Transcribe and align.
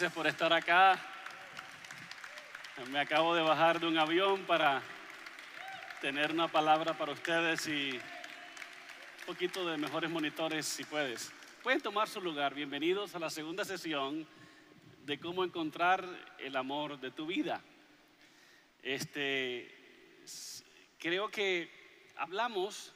Gracias 0.00 0.16
por 0.16 0.26
estar 0.26 0.50
acá. 0.50 0.98
Me 2.90 3.00
acabo 3.00 3.34
de 3.34 3.42
bajar 3.42 3.78
de 3.78 3.86
un 3.86 3.98
avión 3.98 4.44
para 4.46 4.82
tener 6.00 6.32
una 6.32 6.48
palabra 6.48 6.96
para 6.96 7.12
ustedes 7.12 7.68
y 7.68 7.90
un 7.90 9.26
poquito 9.26 9.68
de 9.68 9.76
mejores 9.76 10.08
monitores 10.08 10.64
si 10.64 10.84
puedes. 10.84 11.30
Pueden 11.62 11.82
tomar 11.82 12.08
su 12.08 12.22
lugar. 12.22 12.54
Bienvenidos 12.54 13.14
a 13.14 13.18
la 13.18 13.28
segunda 13.28 13.62
sesión 13.62 14.26
de 15.04 15.20
cómo 15.20 15.44
encontrar 15.44 16.02
el 16.38 16.56
amor 16.56 16.98
de 16.98 17.10
tu 17.10 17.26
vida. 17.26 17.60
Este, 18.82 19.70
creo 20.98 21.28
que 21.28 21.70
hablamos 22.16 22.94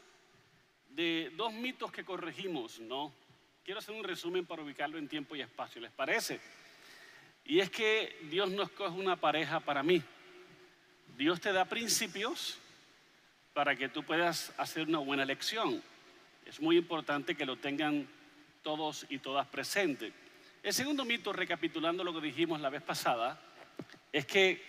de 0.89 1.31
dos 1.37 1.53
mitos 1.53 1.93
que 1.93 2.03
corregimos, 2.03 2.81
¿no? 2.81 3.13
Quiero 3.63 3.81
hacer 3.81 3.95
un 3.95 4.05
resumen 4.05 4.47
para 4.47 4.63
ubicarlo 4.63 4.97
en 4.97 5.07
tiempo 5.07 5.37
y 5.37 5.43
espacio, 5.43 5.83
¿les 5.83 5.93
parece? 5.93 6.41
Y 7.45 7.61
es 7.61 7.71
que 7.71 8.17
Dios 8.31 8.51
no 8.51 8.63
escoge 8.63 8.99
una 8.99 9.17
pareja 9.17 9.61
para 9.61 9.83
mí. 9.83 10.03
Dios 11.17 11.41
te 11.41 11.53
da 11.53 11.65
principios 11.65 12.59
para 13.53 13.77
que 13.77 13.89
tú 13.89 14.03
puedas 14.03 14.53
hacer 14.57 14.89
una 14.89 14.99
buena 14.99 15.23
elección. 15.23 15.83
Es 16.47 16.61
muy 16.61 16.77
importante 16.77 17.35
que 17.35 17.47
lo 17.47 17.57
tengan 17.57 18.09
todos 18.63 19.07
y 19.09 19.19
todas 19.19 19.47
presentes. 19.47 20.13
El 20.63 20.73
segundo 20.73 21.05
mito, 21.05 21.33
recapitulando 21.33 22.03
lo 22.03 22.15
que 22.15 22.27
dijimos 22.27 22.61
la 22.61 22.71
vez 22.71 22.83
pasada, 22.83 23.39
es 24.11 24.27
que 24.27 24.63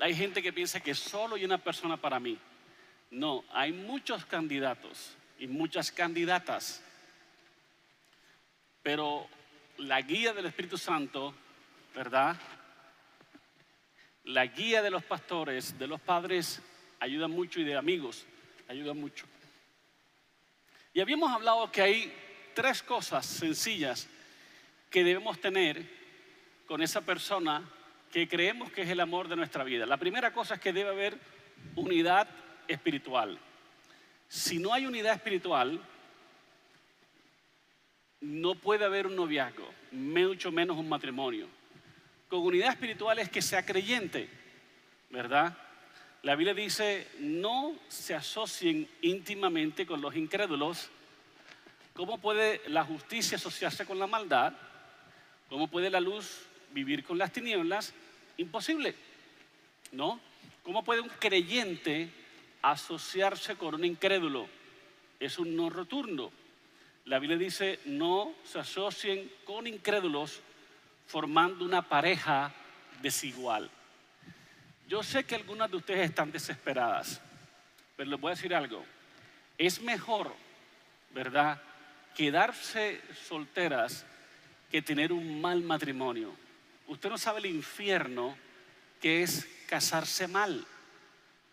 hay 0.00 0.14
gente 0.14 0.42
que 0.42 0.52
piensa 0.52 0.80
que 0.80 0.94
solo 0.94 1.36
hay 1.36 1.44
una 1.44 1.58
persona 1.58 1.96
para 1.96 2.18
mí. 2.18 2.38
No, 3.10 3.44
hay 3.52 3.72
muchos 3.72 4.24
candidatos 4.24 5.14
y 5.38 5.46
muchas 5.46 5.92
candidatas. 5.92 6.82
Pero 8.82 9.28
la 9.78 10.00
guía 10.02 10.32
del 10.32 10.46
Espíritu 10.46 10.78
Santo, 10.78 11.34
¿verdad? 11.94 12.36
La 14.24 14.46
guía 14.46 14.82
de 14.82 14.90
los 14.90 15.04
pastores, 15.04 15.78
de 15.78 15.86
los 15.86 16.00
padres, 16.00 16.62
ayuda 17.00 17.28
mucho 17.28 17.60
y 17.60 17.64
de 17.64 17.76
amigos, 17.76 18.26
ayuda 18.68 18.94
mucho. 18.94 19.26
Y 20.92 21.00
habíamos 21.00 21.30
hablado 21.30 21.70
que 21.70 21.82
hay 21.82 22.12
tres 22.54 22.82
cosas 22.82 23.26
sencillas 23.26 24.08
que 24.90 25.04
debemos 25.04 25.40
tener 25.40 25.84
con 26.66 26.82
esa 26.82 27.02
persona 27.02 27.62
que 28.10 28.28
creemos 28.28 28.72
que 28.72 28.82
es 28.82 28.88
el 28.88 29.00
amor 29.00 29.28
de 29.28 29.36
nuestra 29.36 29.62
vida. 29.62 29.84
La 29.84 29.98
primera 29.98 30.32
cosa 30.32 30.54
es 30.54 30.60
que 30.60 30.72
debe 30.72 30.90
haber 30.90 31.18
unidad 31.74 32.28
espiritual. 32.66 33.38
Si 34.28 34.58
no 34.58 34.72
hay 34.72 34.86
unidad 34.86 35.14
espiritual, 35.14 35.80
no 38.20 38.54
puede 38.54 38.84
haber 38.84 39.06
un 39.06 39.16
noviazgo, 39.16 39.68
mucho 39.92 40.50
menos 40.50 40.76
un 40.76 40.88
matrimonio. 40.88 41.48
Con 42.28 42.40
unidad 42.40 42.70
espiritual 42.70 43.18
es 43.18 43.28
que 43.28 43.42
sea 43.42 43.64
creyente, 43.64 44.28
¿verdad? 45.10 45.56
La 46.22 46.34
Biblia 46.34 46.54
dice, 46.54 47.06
no 47.20 47.74
se 47.88 48.14
asocien 48.14 48.88
íntimamente 49.02 49.86
con 49.86 50.00
los 50.00 50.16
incrédulos. 50.16 50.90
¿Cómo 51.94 52.18
puede 52.18 52.62
la 52.66 52.84
justicia 52.84 53.36
asociarse 53.36 53.86
con 53.86 53.98
la 53.98 54.06
maldad? 54.08 54.52
¿Cómo 55.48 55.68
puede 55.68 55.88
la 55.88 56.00
luz 56.00 56.46
vivir 56.72 57.04
con 57.04 57.16
las 57.16 57.32
tinieblas? 57.32 57.94
Imposible, 58.38 58.96
¿no? 59.92 60.20
¿Cómo 60.64 60.82
puede 60.82 61.00
un 61.00 61.10
creyente 61.10 62.10
asociarse 62.60 63.54
con 63.54 63.76
un 63.76 63.84
incrédulo? 63.84 64.48
Es 65.20 65.38
un 65.38 65.54
no 65.54 65.70
rotundo. 65.70 66.32
La 67.06 67.20
Biblia 67.20 67.38
dice, 67.38 67.78
no 67.84 68.34
se 68.44 68.58
asocien 68.58 69.30
con 69.44 69.66
incrédulos 69.68 70.40
formando 71.06 71.64
una 71.64 71.82
pareja 71.82 72.52
desigual. 73.00 73.70
Yo 74.88 75.04
sé 75.04 75.24
que 75.24 75.36
algunas 75.36 75.70
de 75.70 75.76
ustedes 75.76 76.10
están 76.10 76.32
desesperadas, 76.32 77.20
pero 77.96 78.10
les 78.10 78.20
voy 78.20 78.32
a 78.32 78.34
decir 78.34 78.52
algo. 78.52 78.84
Es 79.56 79.80
mejor, 79.80 80.34
¿verdad?, 81.14 81.62
quedarse 82.16 83.00
solteras 83.28 84.04
que 84.70 84.82
tener 84.82 85.12
un 85.12 85.40
mal 85.40 85.62
matrimonio. 85.62 86.34
Usted 86.88 87.08
no 87.08 87.18
sabe 87.18 87.38
el 87.38 87.46
infierno 87.46 88.36
que 89.00 89.22
es 89.22 89.46
casarse 89.68 90.26
mal. 90.26 90.66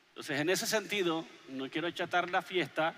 Entonces, 0.10 0.40
en 0.40 0.50
ese 0.50 0.66
sentido, 0.66 1.28
no 1.50 1.70
quiero 1.70 1.88
achatar 1.88 2.30
la 2.30 2.42
fiesta, 2.42 2.96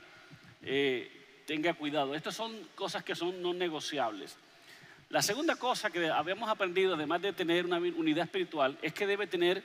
eh, 0.62 1.15
tenga 1.46 1.74
cuidado. 1.74 2.16
Estas 2.16 2.36
son 2.36 2.56
cosas 2.76 3.04
que 3.04 3.16
son 3.16 3.42
no 3.42 3.54
negociables. 3.54 4.38
La 5.10 5.22
segunda 5.22 5.56
cosa 5.56 5.90
que 5.92 6.10
habíamos 6.10 6.50
aprendido, 6.50 6.96
además 6.96 7.22
de 7.22 7.34
tener 7.34 7.66
una 7.66 7.78
unidad 7.78 8.26
espiritual, 8.26 8.78
es 8.82 8.94
que 8.94 9.06
debe 9.06 9.28
tener 9.28 9.64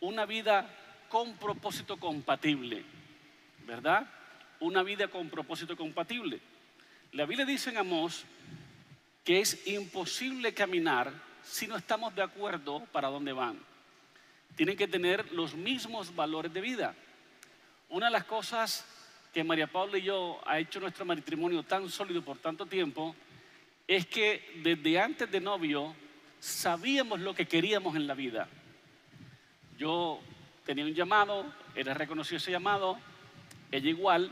una 0.00 0.26
vida 0.26 0.70
con 1.08 1.36
propósito 1.36 1.96
compatible, 1.96 2.84
¿verdad? 3.66 4.06
Una 4.60 4.82
vida 4.82 5.08
con 5.08 5.30
propósito 5.30 5.76
compatible. 5.76 6.40
La 7.12 7.24
Biblia 7.24 7.46
dice 7.46 7.70
en 7.70 7.78
Amós 7.78 8.24
que 9.24 9.40
es 9.40 9.66
imposible 9.66 10.52
caminar 10.52 11.12
si 11.42 11.66
no 11.66 11.76
estamos 11.76 12.14
de 12.14 12.22
acuerdo 12.22 12.80
para 12.92 13.08
dónde 13.08 13.32
van. 13.32 13.58
Tienen 14.56 14.76
que 14.76 14.88
tener 14.88 15.32
los 15.32 15.54
mismos 15.54 16.14
valores 16.14 16.52
de 16.52 16.60
vida. 16.60 16.94
Una 17.88 18.06
de 18.06 18.12
las 18.12 18.24
cosas 18.24 18.84
que 19.38 19.44
María 19.44 19.68
Paula 19.68 19.98
y 19.98 20.02
yo 20.02 20.40
ha 20.44 20.58
hecho 20.58 20.80
nuestro 20.80 21.04
matrimonio 21.04 21.62
tan 21.62 21.88
sólido 21.88 22.22
por 22.22 22.38
tanto 22.38 22.66
tiempo 22.66 23.14
es 23.86 24.04
que 24.04 24.50
desde 24.64 24.98
antes 24.98 25.30
de 25.30 25.38
novio 25.38 25.94
sabíamos 26.40 27.20
lo 27.20 27.36
que 27.36 27.46
queríamos 27.46 27.94
en 27.94 28.08
la 28.08 28.14
vida. 28.14 28.48
Yo 29.78 30.18
tenía 30.66 30.84
un 30.84 30.92
llamado, 30.92 31.54
ella 31.76 31.94
reconoció 31.94 32.38
ese 32.38 32.50
llamado, 32.50 32.98
ella 33.70 33.88
igual, 33.88 34.28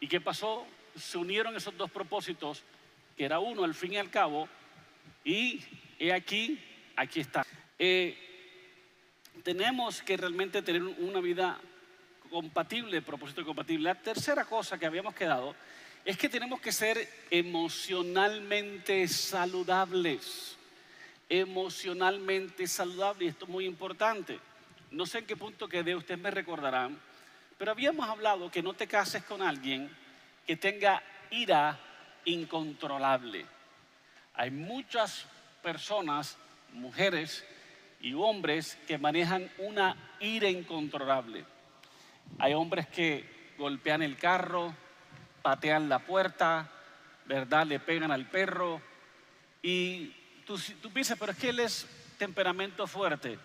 ¿y 0.00 0.08
qué 0.08 0.20
pasó? 0.20 0.66
Se 0.96 1.18
unieron 1.18 1.54
esos 1.54 1.76
dos 1.76 1.92
propósitos, 1.92 2.64
que 3.16 3.24
era 3.24 3.38
uno 3.38 3.62
al 3.62 3.74
fin 3.74 3.92
y 3.92 3.98
al 3.98 4.10
cabo, 4.10 4.48
y 5.24 5.60
he 6.00 6.12
aquí, 6.12 6.58
aquí 6.96 7.20
está. 7.20 7.46
Eh, 7.78 8.18
tenemos 9.44 10.02
que 10.02 10.16
realmente 10.16 10.62
tener 10.62 10.82
una 10.82 11.20
vida 11.20 11.60
compatible, 12.32 13.02
propósito 13.02 13.44
compatible. 13.44 13.84
La 13.84 13.94
tercera 13.94 14.46
cosa 14.46 14.78
que 14.78 14.86
habíamos 14.86 15.14
quedado 15.14 15.54
es 16.02 16.16
que 16.16 16.30
tenemos 16.30 16.60
que 16.60 16.72
ser 16.72 17.06
emocionalmente 17.30 19.06
saludables. 19.06 20.56
Emocionalmente 21.28 22.66
saludables, 22.66 23.26
y 23.26 23.28
esto 23.28 23.44
es 23.44 23.50
muy 23.50 23.66
importante. 23.66 24.40
No 24.90 25.04
sé 25.04 25.18
en 25.18 25.26
qué 25.26 25.36
punto 25.36 25.68
quedé, 25.68 25.94
ustedes 25.94 26.20
me 26.20 26.30
recordarán, 26.30 26.98
pero 27.58 27.70
habíamos 27.70 28.08
hablado 28.08 28.50
que 28.50 28.62
no 28.62 28.72
te 28.72 28.86
cases 28.86 29.22
con 29.24 29.42
alguien 29.42 29.94
que 30.46 30.56
tenga 30.56 31.02
ira 31.30 31.78
incontrolable. 32.24 33.44
Hay 34.34 34.50
muchas 34.50 35.26
personas, 35.62 36.38
mujeres 36.72 37.44
y 38.00 38.14
hombres, 38.14 38.78
que 38.86 38.96
manejan 38.98 39.50
una 39.58 39.96
ira 40.18 40.48
incontrolable. 40.48 41.44
Hay 42.38 42.54
hombres 42.54 42.86
que 42.88 43.24
golpean 43.58 44.02
el 44.02 44.16
carro, 44.16 44.74
patean 45.42 45.88
la 45.88 46.00
puerta, 46.00 46.70
¿verdad? 47.26 47.66
Le 47.66 47.80
pegan 47.80 48.10
al 48.10 48.28
perro. 48.28 48.80
Y 49.62 50.12
tú, 50.46 50.58
tú 50.80 50.90
piensas, 50.90 51.18
pero 51.18 51.32
es 51.32 51.38
que 51.38 51.50
él 51.50 51.60
es 51.60 51.86
temperamento 52.18 52.86
fuerte. 52.86 53.38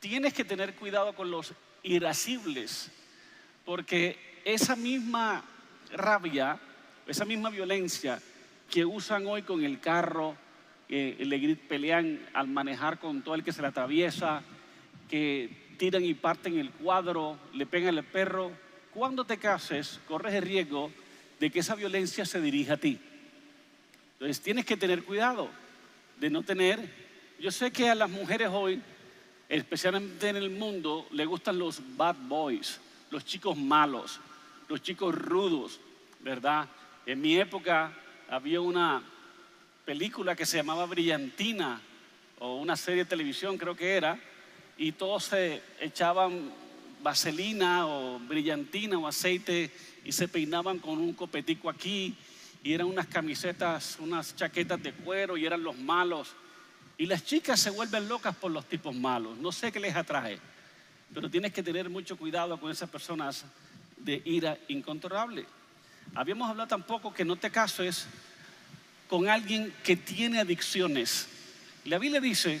Tienes 0.00 0.34
que 0.34 0.44
tener 0.44 0.74
cuidado 0.74 1.14
con 1.14 1.30
los 1.30 1.52
irascibles, 1.82 2.90
porque 3.64 4.40
esa 4.44 4.76
misma 4.76 5.44
rabia, 5.92 6.58
esa 7.06 7.24
misma 7.24 7.50
violencia 7.50 8.20
que 8.70 8.84
usan 8.84 9.26
hoy 9.26 9.42
con 9.42 9.64
el 9.64 9.80
carro, 9.80 10.36
que 10.88 11.16
le 11.20 11.56
pelean 11.56 12.26
al 12.32 12.48
manejar 12.48 12.98
con 12.98 13.22
todo 13.22 13.34
el 13.34 13.44
que 13.44 13.52
se 13.52 13.62
le 13.62 13.68
atraviesa, 13.68 14.42
que 15.08 15.67
tiran 15.78 16.04
y 16.04 16.14
parten 16.14 16.58
el 16.58 16.70
cuadro, 16.70 17.38
le 17.54 17.64
pegan 17.64 17.96
al 17.96 18.04
perro. 18.04 18.50
Cuando 18.92 19.24
te 19.24 19.38
cases, 19.38 20.00
corres 20.06 20.34
el 20.34 20.42
riesgo 20.42 20.90
de 21.40 21.50
que 21.50 21.60
esa 21.60 21.74
violencia 21.74 22.26
se 22.26 22.40
dirija 22.40 22.74
a 22.74 22.76
ti. 22.76 22.98
Entonces 24.14 24.40
tienes 24.40 24.66
que 24.66 24.76
tener 24.76 25.04
cuidado 25.04 25.48
de 26.18 26.28
no 26.28 26.42
tener... 26.42 27.08
Yo 27.38 27.52
sé 27.52 27.70
que 27.70 27.88
a 27.88 27.94
las 27.94 28.10
mujeres 28.10 28.48
hoy, 28.52 28.82
especialmente 29.48 30.28
en 30.28 30.36
el 30.36 30.50
mundo, 30.50 31.06
le 31.12 31.24
gustan 31.24 31.56
los 31.56 31.80
bad 31.96 32.16
boys, 32.22 32.80
los 33.10 33.24
chicos 33.24 33.56
malos, 33.56 34.18
los 34.68 34.82
chicos 34.82 35.14
rudos, 35.14 35.78
¿verdad? 36.18 36.68
En 37.06 37.20
mi 37.20 37.38
época 37.38 37.92
había 38.28 38.60
una 38.60 39.04
película 39.84 40.34
que 40.34 40.44
se 40.44 40.56
llamaba 40.56 40.86
Brillantina, 40.86 41.80
o 42.40 42.56
una 42.56 42.76
serie 42.76 43.04
de 43.04 43.10
televisión 43.10 43.56
creo 43.56 43.76
que 43.76 43.96
era, 43.96 44.18
y 44.78 44.92
todos 44.92 45.24
se 45.24 45.60
echaban 45.80 46.52
vaselina 47.02 47.86
o 47.86 48.20
brillantina 48.20 48.96
o 48.96 49.08
aceite 49.08 49.70
y 50.04 50.12
se 50.12 50.28
peinaban 50.28 50.78
con 50.78 50.98
un 50.98 51.12
copetico 51.14 51.68
aquí 51.68 52.16
y 52.62 52.72
eran 52.72 52.86
unas 52.86 53.08
camisetas, 53.08 53.98
unas 54.00 54.36
chaquetas 54.36 54.80
de 54.82 54.92
cuero 54.92 55.36
y 55.36 55.44
eran 55.44 55.62
los 55.62 55.76
malos. 55.76 56.28
Y 56.96 57.06
las 57.06 57.24
chicas 57.24 57.60
se 57.60 57.70
vuelven 57.70 58.08
locas 58.08 58.34
por 58.36 58.50
los 58.50 58.68
tipos 58.68 58.94
malos. 58.94 59.36
No 59.38 59.52
sé 59.52 59.70
qué 59.72 59.80
les 59.80 59.96
atrae, 59.96 60.38
pero 61.12 61.28
tienes 61.28 61.52
que 61.52 61.62
tener 61.62 61.90
mucho 61.90 62.16
cuidado 62.16 62.58
con 62.58 62.70
esas 62.70 62.88
personas 62.88 63.44
de 63.96 64.22
ira 64.24 64.58
incontrolable. 64.68 65.44
Habíamos 66.14 66.48
hablado 66.48 66.68
tampoco 66.68 67.12
que 67.12 67.24
no 67.24 67.36
te 67.36 67.50
cases 67.50 68.06
con 69.08 69.28
alguien 69.28 69.72
que 69.82 69.96
tiene 69.96 70.38
adicciones. 70.38 71.28
La 71.84 71.98
Biblia 71.98 72.20
dice, 72.20 72.60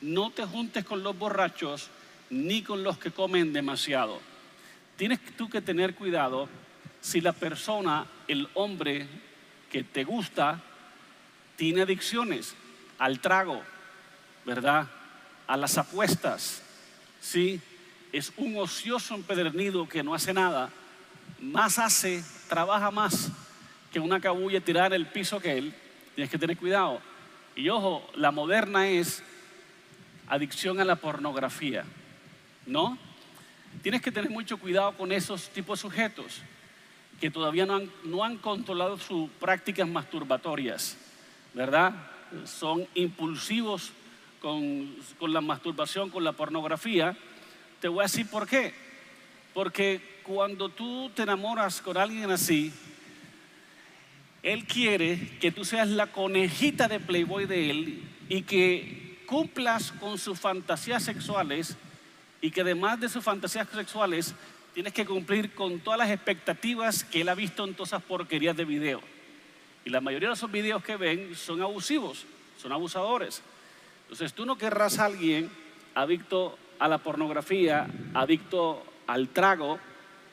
no 0.00 0.30
te 0.30 0.44
juntes 0.44 0.84
con 0.84 1.02
los 1.02 1.16
borrachos 1.18 1.90
ni 2.30 2.62
con 2.62 2.82
los 2.82 2.98
que 2.98 3.10
comen 3.10 3.52
demasiado. 3.52 4.20
Tienes 4.96 5.20
tú 5.36 5.48
que 5.48 5.60
tener 5.60 5.94
cuidado 5.94 6.48
si 7.00 7.20
la 7.20 7.32
persona, 7.32 8.06
el 8.26 8.48
hombre 8.54 9.06
que 9.70 9.84
te 9.84 10.04
gusta, 10.04 10.60
tiene 11.56 11.82
adicciones 11.82 12.54
al 12.98 13.20
trago, 13.20 13.62
¿verdad? 14.44 14.88
A 15.46 15.56
las 15.56 15.78
apuestas, 15.78 16.62
¿sí? 17.20 17.60
Es 18.12 18.32
un 18.36 18.56
ocioso 18.58 19.14
empedernido 19.14 19.88
que 19.88 20.02
no 20.02 20.14
hace 20.14 20.32
nada, 20.32 20.70
más 21.40 21.78
hace, 21.78 22.24
trabaja 22.48 22.90
más 22.90 23.30
que 23.92 24.00
una 24.00 24.20
cabulla 24.20 24.60
tirar 24.60 24.92
el 24.92 25.06
piso 25.06 25.40
que 25.40 25.58
él, 25.58 25.74
tienes 26.14 26.30
que 26.30 26.38
tener 26.38 26.56
cuidado. 26.56 27.00
Y 27.54 27.68
ojo, 27.68 28.08
la 28.14 28.30
moderna 28.30 28.88
es 28.88 29.22
adicción 30.28 30.80
a 30.80 30.84
la 30.84 30.96
pornografía, 30.96 31.84
¿no? 32.66 32.98
Tienes 33.82 34.02
que 34.02 34.12
tener 34.12 34.30
mucho 34.30 34.58
cuidado 34.58 34.96
con 34.96 35.12
esos 35.12 35.48
tipos 35.50 35.78
de 35.78 35.82
sujetos 35.82 36.42
que 37.20 37.30
todavía 37.30 37.66
no 37.66 37.76
han, 37.76 37.90
no 38.04 38.24
han 38.24 38.36
controlado 38.38 38.98
sus 38.98 39.30
prácticas 39.30 39.88
masturbatorias, 39.88 40.96
¿verdad? 41.54 41.94
Son 42.44 42.86
impulsivos 42.94 43.92
con, 44.40 44.96
con 45.18 45.32
la 45.32 45.40
masturbación, 45.40 46.10
con 46.10 46.24
la 46.24 46.32
pornografía. 46.32 47.16
Te 47.80 47.88
voy 47.88 48.00
a 48.00 48.02
decir 48.02 48.28
por 48.28 48.46
qué. 48.46 48.74
Porque 49.54 50.20
cuando 50.22 50.68
tú 50.68 51.10
te 51.14 51.22
enamoras 51.22 51.80
con 51.80 51.96
alguien 51.96 52.30
así, 52.30 52.72
él 54.42 54.64
quiere 54.66 55.38
que 55.40 55.50
tú 55.50 55.64
seas 55.64 55.88
la 55.88 56.08
conejita 56.08 56.88
de 56.88 57.00
Playboy 57.00 57.46
de 57.46 57.70
él 57.70 58.02
y 58.28 58.42
que 58.42 59.05
cumplas 59.26 59.92
con 59.92 60.18
sus 60.18 60.38
fantasías 60.38 61.02
sexuales 61.02 61.76
y 62.40 62.50
que 62.50 62.62
además 62.62 63.00
de 63.00 63.08
sus 63.08 63.24
fantasías 63.24 63.68
sexuales 63.68 64.34
tienes 64.72 64.92
que 64.92 65.04
cumplir 65.04 65.52
con 65.52 65.80
todas 65.80 65.98
las 65.98 66.10
expectativas 66.10 67.04
que 67.04 67.22
él 67.22 67.28
ha 67.28 67.34
visto 67.34 67.64
en 67.64 67.74
todas 67.74 67.90
esas 67.90 68.02
porquerías 68.02 68.56
de 68.56 68.64
video. 68.64 69.00
Y 69.84 69.90
la 69.90 70.00
mayoría 70.00 70.28
de 70.28 70.34
esos 70.34 70.50
videos 70.50 70.82
que 70.82 70.96
ven 70.96 71.34
son 71.34 71.62
abusivos, 71.62 72.24
son 72.60 72.72
abusadores. 72.72 73.42
Entonces 74.02 74.32
tú 74.32 74.46
no 74.46 74.58
querrás 74.58 74.98
a 74.98 75.06
alguien 75.06 75.50
adicto 75.94 76.58
a 76.78 76.88
la 76.88 76.98
pornografía, 76.98 77.86
adicto 78.14 78.84
al 79.06 79.28
trago, 79.28 79.78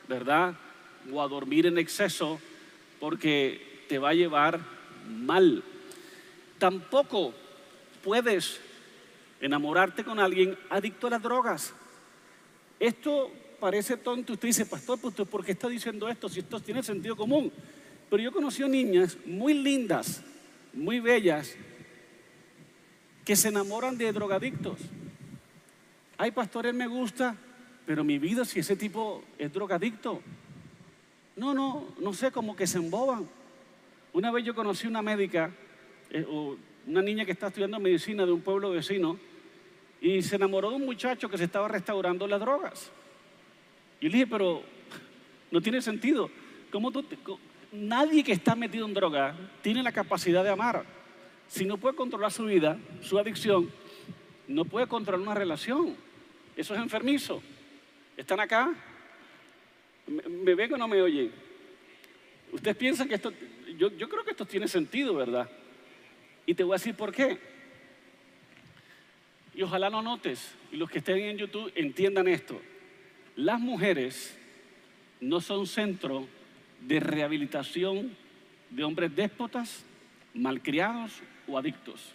¿verdad? 0.08 0.54
O 1.12 1.22
a 1.22 1.28
dormir 1.28 1.66
en 1.66 1.78
exceso, 1.78 2.40
porque 3.00 3.84
te 3.88 3.98
va 3.98 4.10
a 4.10 4.14
llevar 4.14 4.60
mal. 5.08 5.62
Tampoco 6.58 7.34
puedes 8.02 8.60
enamorarte 9.44 10.02
con 10.04 10.18
alguien 10.18 10.56
adicto 10.70 11.06
a 11.06 11.10
las 11.10 11.22
drogas. 11.22 11.74
Esto 12.80 13.30
parece 13.60 13.98
tonto. 13.98 14.32
Usted 14.32 14.48
dice, 14.48 14.64
pastor, 14.64 14.98
pues, 14.98 15.14
¿por 15.14 15.44
qué 15.44 15.52
está 15.52 15.68
diciendo 15.68 16.08
esto 16.08 16.30
si 16.30 16.40
esto 16.40 16.60
tiene 16.60 16.82
sentido 16.82 17.14
común? 17.14 17.52
Pero 18.08 18.22
yo 18.22 18.32
conocí 18.32 18.62
a 18.62 18.68
niñas 18.68 19.18
muy 19.26 19.52
lindas, 19.52 20.22
muy 20.72 20.98
bellas, 20.98 21.56
que 23.22 23.36
se 23.36 23.48
enamoran 23.48 23.98
de 23.98 24.10
drogadictos. 24.12 24.80
Ay, 26.16 26.30
pastor, 26.30 26.64
él 26.64 26.74
me 26.74 26.86
gusta, 26.86 27.36
pero 27.84 28.02
mi 28.02 28.18
vida 28.18 28.46
si 28.46 28.60
ese 28.60 28.76
tipo 28.76 29.24
es 29.38 29.52
drogadicto. 29.52 30.22
No, 31.36 31.52
no, 31.52 31.88
no 32.00 32.14
sé, 32.14 32.30
como 32.30 32.56
que 32.56 32.66
se 32.66 32.78
emboban. 32.78 33.28
Una 34.14 34.30
vez 34.30 34.42
yo 34.42 34.54
conocí 34.54 34.86
una 34.86 35.02
médica, 35.02 35.50
eh, 36.08 36.26
una 36.86 37.02
niña 37.02 37.26
que 37.26 37.32
está 37.32 37.48
estudiando 37.48 37.78
medicina 37.78 38.24
de 38.24 38.32
un 38.32 38.40
pueblo 38.40 38.70
vecino, 38.70 39.18
y 40.00 40.22
se 40.22 40.36
enamoró 40.36 40.70
de 40.70 40.76
un 40.76 40.84
muchacho 40.84 41.28
que 41.28 41.38
se 41.38 41.44
estaba 41.44 41.68
restaurando 41.68 42.26
las 42.26 42.40
drogas. 42.40 42.90
Y 44.00 44.08
le 44.08 44.12
dije, 44.12 44.26
pero 44.26 44.62
no 45.50 45.60
tiene 45.60 45.80
sentido. 45.80 46.30
¿Cómo 46.70 46.90
tú 46.90 47.04
nadie 47.74 48.22
que 48.22 48.32
está 48.32 48.54
metido 48.54 48.86
en 48.86 48.94
droga 48.94 49.34
tiene 49.62 49.82
la 49.82 49.92
capacidad 49.92 50.44
de 50.44 50.50
amar. 50.50 50.84
Si 51.48 51.64
no 51.64 51.76
puede 51.76 51.96
controlar 51.96 52.32
su 52.32 52.44
vida, 52.44 52.78
su 53.02 53.18
adicción, 53.18 53.70
no 54.48 54.64
puede 54.64 54.86
controlar 54.86 55.20
una 55.20 55.34
relación. 55.34 55.96
Eso 56.56 56.74
es 56.74 56.80
enfermizo. 56.80 57.42
¿Están 58.16 58.40
acá? 58.40 58.72
¿Me, 60.06 60.54
ven 60.54 60.72
o 60.74 60.76
no 60.76 60.88
me 60.88 61.02
oyen? 61.02 61.32
Ustedes 62.52 62.76
piensan 62.76 63.08
que 63.08 63.16
esto, 63.16 63.32
yo, 63.76 63.90
yo 63.96 64.08
creo 64.08 64.24
que 64.24 64.30
esto 64.30 64.46
tiene 64.46 64.68
sentido, 64.68 65.14
¿verdad? 65.14 65.50
Y 66.46 66.54
te 66.54 66.62
voy 66.62 66.74
a 66.74 66.78
decir 66.78 66.94
por 66.94 67.12
qué. 67.12 67.38
Y 69.54 69.62
ojalá 69.62 69.88
lo 69.88 70.02
notes, 70.02 70.54
y 70.72 70.76
los 70.76 70.90
que 70.90 70.98
estén 70.98 71.18
en 71.18 71.38
YouTube 71.38 71.72
entiendan 71.74 72.28
esto 72.28 72.60
las 73.36 73.60
mujeres 73.60 74.36
no 75.20 75.40
son 75.40 75.66
centro 75.66 76.26
de 76.80 77.00
rehabilitación 77.00 78.16
de 78.70 78.84
hombres 78.84 79.14
déspotas, 79.14 79.84
malcriados 80.34 81.22
o 81.48 81.58
adictos. 81.58 82.12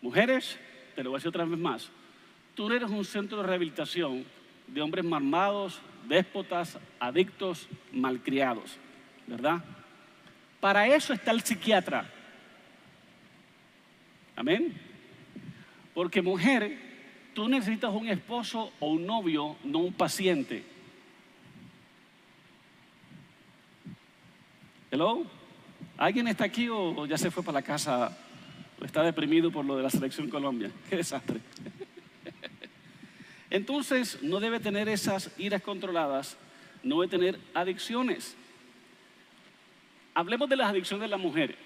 Mujeres, 0.00 0.58
te 0.94 1.02
lo 1.02 1.10
voy 1.10 1.16
a 1.16 1.18
decir 1.18 1.28
otra 1.28 1.44
vez 1.44 1.58
más, 1.58 1.90
tú 2.54 2.70
eres 2.72 2.90
un 2.90 3.04
centro 3.04 3.38
de 3.38 3.44
rehabilitación 3.44 4.24
de 4.66 4.80
hombres 4.80 5.04
malvados, 5.04 5.80
déspotas, 6.06 6.78
adictos, 7.00 7.68
malcriados, 7.92 8.76
¿verdad? 9.26 9.64
Para 10.60 10.86
eso 10.86 11.12
está 11.12 11.30
el 11.30 11.40
psiquiatra. 11.40 12.08
Amén. 14.36 14.87
Porque 15.98 16.22
mujer 16.22 16.78
tú 17.34 17.48
necesitas 17.48 17.92
un 17.92 18.06
esposo 18.06 18.72
o 18.78 18.92
un 18.92 19.04
novio, 19.04 19.56
no 19.64 19.80
un 19.80 19.92
paciente. 19.92 20.62
Hello? 24.92 25.26
¿Alguien 25.96 26.28
está 26.28 26.44
aquí 26.44 26.68
o 26.68 27.04
ya 27.06 27.18
se 27.18 27.32
fue 27.32 27.42
para 27.42 27.58
la 27.58 27.62
casa 27.62 28.16
o 28.80 28.84
está 28.84 29.02
deprimido 29.02 29.50
por 29.50 29.64
lo 29.64 29.76
de 29.76 29.82
la 29.82 29.90
selección 29.90 30.30
Colombia? 30.30 30.70
Qué 30.88 30.98
desastre. 30.98 31.40
Entonces, 33.50 34.22
no 34.22 34.38
debe 34.38 34.60
tener 34.60 34.88
esas 34.88 35.32
iras 35.36 35.62
controladas, 35.62 36.36
no 36.84 37.00
debe 37.00 37.10
tener 37.10 37.40
adicciones. 37.54 38.36
Hablemos 40.14 40.48
de 40.48 40.54
las 40.54 40.70
adicciones 40.70 41.02
de 41.02 41.08
las 41.08 41.20
mujeres. 41.20 41.56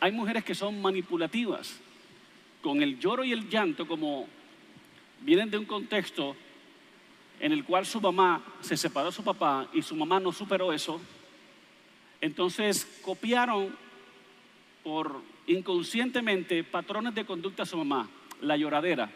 hay 0.00 0.10
mujeres 0.10 0.42
que 0.42 0.56
son 0.56 0.82
manipulativas, 0.82 1.78
con 2.64 2.82
el 2.82 2.98
lloro 2.98 3.24
y 3.24 3.32
el 3.32 3.50
llanto 3.50 3.86
como 3.86 4.26
vienen 5.20 5.50
de 5.50 5.58
un 5.58 5.66
contexto 5.66 6.34
en 7.38 7.52
el 7.52 7.62
cual 7.62 7.84
su 7.84 8.00
mamá 8.00 8.42
se 8.62 8.74
separó 8.74 9.08
de 9.08 9.12
su 9.12 9.22
papá 9.22 9.68
y 9.74 9.82
su 9.82 9.94
mamá 9.94 10.18
no 10.18 10.32
superó 10.32 10.72
eso, 10.72 10.98
entonces 12.22 13.00
copiaron 13.02 13.76
por 14.82 15.20
inconscientemente 15.46 16.64
patrones 16.64 17.14
de 17.14 17.26
conducta 17.26 17.64
a 17.64 17.66
su 17.66 17.76
mamá, 17.76 18.08
la 18.40 18.56
lloradera. 18.56 19.10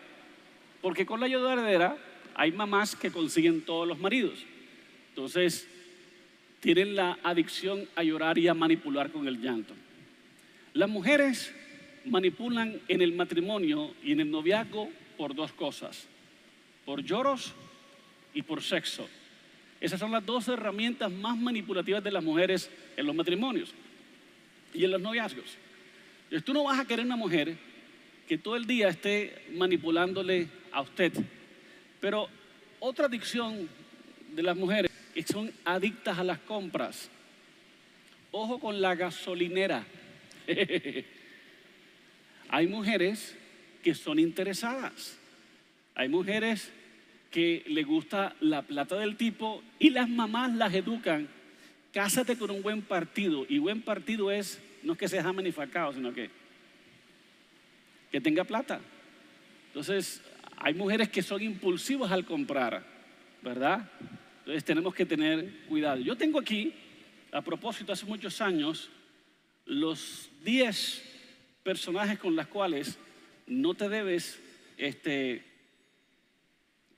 Porque 0.83 1.07
con 1.07 1.19
la 1.19 1.27
lloradera 1.27 1.97
hay 2.35 2.53
mamás 2.53 2.97
que 2.97 3.11
consiguen 3.11 3.63
todos 3.63 3.89
los 3.89 3.99
maridos. 3.99 4.45
Entonces, 5.09 5.67
tienen 6.61 6.95
la 6.95 7.19
adicción 7.23 7.89
a 7.97 8.03
llorar 8.03 8.37
y 8.37 8.47
a 8.47 8.53
manipular 8.53 9.11
con 9.11 9.27
el 9.27 9.41
llanto. 9.41 9.73
Las 10.75 10.91
mujeres 10.91 11.55
manipulan 12.11 12.81
en 12.89 13.03
el 13.03 13.13
matrimonio 13.13 13.95
y 14.03 14.13
en 14.13 14.21
el 14.21 14.31
noviazgo 14.31 14.91
por 15.17 15.35
dos 15.35 15.53
cosas, 15.53 16.07
por 16.85 17.03
lloros 17.03 17.53
y 18.35 18.43
por 18.43 18.63
sexo. 18.63 19.09
Esas 19.81 20.01
son 20.01 20.11
las 20.13 20.25
dos 20.25 20.49
herramientas 20.49 21.11
más 21.11 21.37
manipulativas 21.37 22.03
de 22.03 22.11
las 22.11 22.25
mujeres 22.25 22.71
en 22.97 23.07
los 23.07 23.15
matrimonios 23.15 23.73
y 24.75 24.85
en 24.85 24.91
los 24.91 25.01
noviazgos. 25.01 25.57
Entonces 26.25 26.45
tú 26.45 26.53
no 26.53 26.65
vas 26.65 26.79
a 26.79 26.85
querer 26.85 27.07
una 27.07 27.17
mujer 27.17 27.57
que 28.27 28.39
todo 28.39 28.57
el 28.57 28.67
día 28.67 28.89
esté 28.89 29.47
manipulándole 29.55 30.49
a 30.73 30.83
usted. 30.83 31.13
Pero 32.01 32.29
otra 32.81 33.07
adicción 33.07 33.69
de 34.35 34.43
las 34.43 34.57
mujeres 34.57 34.91
que 35.15 35.23
son 35.23 35.53
adictas 35.65 36.19
a 36.19 36.25
las 36.25 36.39
compras. 36.41 37.09
Ojo 38.31 38.59
con 38.59 38.81
la 38.81 38.95
gasolinera. 38.95 39.85
Hay 42.49 42.67
mujeres 42.67 43.37
que 43.83 43.95
son 43.95 44.19
interesadas. 44.19 45.19
Hay 45.95 46.09
mujeres 46.09 46.71
que 47.31 47.65
le 47.67 47.83
gusta 47.83 48.35
la 48.41 48.63
plata 48.63 48.97
del 48.97 49.17
tipo 49.17 49.63
y 49.79 49.91
las 49.91 50.09
mamás 50.09 50.55
las 50.55 50.73
educan 50.75 51.29
Cásate 51.93 52.37
con 52.37 52.51
un 52.51 52.63
buen 52.63 52.83
partido. 52.83 53.47
Y 53.49 53.59
buen 53.59 53.83
partido 53.83 54.31
es, 54.31 54.61
no 54.83 54.93
es 54.93 54.99
que 54.99 55.09
sea 55.09 55.23
jamás 55.23 55.45
ni 55.45 55.53
facao, 55.53 55.93
sino 55.93 56.13
que, 56.13 56.31
que 58.13 58.21
tenga 58.21 58.45
plata. 58.45 58.81
Entonces, 59.69 60.23
hay 60.57 60.75
mujeres 60.75 61.09
que 61.09 61.23
son 61.23 61.43
impulsivas 61.43 62.13
al 62.13 62.25
comprar, 62.25 62.85
¿verdad? 63.43 63.91
Entonces 64.41 64.65
tenemos 64.65 64.95
que 64.95 65.07
tener 65.07 65.67
cuidado. 65.69 66.01
Yo 66.01 66.17
tengo 66.17 66.39
aquí, 66.39 66.75
a 67.33 67.43
propósito, 67.43 67.93
hace 67.93 68.07
muchos 68.07 68.41
años, 68.41 68.91
los 69.65 70.31
10 70.45 71.08
personajes 71.69 72.19
con 72.19 72.35
los 72.35 72.47
cuales 72.47 72.97
no 73.47 73.75
te 73.75 73.91
debes 73.91 74.41
este, 74.79 75.45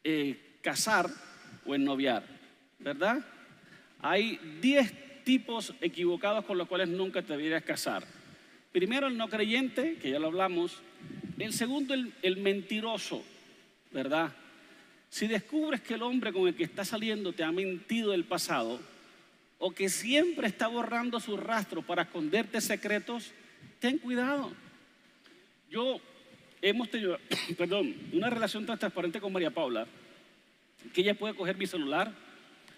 eh, 0.04 0.58
casar 0.62 1.10
o 1.66 1.74
ennoviar, 1.74 2.22
¿verdad? 2.78 3.18
Hay 4.00 4.38
10 4.60 5.24
tipos 5.24 5.74
equivocados 5.80 6.44
con 6.44 6.56
los 6.56 6.68
cuales 6.68 6.88
nunca 6.88 7.20
te 7.20 7.32
deberías 7.32 7.64
casar. 7.64 8.04
Primero 8.70 9.08
el 9.08 9.16
no 9.16 9.28
creyente, 9.28 9.96
que 9.96 10.10
ya 10.10 10.20
lo 10.20 10.28
hablamos. 10.28 10.80
El 11.36 11.52
segundo 11.52 11.92
el, 11.92 12.12
el 12.22 12.36
mentiroso, 12.36 13.24
¿verdad? 13.90 14.30
Si 15.08 15.26
descubres 15.26 15.80
que 15.80 15.94
el 15.94 16.02
hombre 16.02 16.32
con 16.32 16.46
el 16.46 16.54
que 16.54 16.62
estás 16.62 16.86
saliendo 16.86 17.32
te 17.32 17.42
ha 17.42 17.50
mentido 17.50 18.12
del 18.12 18.22
pasado, 18.22 18.78
o 19.58 19.72
que 19.72 19.88
siempre 19.88 20.46
está 20.46 20.68
borrando 20.68 21.18
su 21.18 21.36
rastro 21.36 21.82
para 21.82 22.02
esconderte 22.02 22.60
secretos, 22.60 23.32
ten 23.78 23.98
cuidado. 23.98 24.52
Yo 25.70 26.00
hemos 26.62 26.90
tenido, 26.90 27.18
perdón, 27.58 27.94
una 28.12 28.30
relación 28.30 28.66
tan 28.66 28.78
transparente 28.78 29.20
con 29.20 29.32
María 29.32 29.50
Paula, 29.50 29.86
que 30.92 31.00
ella 31.00 31.14
puede 31.14 31.34
coger 31.34 31.56
mi 31.56 31.66
celular, 31.66 32.12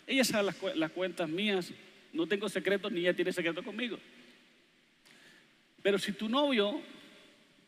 ella 0.07 0.25
sabe 0.25 0.53
las, 0.75 0.91
cuentas 0.91 1.29
mías, 1.29 1.73
no 2.13 2.27
tengo 2.27 2.49
secretos 2.49 2.91
ni 2.93 3.01
ella 3.01 3.15
tiene 3.15 3.33
secretos 3.33 3.65
conmigo. 3.65 3.99
Pero 5.83 5.99
si 5.99 6.13
tu 6.13 6.29
novio 6.29 6.81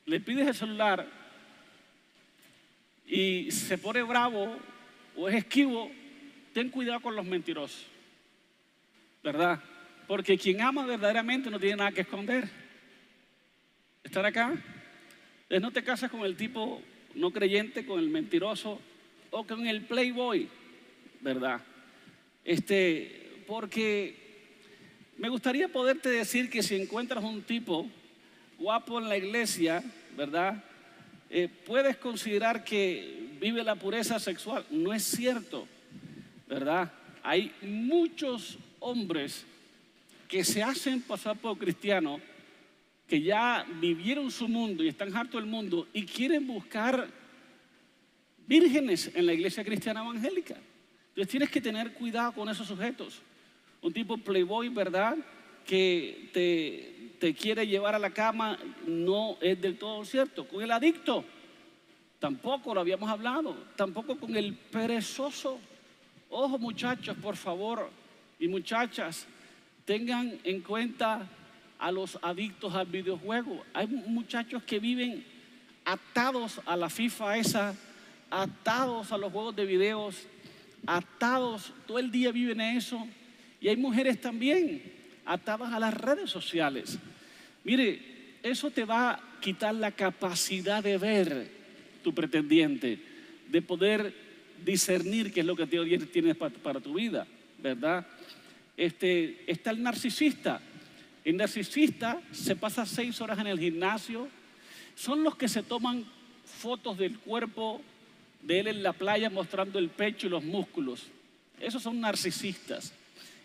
le 0.06 0.20
pides 0.20 0.46
el 0.46 0.54
celular 0.54 1.06
y 3.06 3.50
se 3.50 3.78
pone 3.78 4.02
bravo 4.02 4.56
o 5.16 5.28
es 5.28 5.36
esquivo, 5.36 5.90
ten 6.52 6.68
cuidado 6.68 7.00
con 7.00 7.16
los 7.16 7.24
mentirosos. 7.24 7.86
¿Verdad? 9.22 9.60
Porque 10.06 10.36
quien 10.36 10.60
ama 10.60 10.84
verdaderamente 10.84 11.50
no 11.50 11.58
tiene 11.58 11.76
nada 11.76 11.92
que 11.92 12.02
esconder. 12.02 12.63
¿Estar 14.04 14.24
acá? 14.26 14.52
Entonces 15.42 15.60
no 15.62 15.70
te 15.72 15.82
casas 15.82 16.10
con 16.10 16.20
el 16.24 16.36
tipo 16.36 16.80
no 17.14 17.30
creyente, 17.30 17.86
con 17.86 17.98
el 17.98 18.10
mentiroso 18.10 18.80
o 19.30 19.44
con 19.44 19.66
el 19.66 19.82
playboy, 19.82 20.48
¿verdad? 21.20 21.60
Este, 22.44 23.42
porque 23.46 24.14
me 25.16 25.28
gustaría 25.28 25.68
poderte 25.68 26.10
decir 26.10 26.50
que 26.50 26.62
si 26.62 26.76
encuentras 26.76 27.24
un 27.24 27.42
tipo 27.42 27.88
guapo 28.58 28.98
en 28.98 29.08
la 29.08 29.16
iglesia, 29.16 29.82
¿verdad? 30.16 30.62
Eh, 31.30 31.48
puedes 31.66 31.96
considerar 31.96 32.62
que 32.62 33.36
vive 33.40 33.64
la 33.64 33.74
pureza 33.74 34.18
sexual. 34.18 34.64
No 34.70 34.92
es 34.92 35.02
cierto, 35.02 35.66
¿verdad? 36.46 36.92
Hay 37.22 37.52
muchos 37.62 38.58
hombres 38.80 39.46
que 40.28 40.44
se 40.44 40.62
hacen 40.62 41.00
pasar 41.00 41.36
por 41.36 41.56
cristianos, 41.58 42.20
que 43.14 43.22
ya 43.22 43.64
vivieron 43.80 44.28
su 44.28 44.48
mundo 44.48 44.82
y 44.82 44.88
están 44.88 45.16
hartos 45.16 45.40
del 45.40 45.48
mundo 45.48 45.86
y 45.92 46.04
quieren 46.04 46.48
buscar 46.48 47.06
vírgenes 48.44 49.08
en 49.14 49.24
la 49.24 49.32
iglesia 49.32 49.62
cristiana 49.62 50.02
evangélica. 50.02 50.56
Entonces 51.10 51.30
tienes 51.30 51.48
que 51.48 51.60
tener 51.60 51.92
cuidado 51.92 52.32
con 52.32 52.48
esos 52.48 52.66
sujetos. 52.66 53.22
Un 53.80 53.92
tipo 53.92 54.18
playboy, 54.18 54.68
¿verdad? 54.68 55.16
Que 55.64 56.28
te, 56.32 57.12
te 57.20 57.32
quiere 57.34 57.64
llevar 57.68 57.94
a 57.94 58.00
la 58.00 58.10
cama 58.10 58.58
no 58.84 59.38
es 59.40 59.60
del 59.60 59.78
todo 59.78 60.04
cierto. 60.04 60.48
Con 60.48 60.64
el 60.64 60.72
adicto, 60.72 61.24
tampoco 62.18 62.74
lo 62.74 62.80
habíamos 62.80 63.08
hablado. 63.08 63.54
Tampoco 63.76 64.18
con 64.18 64.34
el 64.34 64.54
perezoso. 64.54 65.60
Ojo 66.30 66.58
muchachos, 66.58 67.16
por 67.22 67.36
favor, 67.36 67.88
y 68.40 68.48
muchachas, 68.48 69.28
tengan 69.84 70.36
en 70.42 70.62
cuenta 70.62 71.30
a 71.84 71.92
los 71.92 72.18
adictos 72.22 72.74
al 72.74 72.86
videojuego. 72.86 73.62
Hay 73.74 73.86
muchachos 73.86 74.62
que 74.62 74.78
viven 74.78 75.22
atados 75.84 76.58
a 76.64 76.78
la 76.78 76.88
FIFA 76.88 77.36
esa, 77.36 77.74
atados 78.30 79.12
a 79.12 79.18
los 79.18 79.30
juegos 79.30 79.54
de 79.54 79.66
videos, 79.66 80.26
atados, 80.86 81.74
todo 81.86 81.98
el 81.98 82.10
día 82.10 82.32
viven 82.32 82.62
eso. 82.62 83.06
Y 83.60 83.68
hay 83.68 83.76
mujeres 83.76 84.18
también 84.18 84.82
atadas 85.26 85.74
a 85.74 85.78
las 85.78 85.92
redes 85.92 86.30
sociales. 86.30 86.98
Mire, 87.64 88.00
eso 88.42 88.70
te 88.70 88.86
va 88.86 89.10
a 89.10 89.20
quitar 89.42 89.74
la 89.74 89.90
capacidad 89.90 90.82
de 90.82 90.96
ver 90.96 91.50
tu 92.02 92.14
pretendiente, 92.14 92.98
de 93.46 93.60
poder 93.60 94.14
discernir 94.64 95.34
qué 95.34 95.40
es 95.40 95.46
lo 95.46 95.54
que 95.54 95.66
Dios 95.66 95.86
tiene 96.10 96.34
para, 96.34 96.80
tu 96.80 96.94
vida, 96.94 97.26
¿verdad? 97.62 98.06
Este, 98.74 99.44
está 99.46 99.70
el 99.70 99.82
narcisista. 99.82 100.62
El 101.24 101.38
narcisista 101.38 102.20
se 102.32 102.54
pasa 102.54 102.84
seis 102.84 103.20
horas 103.20 103.38
en 103.38 103.46
el 103.46 103.58
gimnasio. 103.58 104.28
Son 104.94 105.24
los 105.24 105.36
que 105.36 105.48
se 105.48 105.62
toman 105.62 106.04
fotos 106.44 106.98
del 106.98 107.18
cuerpo 107.18 107.80
de 108.42 108.60
él 108.60 108.68
en 108.68 108.82
la 108.82 108.92
playa 108.92 109.30
mostrando 109.30 109.78
el 109.78 109.88
pecho 109.88 110.26
y 110.26 110.30
los 110.30 110.44
músculos. 110.44 111.04
Esos 111.58 111.82
son 111.82 112.00
narcisistas. 112.00 112.92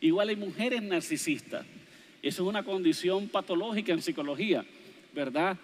Igual 0.01 0.29
hay 0.29 0.36
mujeres 0.36 0.81
narcisistas. 0.81 1.65
Eso 2.21 2.43
es 2.43 2.50
una 2.50 2.63
condición 2.63 3.29
patológica 3.29 3.93
en 3.93 4.01
psicología, 4.01 4.65
¿verdad? 5.13 5.57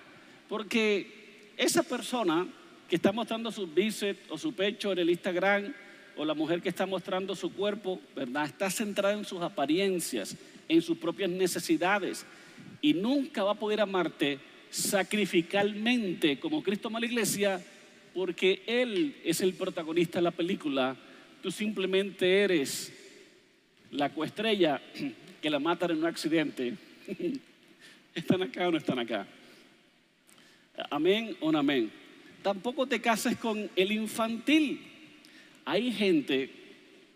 Porque 0.47 1.51
esa 1.57 1.83
persona 1.83 2.47
que 2.89 2.95
está 2.95 3.11
mostrando 3.11 3.51
su 3.51 3.67
bíceps 3.67 4.29
o 4.29 4.37
su 4.37 4.53
pecho 4.53 4.93
en 4.93 4.99
el 4.99 5.09
Instagram 5.09 5.73
o 6.15 6.23
la 6.23 6.33
mujer 6.33 6.61
que 6.61 6.69
está 6.69 6.85
mostrando 6.85 7.35
su 7.35 7.53
cuerpo, 7.53 7.99
¿verdad? 8.15 8.45
Está 8.45 8.69
centrada 8.69 9.15
en 9.15 9.25
sus 9.25 9.41
apariencias, 9.41 10.37
en 10.67 10.81
sus 10.81 10.97
propias 10.97 11.29
necesidades 11.29 12.25
y 12.81 12.93
nunca 12.93 13.43
va 13.43 13.51
a 13.51 13.59
poder 13.59 13.81
amarte 13.81 14.39
sacrificalmente 14.69 16.39
como 16.39 16.61
Cristo 16.61 16.87
ama 16.87 16.99
la 16.99 17.05
iglesia 17.05 17.63
porque 18.13 18.63
Él 18.65 19.15
es 19.23 19.41
el 19.41 19.53
protagonista 19.53 20.19
de 20.19 20.23
la 20.23 20.31
película. 20.31 20.95
Tú 21.41 21.51
simplemente 21.51 22.41
eres 22.41 22.93
la 23.91 24.09
coestrella 24.09 24.81
que 25.41 25.49
la 25.49 25.59
matan 25.59 25.91
en 25.91 25.97
un 25.97 26.05
accidente. 26.05 26.73
¿Están 28.15 28.41
acá 28.43 28.67
o 28.67 28.71
no 28.71 28.77
están 28.77 28.99
acá? 28.99 29.27
Amén 30.89 31.35
o 31.41 31.51
no 31.51 31.59
amén. 31.59 31.91
Tampoco 32.41 32.87
te 32.87 33.01
cases 33.01 33.37
con 33.37 33.69
el 33.75 33.91
infantil. 33.91 34.81
Hay 35.65 35.91
gente, 35.91 36.49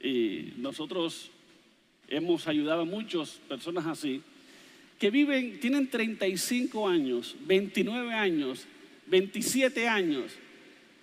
y 0.02 0.54
nosotros 0.58 1.32
hemos 2.10 2.48
ayudado 2.48 2.82
a 2.82 2.86
muchas 2.86 3.40
personas 3.48 3.86
así, 3.86 4.22
que 4.98 5.10
viven, 5.10 5.60
tienen 5.60 5.90
35 5.90 6.88
años, 6.88 7.36
29 7.46 8.14
años, 8.14 8.66
27 9.08 9.88
años 9.88 10.34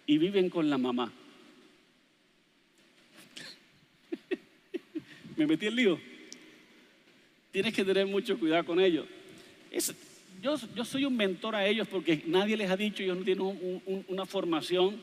y 0.07 0.19
viven 0.19 0.51
con 0.51 0.69
la 0.69 0.77
mamá. 0.79 1.13
Me 5.37 5.47
metí 5.47 5.67
el 5.67 5.77
lío. 5.77 5.99
Tienes 7.53 7.73
que 7.73 7.85
tener 7.85 8.07
mucho 8.07 8.39
cuidado 8.39 8.65
con 8.67 8.81
ellos. 8.81 9.07
yo, 10.43 10.59
soy 10.85 11.07
un 11.07 11.17
mentor 11.17 11.55
a 11.57 11.67
ellos 11.67 11.89
porque 11.89 12.23
nadie 12.27 12.57
les 12.57 12.71
ha 12.71 12.77
dicho, 12.77 13.03
ellos 13.03 13.17
no 13.17 13.25
tienen 13.25 13.83
una 14.09 14.27
formación, 14.27 15.01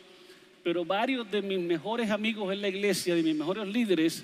pero 0.63 0.85
varios 0.85 1.29
de 1.31 1.41
mis 1.41 1.59
mejores 1.59 2.11
amigos 2.11 2.53
en 2.53 2.61
la 2.61 2.69
iglesia, 2.69 3.15
de 3.15 3.23
mis 3.23 3.35
mejores 3.35 3.67
líderes, 3.67 4.23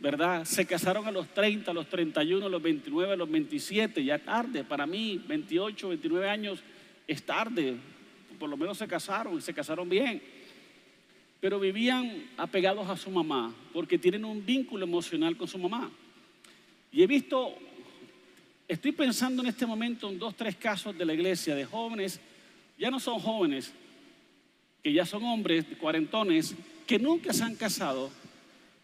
¿verdad? 0.00 0.44
Se 0.44 0.66
casaron 0.66 1.06
a 1.06 1.10
los 1.10 1.28
30, 1.28 1.70
a 1.70 1.74
los 1.74 1.88
31, 1.88 2.46
a 2.46 2.48
los 2.48 2.62
29, 2.62 3.12
a 3.12 3.16
los 3.16 3.30
27, 3.30 4.04
ya 4.04 4.18
tarde. 4.18 4.64
Para 4.64 4.86
mí, 4.86 5.22
28, 5.26 5.88
29 5.88 6.28
años 6.28 6.62
es 7.06 7.22
tarde 7.22 7.76
por 8.38 8.48
lo 8.48 8.56
menos 8.56 8.78
se 8.78 8.86
casaron 8.86 9.36
y 9.36 9.40
se 9.40 9.52
casaron 9.52 9.88
bien. 9.88 10.22
Pero 11.40 11.60
vivían 11.60 12.30
apegados 12.36 12.88
a 12.88 12.96
su 12.96 13.10
mamá 13.10 13.54
porque 13.72 13.98
tienen 13.98 14.24
un 14.24 14.44
vínculo 14.44 14.84
emocional 14.84 15.36
con 15.36 15.48
su 15.48 15.58
mamá. 15.58 15.90
Y 16.90 17.02
he 17.02 17.06
visto, 17.06 17.54
estoy 18.66 18.92
pensando 18.92 19.42
en 19.42 19.48
este 19.48 19.66
momento 19.66 20.08
en 20.08 20.18
dos, 20.18 20.36
tres 20.36 20.56
casos 20.56 20.96
de 20.96 21.04
la 21.04 21.14
iglesia 21.14 21.54
de 21.54 21.64
jóvenes, 21.64 22.20
ya 22.78 22.90
no 22.90 22.98
son 22.98 23.18
jóvenes, 23.18 23.72
que 24.82 24.92
ya 24.92 25.04
son 25.04 25.24
hombres, 25.24 25.64
cuarentones, 25.78 26.54
que 26.86 26.98
nunca 26.98 27.32
se 27.32 27.44
han 27.44 27.56
casado 27.56 28.10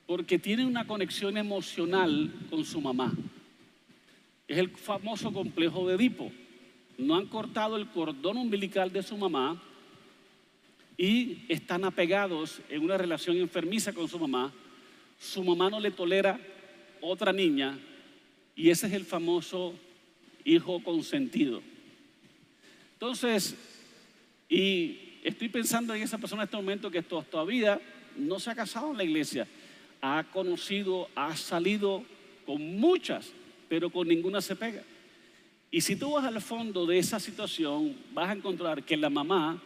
porque 0.07 0.39
tienen 0.39 0.67
una 0.67 0.87
conexión 0.87 1.37
emocional 1.37 2.33
con 2.51 2.65
su 2.65 2.81
mamá. 2.81 3.13
Es 4.47 4.59
el 4.59 4.71
famoso 4.71 5.33
complejo 5.33 5.89
de 5.89 5.95
Edipo 5.95 6.31
no 6.99 7.17
han 7.17 7.27
cortado 7.27 7.77
el 7.77 7.89
cordón 7.89 8.37
umbilical 8.37 8.93
de 8.93 9.03
su 9.03 9.17
mamá 9.17 9.61
y 10.97 11.39
están 11.49 11.85
apegados 11.85 12.61
en 12.69 12.83
una 12.83 12.97
relación 12.97 13.37
enfermiza 13.37 13.93
con 13.93 14.09
su 14.09 14.19
mamá. 14.19 14.53
Su 15.19 15.43
mamá 15.43 15.71
no 15.71 15.81
le 15.81 15.91
tolera 15.91 16.39
otra 17.01 17.33
niña 17.33 17.79
Y 18.57 18.71
ese 18.71 18.87
es 18.87 18.93
el 18.93 19.05
famoso 19.05 19.75
hijo 20.45 20.83
consentido. 20.83 21.63
Entonces, 22.93 23.57
y 24.49 25.19
estoy 25.25 25.49
pensando 25.49 25.95
en 25.95 26.03
esa 26.03 26.19
persona 26.19 26.43
en 26.43 26.47
este 26.47 26.57
momento 26.57 26.91
que 26.91 27.03
todavía 27.03 27.81
no 28.17 28.39
se 28.39 28.51
ha 28.51 28.55
casado 28.55 28.93
en 28.93 28.99
la 28.99 29.05
iglesia, 29.05 29.49
ha 30.07 30.23
conocido, 30.25 31.09
ha 31.15 31.35
salido 31.35 32.05
con 32.45 32.77
muchas, 32.79 33.33
pero 33.71 33.89
con 33.89 34.07
ninguna 34.07 34.43
se 34.43 34.55
pega. 34.55 34.83
Y 35.71 35.81
si 35.81 35.97
tú 35.97 36.13
vas 36.13 36.27
al 36.27 36.43
fondo 36.43 36.85
de 36.85 36.99
esa 36.99 37.19
situación, 37.19 37.97
vas 38.13 38.29
a 38.29 38.35
encontrar 38.35 38.83
que 38.83 38.99
la 38.99 39.09
mamá 39.09 39.63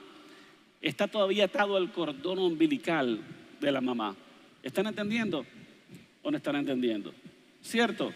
está 0.81 1.09
todavía 1.09 1.47
atado 1.47 1.77
al 1.77 1.91
cordón 1.91 2.39
umbilical 2.39 3.21
de 3.61 3.73
la 3.73 3.81
mamá. 3.81 4.15
¿Están 4.63 4.87
entendiendo 4.87 5.45
o 6.23 6.31
no 6.31 6.37
están 6.37 6.55
entendiendo? 6.55 7.13
¿Cierto? 7.61 8.13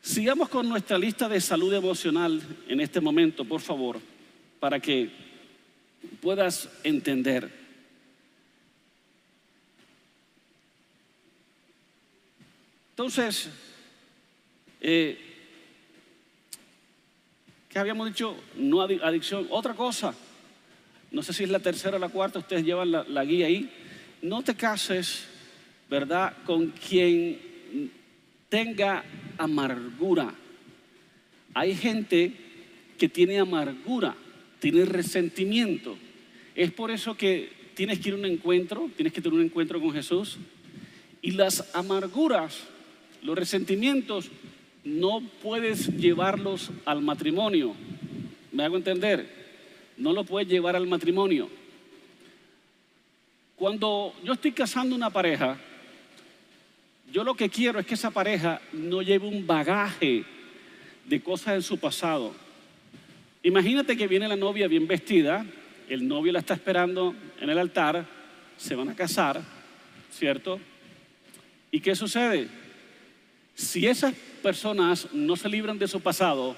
Sigamos 0.00 0.48
con 0.48 0.68
nuestra 0.68 0.98
lista 0.98 1.28
de 1.28 1.40
salud 1.40 1.72
emocional 1.72 2.42
en 2.66 2.80
este 2.80 3.00
momento, 3.00 3.44
por 3.44 3.60
favor, 3.60 4.00
para 4.58 4.80
que 4.80 5.08
puedas 6.20 6.68
entender. 6.82 7.61
Entonces, 12.92 13.48
eh, 14.80 15.18
¿qué 17.68 17.78
habíamos 17.78 18.06
dicho? 18.08 18.36
No 18.54 18.82
adicción. 18.82 19.46
Otra 19.50 19.74
cosa, 19.74 20.14
no 21.10 21.22
sé 21.22 21.32
si 21.32 21.44
es 21.44 21.50
la 21.50 21.60
tercera 21.60 21.96
o 21.96 22.00
la 22.00 22.10
cuarta, 22.10 22.38
ustedes 22.38 22.64
llevan 22.64 22.92
la, 22.92 23.04
la 23.04 23.24
guía 23.24 23.46
ahí. 23.46 23.70
No 24.20 24.42
te 24.42 24.54
cases, 24.54 25.24
¿verdad?, 25.88 26.34
con 26.44 26.68
quien 26.70 27.40
tenga 28.50 29.02
amargura. 29.38 30.34
Hay 31.54 31.74
gente 31.74 32.32
que 32.98 33.08
tiene 33.08 33.38
amargura, 33.38 34.14
tiene 34.60 34.84
resentimiento. 34.84 35.96
Es 36.54 36.70
por 36.70 36.90
eso 36.90 37.16
que 37.16 37.50
tienes 37.74 38.00
que 38.00 38.10
ir 38.10 38.14
a 38.14 38.18
un 38.18 38.26
encuentro, 38.26 38.90
tienes 38.94 39.14
que 39.14 39.22
tener 39.22 39.38
un 39.38 39.44
encuentro 39.44 39.80
con 39.80 39.92
Jesús. 39.92 40.36
Y 41.22 41.30
las 41.30 41.74
amarguras, 41.74 42.64
los 43.22 43.38
resentimientos, 43.38 44.30
no 44.84 45.22
puedes 45.42 45.88
llevarlos 45.96 46.70
al 46.84 47.02
matrimonio. 47.02 47.74
¿Me 48.50 48.64
hago 48.64 48.76
entender? 48.76 49.26
No 49.96 50.12
lo 50.12 50.24
puedes 50.24 50.48
llevar 50.48 50.76
al 50.76 50.86
matrimonio. 50.86 51.48
Cuando 53.56 54.12
yo 54.24 54.32
estoy 54.32 54.52
casando 54.52 54.96
una 54.96 55.10
pareja, 55.10 55.56
yo 57.12 57.22
lo 57.22 57.34
que 57.34 57.48
quiero 57.48 57.78
es 57.78 57.86
que 57.86 57.94
esa 57.94 58.10
pareja 58.10 58.60
no 58.72 59.02
lleve 59.02 59.28
un 59.28 59.46
bagaje 59.46 60.24
de 61.04 61.22
cosas 61.22 61.54
en 61.54 61.62
su 61.62 61.78
pasado. 61.78 62.34
Imagínate 63.42 63.96
que 63.96 64.08
viene 64.08 64.26
la 64.28 64.36
novia 64.36 64.66
bien 64.66 64.86
vestida, 64.86 65.44
el 65.88 66.08
novio 66.08 66.32
la 66.32 66.38
está 66.40 66.54
esperando 66.54 67.14
en 67.40 67.50
el 67.50 67.58
altar, 67.58 68.06
se 68.56 68.74
van 68.74 68.88
a 68.88 68.96
casar, 68.96 69.42
¿cierto? 70.10 70.58
¿Y 71.70 71.80
qué 71.80 71.94
sucede? 71.94 72.48
Si 73.62 73.86
esas 73.86 74.12
personas 74.42 75.06
no 75.12 75.36
se 75.36 75.48
libran 75.48 75.78
de 75.78 75.86
su 75.86 76.00
pasado, 76.00 76.56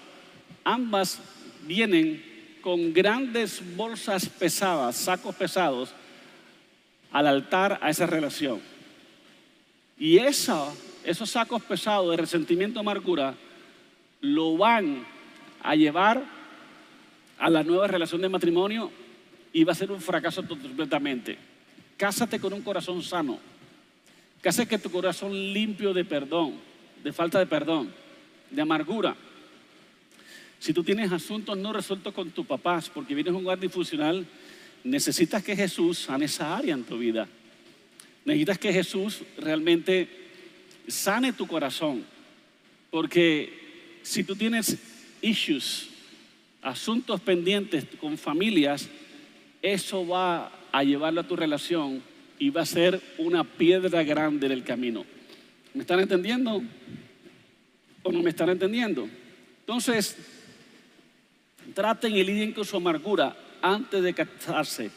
ambas 0.65 1.21
vienen 1.67 2.25
con 2.63 2.95
grandes 2.95 3.63
bolsas 3.77 4.27
pesadas, 4.27 4.97
sacos 4.97 5.35
pesados, 5.35 5.91
al 7.13 7.27
altar 7.27 7.79
a 7.83 7.91
esa 7.91 8.07
relación. 8.07 8.59
Y 9.99 10.17
esos 10.17 10.75
sacos 11.27 11.63
pesados 11.63 12.11
de 12.11 12.17
resentimiento, 12.17 12.81
amargura, 12.81 13.35
lo 14.23 14.57
van 14.57 15.07
a 15.63 15.77
llevar 15.77 16.25
a 17.39 17.51
la 17.51 17.63
nueva 17.63 17.87
relación 17.87 18.23
de 18.23 18.31
matrimonio 18.31 18.91
y 19.53 19.63
va 19.63 19.73
a 19.73 19.77
ser 19.77 19.93
un 19.93 20.01
fracaso 20.01 20.43
completamente. 20.49 21.37
Cásate 21.99 22.41
con 22.41 22.55
un 22.55 22.63
corazón 22.63 23.03
sano. 23.03 23.39
Cásate 24.41 24.71
con 24.71 24.81
tu 24.81 24.91
corazón 24.91 25.33
limpio 25.53 25.93
de 25.93 26.07
perdón, 26.07 26.73
de 27.05 27.13
falta 27.13 27.39
de 27.39 27.47
perdón, 27.47 27.93
de 28.51 28.63
amargura. 28.63 29.15
Si 30.59 30.73
tú 30.73 30.83
tienes 30.83 31.13
asuntos 31.13 31.57
no 31.59 31.73
resueltos 31.73 32.15
con 32.15 32.31
tus 32.31 32.47
papás 32.47 32.89
porque 32.89 33.15
vienes 33.15 33.35
a 33.35 33.37
un 33.37 33.43
lugar 33.43 33.61
disfuncional, 33.61 34.27
necesitas 34.83 35.45
que 35.45 35.55
Jesús 35.55 35.99
sane 35.99 36.25
esa 36.25 36.57
área 36.57 36.73
en 36.73 36.83
tu 36.83 36.97
vida. 36.97 37.29
Necesitas 38.25 38.59
que 38.59 38.73
Jesús 38.73 39.21
realmente 39.37 40.09
sane 40.89 41.35
tu 41.35 41.47
corazón. 41.47 42.05
Porque 42.91 43.99
si 44.03 44.25
tú 44.25 44.35
tienes 44.35 44.79
issues, 45.21 45.91
asuntos 46.63 47.21
pendientes 47.21 47.85
con 48.01 48.17
familias, 48.17 48.89
eso 49.61 50.07
va 50.07 50.51
a 50.73 50.83
llevarlo 50.83 51.21
a 51.21 51.29
tu 51.29 51.37
relación 51.37 52.03
y 52.39 52.49
va 52.49 52.63
a 52.63 52.67
ser 52.67 52.99
una 53.19 53.45
piedra 53.45 54.03
grande 54.03 54.47
en 54.47 54.53
el 54.53 54.65
camino. 54.65 55.05
¿Me 55.75 55.83
están 55.83 56.01
entendiendo? 56.01 56.63
¿O 58.03 58.13
no 58.13 58.23
me 58.23 58.31
están 58.31 58.49
entendiendo? 58.49 59.09
Entonces, 59.61 60.17
traten 61.75 62.17
y 62.17 62.25
lidien 62.25 62.53
con 62.53 62.65
su 62.65 62.77
amargura 62.77 63.37
antes 63.61 64.03
de 64.03 64.15
casarse. 64.15 64.91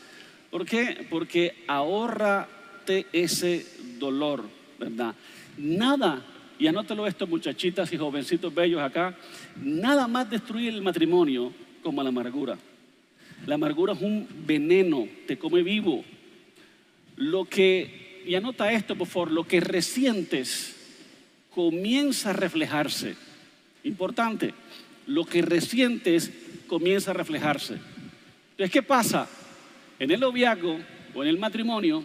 ¿Por 0.50 0.66
qué? 0.66 1.06
Porque 1.10 1.63
ahorra 1.68 2.48
ese 3.12 3.66
dolor, 4.00 4.44
¿verdad? 4.80 5.13
Nada, 5.58 6.22
y 6.60 6.68
anótelo 6.68 7.08
esto 7.08 7.28
muchachitas 7.28 7.92
y 7.92 7.98
jovencitos 7.98 8.54
bellos 8.54 8.82
acá, 8.82 9.16
nada 9.62 10.08
más 10.08 10.30
destruye 10.30 10.70
el 10.70 10.82
matrimonio 10.82 11.52
como 11.84 12.02
la 12.04 12.10
amargura. 12.10 12.58
La 13.46 13.56
amargura 13.56 13.94
es 13.94 14.02
un 14.02 14.28
veneno, 14.46 15.08
te 15.26 15.38
come 15.38 15.63
vivo. 15.63 16.04
Lo 17.18 17.46
que, 17.46 18.07
y 18.28 18.36
anota 18.36 18.72
esto 18.72 18.96
por 18.96 19.08
favor, 19.08 19.32
lo 19.32 19.48
que 19.48 19.62
resientes 19.62 20.76
comienza 21.50 22.32
a 22.32 22.34
reflejarse. 22.34 23.16
Importante, 23.84 24.54
lo 25.06 25.26
que 25.26 25.42
resientes 25.42 26.32
comienza 26.68 27.12
a 27.12 27.13
reflejarse. 27.13 27.76
Entonces, 28.52 28.72
¿qué 28.72 28.84
pasa? 28.84 29.30
En 29.98 30.12
el 30.12 30.20
noviazgo 30.20 30.78
o 31.16 31.24
en 31.24 31.30
el 31.30 31.40
matrimonio, 31.40 32.04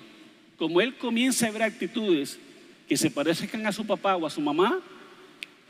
como 0.56 0.80
él 0.80 0.94
comienza 0.96 1.48
a 1.48 1.50
ver 1.50 1.64
actitudes 1.64 2.38
que 2.88 2.96
se 2.96 3.10
parezcan 3.10 3.66
a 3.66 3.72
su 3.72 3.84
papá 3.84 4.16
o 4.16 4.26
a 4.26 4.30
su 4.30 4.40
mamá 4.40 4.80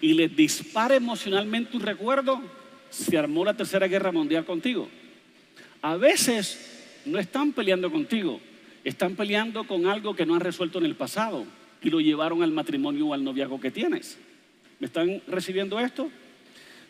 y 0.00 0.12
le 0.12 0.28
dispara 0.28 0.96
emocionalmente 0.96 1.76
un 1.76 1.82
recuerdo, 1.82 2.42
se 2.90 3.16
armó 3.16 3.44
la 3.44 3.54
tercera 3.54 3.88
guerra 3.88 4.12
mundial 4.12 4.44
contigo. 4.44 4.88
A 5.80 5.96
veces 5.96 7.00
no 7.06 7.18
están 7.18 7.52
peleando 7.52 7.90
contigo, 7.90 8.40
están 8.84 9.14
peleando 9.14 9.64
con 9.64 9.86
algo 9.86 10.14
que 10.14 10.26
no 10.26 10.34
han 10.34 10.40
resuelto 10.40 10.78
en 10.78 10.86
el 10.86 10.96
pasado 10.96 11.44
y 11.82 11.90
lo 11.90 12.00
llevaron 12.00 12.42
al 12.42 12.52
matrimonio 12.52 13.08
o 13.08 13.14
al 13.14 13.24
noviazgo 13.24 13.60
que 13.60 13.70
tienes. 13.70 14.18
¿Me 14.78 14.86
están 14.86 15.22
recibiendo 15.26 15.78
esto? 15.78 16.10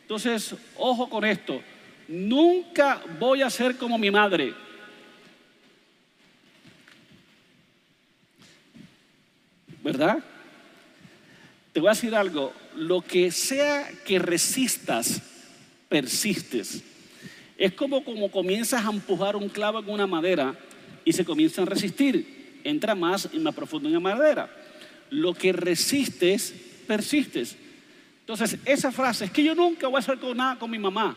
Entonces, 0.02 0.54
ojo 0.76 1.08
con 1.08 1.24
esto. 1.24 1.60
Nunca 2.08 3.02
voy 3.18 3.42
a 3.42 3.50
ser 3.50 3.76
como 3.76 3.98
mi 3.98 4.10
madre. 4.10 4.54
¿verdad? 9.82 10.18
Te 11.72 11.80
voy 11.80 11.88
a 11.88 11.92
decir 11.92 12.14
algo, 12.14 12.52
lo 12.76 13.00
que 13.00 13.30
sea 13.30 13.90
que 14.04 14.18
resistas, 14.18 15.20
persistes. 15.88 16.82
Es 17.56 17.72
como 17.72 18.04
como 18.04 18.30
comienzas 18.30 18.84
a 18.84 18.90
empujar 18.90 19.36
un 19.36 19.48
clavo 19.48 19.80
en 19.80 19.90
una 19.90 20.06
madera 20.06 20.54
y 21.04 21.12
se 21.12 21.24
comienza 21.24 21.62
a 21.62 21.66
resistir. 21.66 22.60
Entra 22.64 22.94
más 22.94 23.28
y 23.32 23.38
más 23.38 23.54
profundo 23.54 23.88
en 23.88 23.94
la 23.94 24.00
madera. 24.00 24.50
Lo 25.10 25.34
que 25.34 25.52
resistes, 25.52 26.54
persistes. 26.86 27.56
Entonces, 28.20 28.58
esa 28.64 28.92
frase 28.92 29.26
es 29.26 29.30
que 29.30 29.42
yo 29.44 29.54
nunca 29.54 29.88
voy 29.88 29.96
a 29.96 29.98
hacer 29.98 30.18
con 30.18 30.36
nada 30.36 30.58
con 30.58 30.70
mi 30.70 30.78
mamá. 30.78 31.16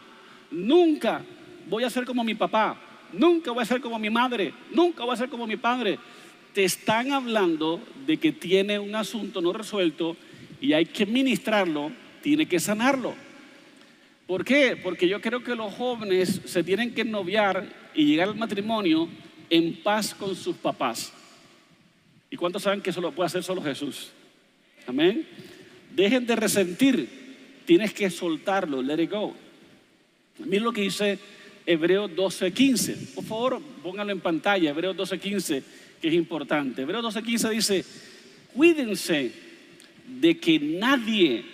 Nunca 0.51 1.23
voy 1.69 1.83
a 1.83 1.89
ser 1.89 2.05
como 2.05 2.23
mi 2.23 2.35
papá. 2.35 2.81
Nunca 3.13 3.51
voy 3.51 3.61
a 3.61 3.65
ser 3.65 3.79
como 3.79 3.99
mi 3.99 4.09
madre. 4.09 4.53
Nunca 4.71 5.03
voy 5.03 5.13
a 5.13 5.17
ser 5.17 5.29
como 5.29 5.45
mi 5.45 5.57
padre 5.57 5.99
te 6.55 6.63
están 6.63 7.11
hablando 7.11 7.81
de 8.07 8.15
que 8.15 8.31
tiene 8.31 8.79
un 8.79 8.95
asunto 8.95 9.41
no 9.41 9.51
resuelto 9.51 10.15
y 10.61 10.71
hay 10.71 10.85
que 10.85 11.05
ministrarlo, 11.05 11.91
tiene 12.23 12.45
que 12.45 12.61
sanarlo. 12.61 13.13
¿Por 14.25 14.45
qué? 14.45 14.77
Porque 14.81 15.05
yo 15.09 15.19
creo 15.19 15.43
que 15.43 15.53
los 15.53 15.73
jóvenes 15.73 16.41
se 16.45 16.63
tienen 16.63 16.93
que 16.93 17.03
noviar 17.03 17.67
y 17.93 18.05
llegar 18.05 18.29
al 18.29 18.37
matrimonio 18.37 19.09
en 19.49 19.75
paz 19.83 20.13
con 20.13 20.35
sus 20.35 20.55
papás. 20.55 21.11
¿Y 22.29 22.37
cuántos 22.37 22.63
saben 22.63 22.81
que 22.81 22.89
eso 22.89 23.01
lo 23.01 23.11
puede 23.11 23.27
hacer 23.27 23.43
solo 23.43 23.61
Jesús? 23.61 24.11
Amén. 24.87 25.27
Dejen 25.95 26.25
de 26.25 26.35
resentir, 26.35 27.09
tienes 27.65 27.93
que 27.93 28.09
soltarlo, 28.09 28.81
let 28.81 29.01
it 29.01 29.11
go. 29.11 29.33
Miren 30.39 30.63
lo 30.63 30.73
que 30.73 30.81
dice 30.81 31.17
Hebreos 31.65 32.11
12:15. 32.11 33.13
Por 33.15 33.23
favor, 33.23 33.61
pónganlo 33.81 34.11
en 34.11 34.19
pantalla, 34.19 34.71
Hebreos 34.71 34.95
12:15 34.97 35.63
que 36.01 36.09
es 36.09 36.13
importante. 36.13 36.81
Hebreos 36.81 37.03
12:15 37.03 37.49
dice, 37.49 37.85
cuídense 38.53 39.31
de 40.19 40.37
que 40.37 40.59
nadie 40.59 41.45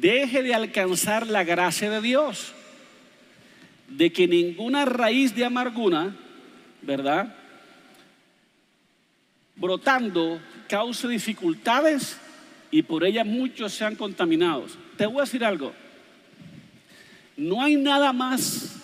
deje 0.00 0.42
de 0.42 0.54
alcanzar 0.54 1.26
la 1.26 1.44
gracia 1.44 1.90
de 1.90 2.00
Dios, 2.00 2.52
de 3.88 4.12
que 4.12 4.28
ninguna 4.28 4.84
raíz 4.84 5.34
de 5.34 5.44
amargura, 5.44 6.14
¿verdad? 6.82 7.34
Brotando 9.56 10.40
cause 10.68 11.08
dificultades 11.08 12.18
y 12.70 12.82
por 12.82 13.04
ella 13.04 13.24
muchos 13.24 13.72
sean 13.72 13.96
contaminados. 13.96 14.78
Te 14.96 15.06
voy 15.06 15.18
a 15.18 15.22
decir 15.22 15.44
algo, 15.44 15.72
no 17.36 17.62
hay 17.62 17.76
nada 17.76 18.12
más 18.12 18.76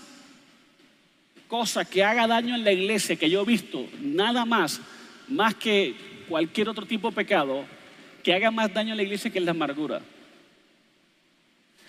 cosa 1.49 1.85
que 1.85 2.05
haga 2.05 2.27
daño 2.27 2.55
en 2.55 2.65
la 2.65 2.73
iglesia 2.73 3.17
que 3.17 3.31
yo 3.31 3.43
he 3.43 3.47
visto, 3.47 3.87
nada 4.01 4.45
más, 4.45 4.81
más 5.29 5.55
que 5.55 5.95
cualquier 6.29 6.69
otro 6.69 6.87
tipo 6.87 7.09
de 7.09 7.17
pecado, 7.17 7.65
que 8.23 8.35
haga 8.35 8.51
más 8.51 8.73
daño 8.73 8.93
en 8.93 8.99
la 8.99 9.03
iglesia 9.03 9.31
que 9.31 9.41
la 9.41 9.53
amargura. 9.53 10.03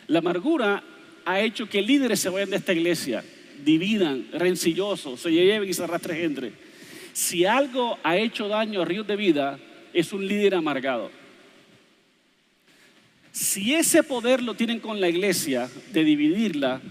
La 0.07 0.19
amargura 0.19 0.81
ha 1.25 1.39
hecho 1.41 1.69
que 1.69 1.81
líderes 1.81 2.21
se 2.21 2.29
vayan 2.29 2.49
de 2.49 2.55
esta 2.55 2.73
iglesia, 2.73 3.23
dividan, 3.63 4.27
rencillosos, 4.31 5.19
se 5.19 5.31
lleven 5.31 5.69
y 5.69 5.73
se 5.73 5.83
arrastren 5.83 6.17
gente. 6.17 6.53
Si 7.13 7.45
algo 7.45 7.97
ha 8.03 8.17
hecho 8.17 8.47
daño 8.47 8.81
a 8.81 8.85
ríos 8.85 9.07
de 9.07 9.15
vida, 9.15 9.59
es 9.93 10.13
un 10.13 10.27
líder 10.27 10.55
amargado. 10.55 11.11
Si 13.31 13.73
ese 13.73 14.03
poder 14.03 14.41
lo 14.41 14.53
tienen 14.53 14.79
con 14.79 14.99
la 14.99 15.09
iglesia 15.09 15.69
de 15.91 16.03
dividirla, 16.03 16.81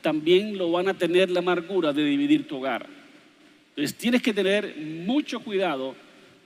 también 0.00 0.56
lo 0.56 0.70
van 0.70 0.88
a 0.88 0.94
tener 0.94 1.30
la 1.30 1.40
amargura 1.40 1.92
de 1.92 2.04
dividir 2.04 2.46
tu 2.46 2.56
hogar. 2.56 2.86
Entonces 3.70 3.96
tienes 3.96 4.22
que 4.22 4.32
tener 4.32 4.76
mucho 4.76 5.40
cuidado 5.40 5.94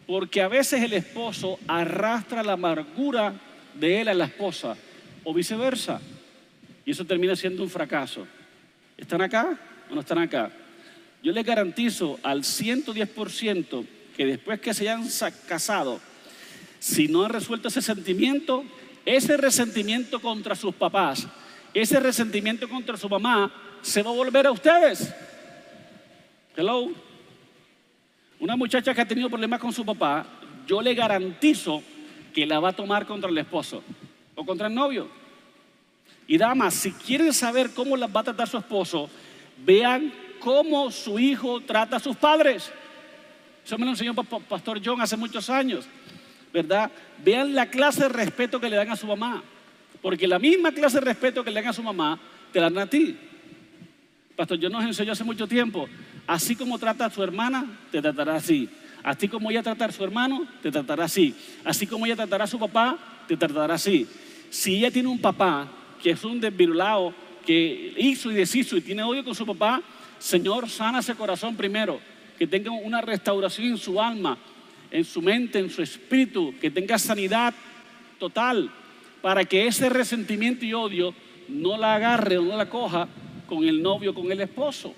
porque 0.06 0.42
a 0.42 0.48
veces 0.48 0.82
el 0.82 0.92
esposo 0.92 1.58
arrastra 1.66 2.42
la 2.42 2.52
amargura 2.52 3.34
de 3.74 4.00
él 4.00 4.08
a 4.08 4.14
la 4.14 4.24
esposa 4.26 4.76
o 5.24 5.32
viceversa. 5.32 6.00
Y 6.84 6.90
eso 6.90 7.04
termina 7.04 7.36
siendo 7.36 7.62
un 7.62 7.70
fracaso. 7.70 8.26
¿Están 8.96 9.22
acá 9.22 9.58
no 9.94 10.00
están 10.00 10.18
acá? 10.18 10.50
Yo 11.22 11.32
les 11.32 11.44
garantizo 11.44 12.18
al 12.22 12.42
110% 12.42 13.86
que 14.16 14.26
después 14.26 14.60
que 14.60 14.74
se 14.74 14.88
hayan 14.88 15.08
casado, 15.46 16.00
si 16.78 17.08
no 17.08 17.24
han 17.24 17.30
resuelto 17.30 17.68
ese 17.68 17.80
sentimiento, 17.80 18.64
ese 19.04 19.36
resentimiento 19.36 20.20
contra 20.20 20.54
sus 20.54 20.74
papás, 20.74 21.26
ese 21.72 22.00
resentimiento 22.00 22.68
contra 22.68 22.96
su 22.96 23.08
mamá, 23.08 23.52
se 23.80 24.02
va 24.02 24.10
a 24.10 24.14
volver 24.14 24.46
a 24.46 24.52
ustedes. 24.52 25.12
Hello. 26.56 26.90
Una 28.40 28.56
muchacha 28.56 28.92
que 28.92 29.00
ha 29.00 29.06
tenido 29.06 29.30
problemas 29.30 29.60
con 29.60 29.72
su 29.72 29.84
papá, 29.84 30.26
yo 30.66 30.82
le 30.82 30.94
garantizo 30.94 31.82
que 32.34 32.44
la 32.46 32.58
va 32.58 32.70
a 32.70 32.72
tomar 32.72 33.06
contra 33.06 33.30
el 33.30 33.38
esposo 33.38 33.82
o 34.34 34.44
contra 34.44 34.66
el 34.66 34.74
novio. 34.74 35.08
Y 36.26 36.38
damas, 36.38 36.74
si 36.74 36.92
quieren 36.92 37.32
saber 37.32 37.70
cómo 37.70 37.96
las 37.96 38.14
va 38.14 38.20
a 38.20 38.24
tratar 38.24 38.48
su 38.48 38.58
esposo, 38.58 39.08
vean 39.64 40.12
cómo 40.40 40.90
su 40.90 41.18
hijo 41.18 41.60
trata 41.60 41.96
a 41.96 42.00
sus 42.00 42.16
padres. 42.16 42.70
Eso 43.64 43.78
me 43.78 43.84
lo 43.84 43.92
enseñó 43.92 44.14
Pastor 44.14 44.80
John 44.84 45.00
hace 45.00 45.16
muchos 45.16 45.48
años, 45.48 45.86
¿verdad? 46.52 46.90
Vean 47.24 47.54
la 47.54 47.66
clase 47.66 48.02
de 48.02 48.08
respeto 48.08 48.60
que 48.60 48.68
le 48.68 48.76
dan 48.76 48.90
a 48.90 48.96
su 48.96 49.06
mamá. 49.06 49.42
Porque 50.00 50.26
la 50.26 50.40
misma 50.40 50.72
clase 50.72 50.98
de 50.98 51.06
respeto 51.06 51.44
que 51.44 51.50
le 51.50 51.60
dan 51.60 51.70
a 51.70 51.72
su 51.72 51.82
mamá, 51.82 52.18
te 52.52 52.60
la 52.60 52.68
dan 52.68 52.78
a 52.78 52.86
ti. 52.86 53.16
Pastor 54.34 54.58
John 54.60 54.72
nos 54.72 54.84
enseñó 54.84 55.12
hace 55.12 55.22
mucho 55.22 55.46
tiempo, 55.46 55.88
así 56.26 56.56
como 56.56 56.78
trata 56.78 57.06
a 57.06 57.10
su 57.10 57.22
hermana, 57.22 57.64
te 57.92 58.02
tratará 58.02 58.36
así. 58.36 58.68
Así 59.04 59.28
como 59.28 59.50
ella 59.50 59.62
trata 59.62 59.84
a 59.84 59.92
su 59.92 60.02
hermano, 60.02 60.46
te 60.62 60.70
tratará 60.70 61.04
así. 61.04 61.34
Así 61.64 61.86
como 61.86 62.06
ella 62.06 62.16
tratará 62.16 62.44
a 62.44 62.48
su 62.48 62.58
papá, 62.58 62.98
te 63.28 63.36
tratará 63.36 63.74
así. 63.74 64.08
Si 64.50 64.76
ella 64.76 64.90
tiene 64.90 65.08
un 65.08 65.20
papá 65.20 65.68
que 66.02 66.10
es 66.10 66.24
un 66.24 66.40
desvirulado, 66.40 67.14
que 67.44 67.94
hizo 67.96 68.30
y 68.30 68.34
deshizo 68.34 68.76
y 68.76 68.80
tiene 68.80 69.02
odio 69.02 69.24
con 69.24 69.34
su 69.34 69.46
papá, 69.46 69.82
Señor, 70.18 70.68
sana 70.70 71.00
ese 71.00 71.14
corazón 71.14 71.56
primero, 71.56 72.00
que 72.38 72.46
tenga 72.46 72.70
una 72.70 73.00
restauración 73.00 73.68
en 73.68 73.78
su 73.78 74.00
alma, 74.00 74.38
en 74.90 75.04
su 75.04 75.20
mente, 75.20 75.58
en 75.58 75.70
su 75.70 75.82
espíritu, 75.82 76.54
que 76.60 76.70
tenga 76.70 76.98
sanidad 76.98 77.54
total, 78.18 78.70
para 79.20 79.44
que 79.44 79.66
ese 79.66 79.88
resentimiento 79.88 80.64
y 80.64 80.74
odio 80.74 81.14
no 81.48 81.76
la 81.76 81.94
agarre 81.94 82.38
o 82.38 82.42
no 82.42 82.56
la 82.56 82.68
coja 82.68 83.08
con 83.46 83.64
el 83.64 83.82
novio, 83.82 84.14
con 84.14 84.30
el 84.30 84.40
esposo. 84.40 84.94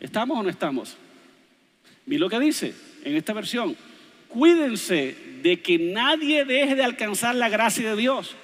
¿Estamos 0.00 0.38
o 0.38 0.42
no 0.42 0.48
estamos? 0.48 0.96
Mira 2.06 2.20
lo 2.20 2.28
que 2.28 2.38
dice 2.40 2.74
en 3.04 3.16
esta 3.16 3.32
versión. 3.32 3.76
Cuídense 4.28 5.16
de 5.42 5.60
que 5.60 5.78
nadie 5.78 6.44
deje 6.44 6.74
de 6.74 6.84
alcanzar 6.84 7.34
la 7.34 7.48
gracia 7.48 7.90
de 7.90 7.96
Dios. 7.96 8.34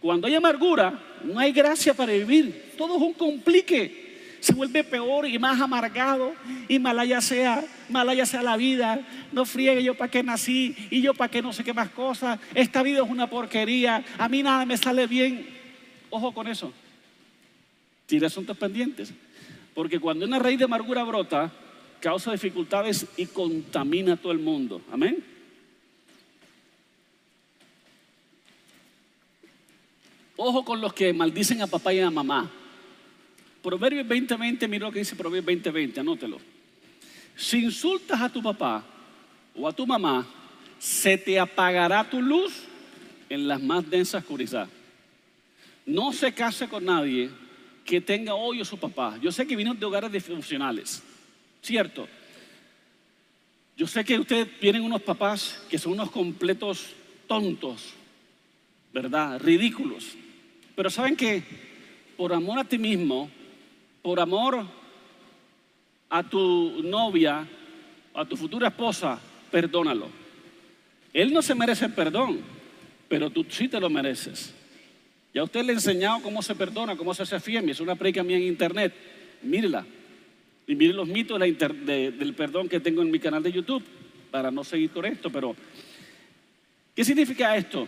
Cuando 0.00 0.26
hay 0.26 0.34
amargura, 0.34 0.98
no 1.26 1.38
hay 1.38 1.52
gracia 1.52 1.94
para 1.94 2.12
vivir. 2.12 2.72
Todo 2.76 2.96
es 2.96 3.02
un 3.02 3.12
complique. 3.12 4.06
Se 4.40 4.54
vuelve 4.54 4.84
peor 4.84 5.26
y 5.26 5.38
más 5.38 5.60
amargado. 5.60 6.34
Y 6.68 6.78
malaya 6.78 7.20
sea, 7.20 7.64
malaya 7.88 8.26
sea 8.26 8.42
la 8.42 8.56
vida. 8.56 9.00
No 9.32 9.44
friegue 9.44 9.82
yo 9.82 9.94
para 9.94 10.10
qué 10.10 10.22
nací 10.22 10.74
y 10.90 11.00
yo 11.02 11.14
para 11.14 11.30
qué 11.30 11.42
no 11.42 11.52
sé 11.52 11.64
qué 11.64 11.72
más 11.72 11.90
cosas. 11.90 12.38
Esta 12.54 12.82
vida 12.82 13.02
es 13.04 13.10
una 13.10 13.28
porquería. 13.28 14.04
A 14.18 14.28
mí 14.28 14.42
nada 14.42 14.64
me 14.64 14.76
sale 14.76 15.06
bien. 15.06 15.46
Ojo 16.10 16.32
con 16.32 16.46
eso. 16.48 16.72
Tiene 18.06 18.26
asuntos 18.26 18.56
pendientes. 18.56 19.12
Porque 19.74 19.98
cuando 19.98 20.24
una 20.24 20.38
raíz 20.38 20.58
de 20.58 20.64
amargura 20.64 21.02
brota, 21.02 21.52
causa 22.00 22.32
dificultades 22.32 23.06
y 23.16 23.26
contamina 23.26 24.14
a 24.14 24.16
todo 24.16 24.32
el 24.32 24.38
mundo. 24.38 24.80
Amén. 24.90 25.35
Ojo 30.36 30.64
con 30.64 30.80
los 30.80 30.92
que 30.92 31.12
maldicen 31.12 31.62
a 31.62 31.66
papá 31.66 31.94
y 31.94 32.00
a 32.00 32.10
mamá. 32.10 32.50
Proverbios 33.62 34.06
20:20, 34.06 34.68
mira 34.68 34.86
lo 34.86 34.92
que 34.92 35.00
dice 35.00 35.16
Proverbios 35.16 35.44
20:20, 35.44 36.00
anótelo. 36.00 36.38
Si 37.34 37.64
insultas 37.64 38.20
a 38.20 38.28
tu 38.28 38.42
papá 38.42 38.84
o 39.54 39.66
a 39.66 39.72
tu 39.72 39.86
mamá, 39.86 40.26
se 40.78 41.18
te 41.18 41.38
apagará 41.38 42.08
tu 42.08 42.20
luz 42.20 42.52
en 43.28 43.48
las 43.48 43.62
más 43.62 43.88
densas 43.88 44.22
oscuridad. 44.22 44.68
No 45.84 46.12
se 46.12 46.32
case 46.32 46.68
con 46.68 46.84
nadie 46.84 47.30
que 47.84 48.00
tenga 48.00 48.34
odio 48.34 48.62
a 48.62 48.66
su 48.66 48.78
papá. 48.78 49.18
Yo 49.22 49.32
sé 49.32 49.46
que 49.46 49.56
vino 49.56 49.72
de 49.72 49.86
hogares 49.86 50.12
disfuncionales, 50.12 51.02
¿cierto? 51.62 52.08
Yo 53.76 53.86
sé 53.86 54.04
que 54.04 54.18
ustedes 54.18 54.58
tienen 54.58 54.82
unos 54.82 55.02
papás 55.02 55.62
que 55.70 55.78
son 55.78 55.92
unos 55.92 56.10
completos 56.10 56.94
tontos, 57.26 57.94
¿verdad? 58.92 59.38
Ridículos. 59.40 60.16
Pero 60.76 60.90
saben 60.90 61.16
que 61.16 61.42
por 62.16 62.32
amor 62.32 62.60
a 62.60 62.64
ti 62.64 62.78
mismo, 62.78 63.28
por 64.02 64.20
amor 64.20 64.64
a 66.08 66.22
tu 66.22 66.82
novia, 66.84 67.48
a 68.14 68.24
tu 68.24 68.36
futura 68.36 68.68
esposa, 68.68 69.18
perdónalo. 69.50 70.08
Él 71.12 71.32
no 71.32 71.42
se 71.42 71.54
merece 71.54 71.88
perdón, 71.88 72.40
pero 73.08 73.30
tú 73.30 73.44
sí 73.48 73.66
te 73.66 73.80
lo 73.80 73.90
mereces. 73.90 74.54
Ya 75.34 75.42
usted 75.42 75.64
le 75.64 75.72
he 75.72 75.74
enseñado 75.74 76.22
cómo 76.22 76.40
se 76.42 76.54
perdona, 76.54 76.96
cómo 76.96 77.12
se 77.12 77.24
hace 77.24 77.40
fiel. 77.40 77.68
Es 77.68 77.80
una 77.80 77.96
predica 77.96 78.22
mía 78.22 78.36
en 78.36 78.44
internet. 78.44 78.94
Mírela. 79.42 79.84
Y 80.66 80.74
mire 80.74 80.94
los 80.94 81.08
mitos 81.08 81.38
del 81.38 82.34
perdón 82.36 82.68
que 82.68 82.80
tengo 82.80 83.02
en 83.02 83.10
mi 83.10 83.18
canal 83.18 83.42
de 83.42 83.52
YouTube, 83.52 83.84
para 84.30 84.50
no 84.50 84.64
seguir 84.64 84.90
con 84.90 85.04
esto, 85.04 85.30
pero 85.30 85.54
¿qué 86.94 87.04
significa 87.04 87.56
esto? 87.56 87.86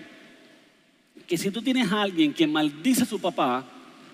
Que 1.29 1.37
si 1.37 1.51
tú 1.51 1.61
tienes 1.61 1.93
a 1.93 2.03
alguien 2.03 2.33
que 2.33 2.47
maldice 2.47 3.03
a 3.03 3.07
su 3.07 3.21
papá, 3.21 3.63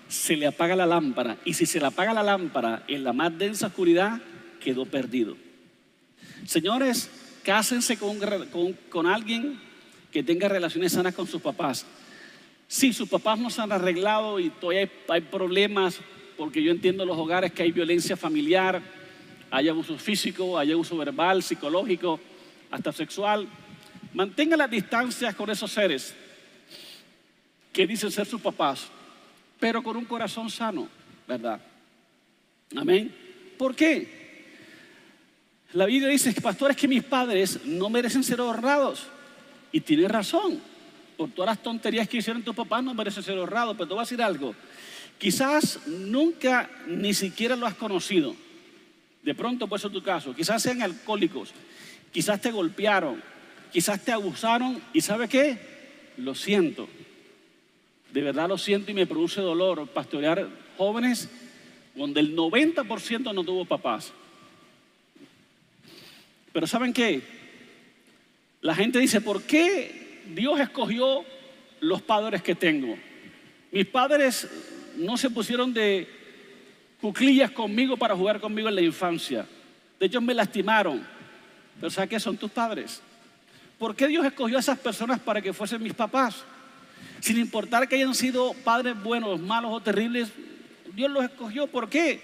se 0.09 0.35
le 0.35 0.47
apaga 0.47 0.75
la 0.75 0.85
lámpara. 0.85 1.37
Y 1.45 1.53
si 1.53 1.65
se 1.65 1.79
le 1.79 1.85
apaga 1.85 2.13
la 2.13 2.21
lámpara 2.21 2.83
en 2.89 3.05
la 3.05 3.13
más 3.13 3.35
densa 3.37 3.67
oscuridad, 3.67 4.21
quedó 4.59 4.85
perdido. 4.85 5.37
Señores, 6.45 7.09
cásense 7.41 7.97
con, 7.97 9.07
alguien 9.07 9.57
que 10.11 10.23
tenga 10.23 10.49
relaciones 10.49 10.91
sanas 10.91 11.15
con 11.15 11.25
sus 11.25 11.41
papás. 11.41 11.85
Si 12.67 12.91
sus 12.91 13.07
papás 13.07 13.39
no 13.39 13.49
se 13.49 13.61
han 13.61 13.71
arreglado 13.71 14.37
y 14.37 14.49
todavía 14.49 14.81
hay, 14.81 14.91
hay 15.07 15.21
problemas, 15.21 16.01
porque 16.35 16.61
yo 16.61 16.69
entiendo 16.69 17.05
los 17.05 17.17
hogares 17.17 17.53
que 17.53 17.63
hay 17.63 17.71
violencia 17.71 18.17
familiar, 18.17 18.81
hay 19.49 19.69
abuso 19.69 19.97
físico, 19.97 20.59
hay 20.59 20.73
abuso 20.73 20.97
verbal, 20.97 21.41
psicológico, 21.41 22.19
hasta 22.71 22.91
sexual. 22.91 23.47
Mantenga 24.13 24.57
las 24.57 24.69
distancias 24.69 25.33
con 25.33 25.49
esos 25.49 25.71
seres 25.71 26.13
que 27.75 27.85
dicen 27.85 28.09
ser 28.09 28.25
sus 28.25 28.39
papás, 28.39 28.87
pero 29.59 29.83
con 29.83 29.97
un 29.97 30.05
corazón 30.05 30.49
sano, 30.49 30.87
¿verdad? 31.27 31.59
Amén. 32.73 33.13
¿Por 33.57 33.75
qué? 33.75 34.23
La 35.73 35.85
Biblia 35.85 36.07
dice, 36.07 36.31
pastores, 36.41 36.77
que 36.77 36.87
mis 36.87 37.03
padres 37.03 37.65
no 37.65 37.89
merecen 37.89 38.23
ser 38.23 38.39
honrados. 38.39 39.07
Y 39.73 39.81
tiene 39.81 40.07
razón. 40.07 40.61
Por 41.17 41.31
todas 41.31 41.49
las 41.49 41.61
tonterías 41.61 42.07
que 42.07 42.15
hicieron 42.15 42.43
tus 42.43 42.55
papás 42.55 42.81
no 42.81 42.93
merecen 42.93 43.23
ser 43.23 43.37
honrados. 43.37 43.75
Pero 43.75 43.89
te 43.89 43.93
voy 43.93 44.01
a 44.01 44.05
decir 44.05 44.21
algo. 44.21 44.55
Quizás 45.17 45.85
nunca 45.85 46.69
ni 46.87 47.13
siquiera 47.13 47.57
lo 47.57 47.65
has 47.65 47.75
conocido. 47.75 48.37
De 49.21 49.35
pronto 49.35 49.67
puede 49.67 49.81
ser 49.81 49.91
tu 49.91 50.01
caso. 50.01 50.33
Quizás 50.33 50.63
sean 50.63 50.81
alcohólicos. 50.81 51.51
Quizás 52.13 52.39
te 52.39 52.51
golpearon. 52.51 53.21
Quizás 53.73 54.01
te 54.01 54.13
abusaron. 54.13 54.81
¿Y 54.93 55.01
sabe 55.01 55.27
qué? 55.27 55.75
lo 56.17 56.35
siento. 56.35 56.87
De 58.15 58.21
verdad 58.21 58.47
lo 58.47 58.57
siento 58.57 58.91
y 58.91 58.93
me 58.93 59.05
produce 59.05 59.41
dolor 59.41 59.87
pastorear 59.87 60.47
jóvenes 60.77 61.27
donde 61.93 62.21
el 62.21 62.33
90% 62.33 63.33
no 63.33 63.43
tuvo 63.43 63.65
papás. 63.65 64.13
Pero 66.53 66.65
¿saben 66.65 66.93
qué? 66.93 67.21
La 68.61 68.73
gente 68.73 68.99
dice, 68.99 69.19
¿por 69.19 69.43
qué 69.43 70.23
Dios 70.33 70.61
escogió 70.61 71.25
los 71.81 72.01
padres 72.01 72.41
que 72.41 72.55
tengo? 72.55 72.97
Mis 73.73 73.85
padres 73.85 74.47
no 74.95 75.17
se 75.17 75.29
pusieron 75.29 75.73
de 75.73 76.07
cuclillas 77.01 77.51
conmigo 77.51 77.97
para 77.97 78.15
jugar 78.15 78.39
conmigo 78.39 78.69
en 78.69 78.75
la 78.75 78.81
infancia. 78.81 79.45
De 79.99 80.05
hecho, 80.05 80.21
me 80.21 80.33
lastimaron. 80.33 81.05
Pero 81.81 81.89
¿sabes 81.89 82.11
qué? 82.11 82.19
Son 82.21 82.37
tus 82.37 82.49
padres. 82.49 83.01
¿Por 83.77 83.93
qué 83.93 84.07
Dios 84.07 84.25
escogió 84.25 84.55
a 84.55 84.61
esas 84.61 84.79
personas 84.79 85.19
para 85.19 85.41
que 85.41 85.51
fuesen 85.51 85.83
mis 85.83 85.93
papás? 85.93 86.45
Sin 87.19 87.37
importar 87.37 87.87
que 87.87 87.95
hayan 87.95 88.13
sido 88.13 88.53
padres 88.53 89.01
buenos, 89.01 89.39
malos 89.39 89.71
o 89.73 89.81
terribles, 89.81 90.29
Dios 90.95 91.11
los 91.11 91.23
escogió. 91.23 91.67
¿Por 91.67 91.89
qué? 91.89 92.21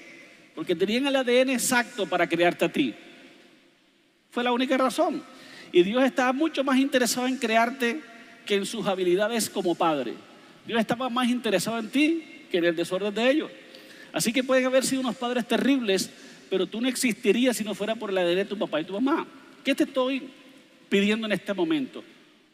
Porque 0.55 0.75
tenían 0.75 1.07
el 1.07 1.15
ADN 1.15 1.49
exacto 1.49 2.07
para 2.07 2.27
crearte 2.27 2.65
a 2.65 2.71
ti. 2.71 2.93
Fue 4.29 4.43
la 4.43 4.51
única 4.51 4.77
razón. 4.77 5.23
Y 5.71 5.83
Dios 5.83 6.03
estaba 6.03 6.33
mucho 6.33 6.63
más 6.63 6.77
interesado 6.77 7.27
en 7.27 7.37
crearte 7.37 8.01
que 8.45 8.55
en 8.55 8.65
sus 8.65 8.85
habilidades 8.87 9.49
como 9.49 9.75
padre. 9.75 10.13
Dios 10.65 10.79
estaba 10.79 11.09
más 11.09 11.29
interesado 11.29 11.79
en 11.79 11.89
ti 11.89 12.23
que 12.49 12.57
en 12.57 12.65
el 12.65 12.75
desorden 12.75 13.13
de 13.13 13.29
ellos. 13.29 13.51
Así 14.13 14.33
que 14.33 14.43
pueden 14.43 14.65
haber 14.65 14.83
sido 14.83 15.01
unos 15.01 15.15
padres 15.15 15.47
terribles, 15.47 16.09
pero 16.49 16.67
tú 16.67 16.81
no 16.81 16.87
existirías 16.87 17.55
si 17.55 17.63
no 17.63 17.73
fuera 17.73 17.95
por 17.95 18.09
el 18.09 18.17
ADN 18.17 18.35
de 18.35 18.45
tu 18.45 18.57
papá 18.57 18.81
y 18.81 18.85
tu 18.85 18.93
mamá. 18.93 19.25
¿Qué 19.63 19.73
te 19.73 19.83
estoy 19.83 20.29
pidiendo 20.89 21.25
en 21.27 21.33
este 21.33 21.53
momento? 21.53 22.03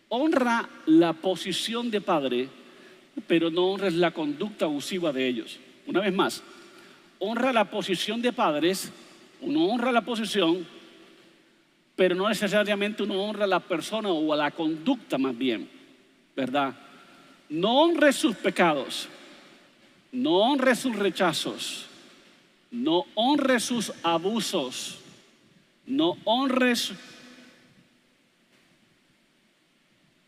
Honra 0.10 0.68
la 0.86 1.14
posición 1.14 1.92
de 1.92 2.02
padre, 2.02 2.50
pero 3.28 3.50
no 3.50 3.68
honres 3.68 3.94
la 3.94 4.12
conducta 4.12 4.66
abusiva 4.66 5.12
de 5.12 5.28
ellos. 5.28 5.60
Una 5.86 6.02
vez 6.02 6.14
más, 6.14 6.44
honra 7.20 7.52
la 7.52 7.66
posición 7.66 8.22
de 8.22 8.32
padres, 8.32 8.92
uno 9.42 9.66
honra 9.66 9.92
la 9.92 10.02
posición, 10.02 10.66
pero 11.96 12.16
no 12.16 12.30
necesariamente 12.30 13.04
uno 13.04 13.16
honra 13.16 13.46
a 13.46 13.48
la 13.48 13.60
persona 13.60 14.10
o 14.10 14.32
a 14.32 14.38
la 14.38 14.52
conducta 14.52 15.18
más 15.18 15.38
bien, 15.38 15.70
¿verdad? 16.36 16.76
No 17.50 17.82
honres 17.82 18.16
sus 18.16 18.36
pecados, 18.36 19.10
no 20.12 20.38
honres 20.38 20.80
sus 20.80 20.96
rechazos, 20.96 21.88
no 22.72 23.06
honres 23.16 23.64
sus 23.64 23.92
abusos, 24.04 25.00
no 25.86 26.18
honres 26.26 26.94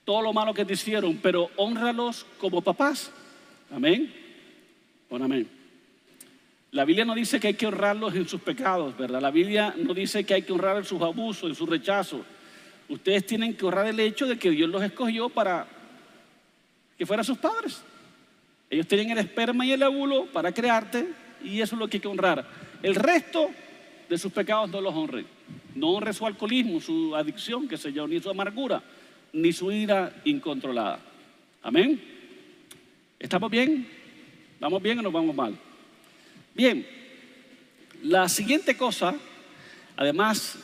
todo 0.09 0.23
lo 0.23 0.33
malo 0.33 0.55
que 0.55 0.65
te 0.65 0.73
hicieron, 0.73 1.19
pero 1.21 1.51
honralos 1.55 2.25
como 2.39 2.63
papás. 2.63 3.11
Amén. 3.69 4.11
Amén. 5.11 5.47
La 6.71 6.83
Biblia 6.83 7.05
no 7.05 7.13
dice 7.13 7.39
que 7.39 7.49
hay 7.49 7.53
que 7.53 7.67
honrarlos 7.67 8.15
en 8.15 8.27
sus 8.27 8.41
pecados, 8.41 8.97
¿verdad? 8.97 9.21
La 9.21 9.29
Biblia 9.29 9.71
no 9.77 9.93
dice 9.93 10.23
que 10.23 10.33
hay 10.33 10.41
que 10.41 10.51
honrar 10.51 10.77
en 10.77 10.83
sus 10.83 10.99
abusos, 10.99 11.47
en 11.47 11.55
sus 11.55 11.69
rechazos. 11.69 12.21
Ustedes 12.87 13.23
tienen 13.27 13.53
que 13.53 13.63
honrar 13.63 13.85
el 13.85 13.99
hecho 13.99 14.25
de 14.25 14.39
que 14.39 14.49
Dios 14.49 14.67
los 14.67 14.81
escogió 14.81 15.29
para 15.29 15.67
que 16.97 17.05
fueran 17.05 17.23
sus 17.23 17.37
padres. 17.37 17.83
Ellos 18.67 18.87
tienen 18.87 19.11
el 19.11 19.19
esperma 19.19 19.63
y 19.63 19.73
el 19.73 19.83
óvulo 19.83 20.25
para 20.25 20.51
crearte 20.51 21.07
y 21.43 21.61
eso 21.61 21.75
es 21.75 21.79
lo 21.79 21.87
que 21.87 21.97
hay 21.97 22.01
que 22.01 22.07
honrar. 22.07 22.47
El 22.81 22.95
resto 22.95 23.51
de 24.09 24.17
sus 24.17 24.31
pecados 24.31 24.71
no 24.71 24.81
los 24.81 24.95
honren. 24.95 25.27
No 25.75 25.89
honre 25.89 26.13
su 26.13 26.25
alcoholismo, 26.25 26.81
su 26.81 27.15
adicción, 27.15 27.67
que 27.67 27.77
se 27.77 27.93
yo, 27.93 28.07
ni 28.07 28.19
su 28.19 28.31
amargura, 28.31 28.81
ni 29.33 29.53
su 29.53 29.71
ira 29.71 30.21
incontrolada. 30.25 30.99
Amén. 31.61 32.01
¿Estamos 33.19 33.51
bien? 33.51 33.87
¿Vamos 34.59 34.81
bien 34.81 34.99
o 34.99 35.01
nos 35.01 35.13
vamos 35.13 35.35
mal? 35.35 35.57
Bien, 36.55 36.85
la 38.03 38.27
siguiente 38.29 38.75
cosa, 38.75 39.15
además 39.95 40.57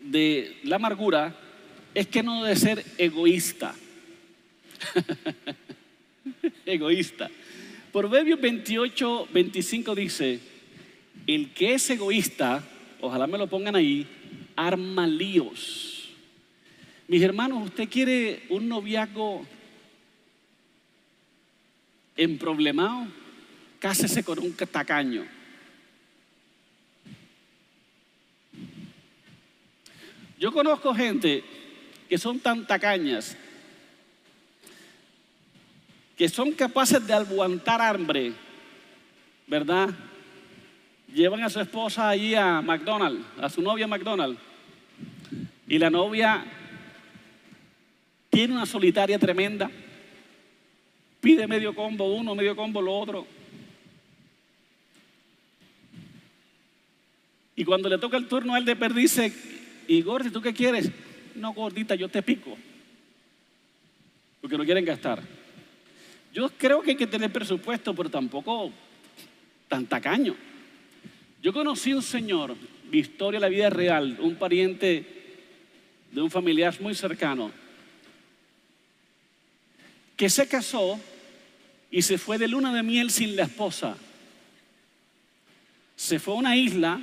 de 0.00 0.56
la 0.64 0.76
amargura, 0.76 1.34
es 1.94 2.06
que 2.06 2.22
no 2.22 2.42
debe 2.42 2.56
ser 2.56 2.84
egoísta. 2.98 3.74
egoísta. 6.66 7.30
Proverbios 7.92 8.40
28, 8.40 9.28
25 9.32 9.94
dice, 9.94 10.40
el 11.26 11.52
que 11.52 11.74
es 11.74 11.90
egoísta, 11.90 12.64
ojalá 13.00 13.26
me 13.26 13.38
lo 13.38 13.46
pongan 13.46 13.76
ahí, 13.76 14.06
arma 14.56 15.06
líos. 15.06 16.01
Mis 17.08 17.22
hermanos, 17.22 17.64
¿usted 17.66 17.88
quiere 17.88 18.44
un 18.48 18.68
noviazgo 18.68 19.44
emproblemado? 22.16 23.06
Cásese 23.78 24.22
con 24.22 24.38
un 24.38 24.54
tacaño. 24.54 25.26
Yo 30.38 30.52
conozco 30.52 30.94
gente 30.94 31.44
que 32.08 32.18
son 32.18 32.40
tan 32.40 32.66
tacañas 32.66 33.36
que 36.16 36.28
son 36.28 36.52
capaces 36.52 37.04
de 37.04 37.14
aguantar 37.14 37.80
hambre, 37.80 38.32
¿verdad? 39.46 39.88
Llevan 41.12 41.42
a 41.42 41.50
su 41.50 41.58
esposa 41.58 42.08
allí 42.08 42.34
a 42.34 42.60
McDonald's, 42.60 43.24
a 43.40 43.48
su 43.48 43.60
novia 43.60 43.88
McDonald's, 43.88 44.38
y 45.66 45.78
la 45.78 45.90
novia 45.90 46.44
tiene 48.32 48.54
una 48.54 48.64
solitaria 48.64 49.18
tremenda, 49.18 49.70
pide 51.20 51.46
medio 51.46 51.74
combo 51.74 52.14
uno, 52.14 52.34
medio 52.34 52.56
combo 52.56 52.80
lo 52.80 52.98
otro. 52.98 53.26
Y 57.54 57.62
cuando 57.62 57.90
le 57.90 57.98
toca 57.98 58.16
el 58.16 58.28
turno 58.28 58.54
a 58.54 58.58
él 58.58 58.64
de 58.64 58.74
perdice, 58.74 59.30
y 59.86 60.00
Gordi, 60.00 60.30
¿tú 60.30 60.40
qué 60.40 60.54
quieres? 60.54 60.90
No, 61.34 61.52
gordita, 61.52 61.94
yo 61.94 62.08
te 62.08 62.22
pico. 62.22 62.56
Porque 64.40 64.56
no 64.56 64.64
quieren 64.64 64.86
gastar. 64.86 65.22
Yo 66.32 66.48
creo 66.56 66.80
que 66.80 66.92
hay 66.92 66.96
que 66.96 67.06
tener 67.06 67.30
presupuesto, 67.30 67.94
pero 67.94 68.08
tampoco 68.08 68.72
tan 69.68 69.84
tacaño. 69.84 70.34
Yo 71.42 71.52
conocí 71.52 71.92
un 71.92 72.02
señor, 72.02 72.56
historia 72.90 73.38
de 73.38 73.46
la 73.46 73.50
vida 73.50 73.68
real, 73.68 74.16
un 74.20 74.36
pariente 74.36 75.04
de 76.10 76.22
un 76.22 76.30
familiar 76.30 76.74
muy 76.80 76.94
cercano, 76.94 77.52
que 80.16 80.28
se 80.30 80.46
casó 80.48 81.00
y 81.90 82.02
se 82.02 82.18
fue 82.18 82.38
de 82.38 82.48
luna 82.48 82.72
de 82.72 82.82
miel 82.82 83.10
sin 83.10 83.36
la 83.36 83.44
esposa. 83.44 83.96
Se 85.96 86.18
fue 86.18 86.34
a 86.34 86.38
una 86.38 86.56
isla 86.56 87.00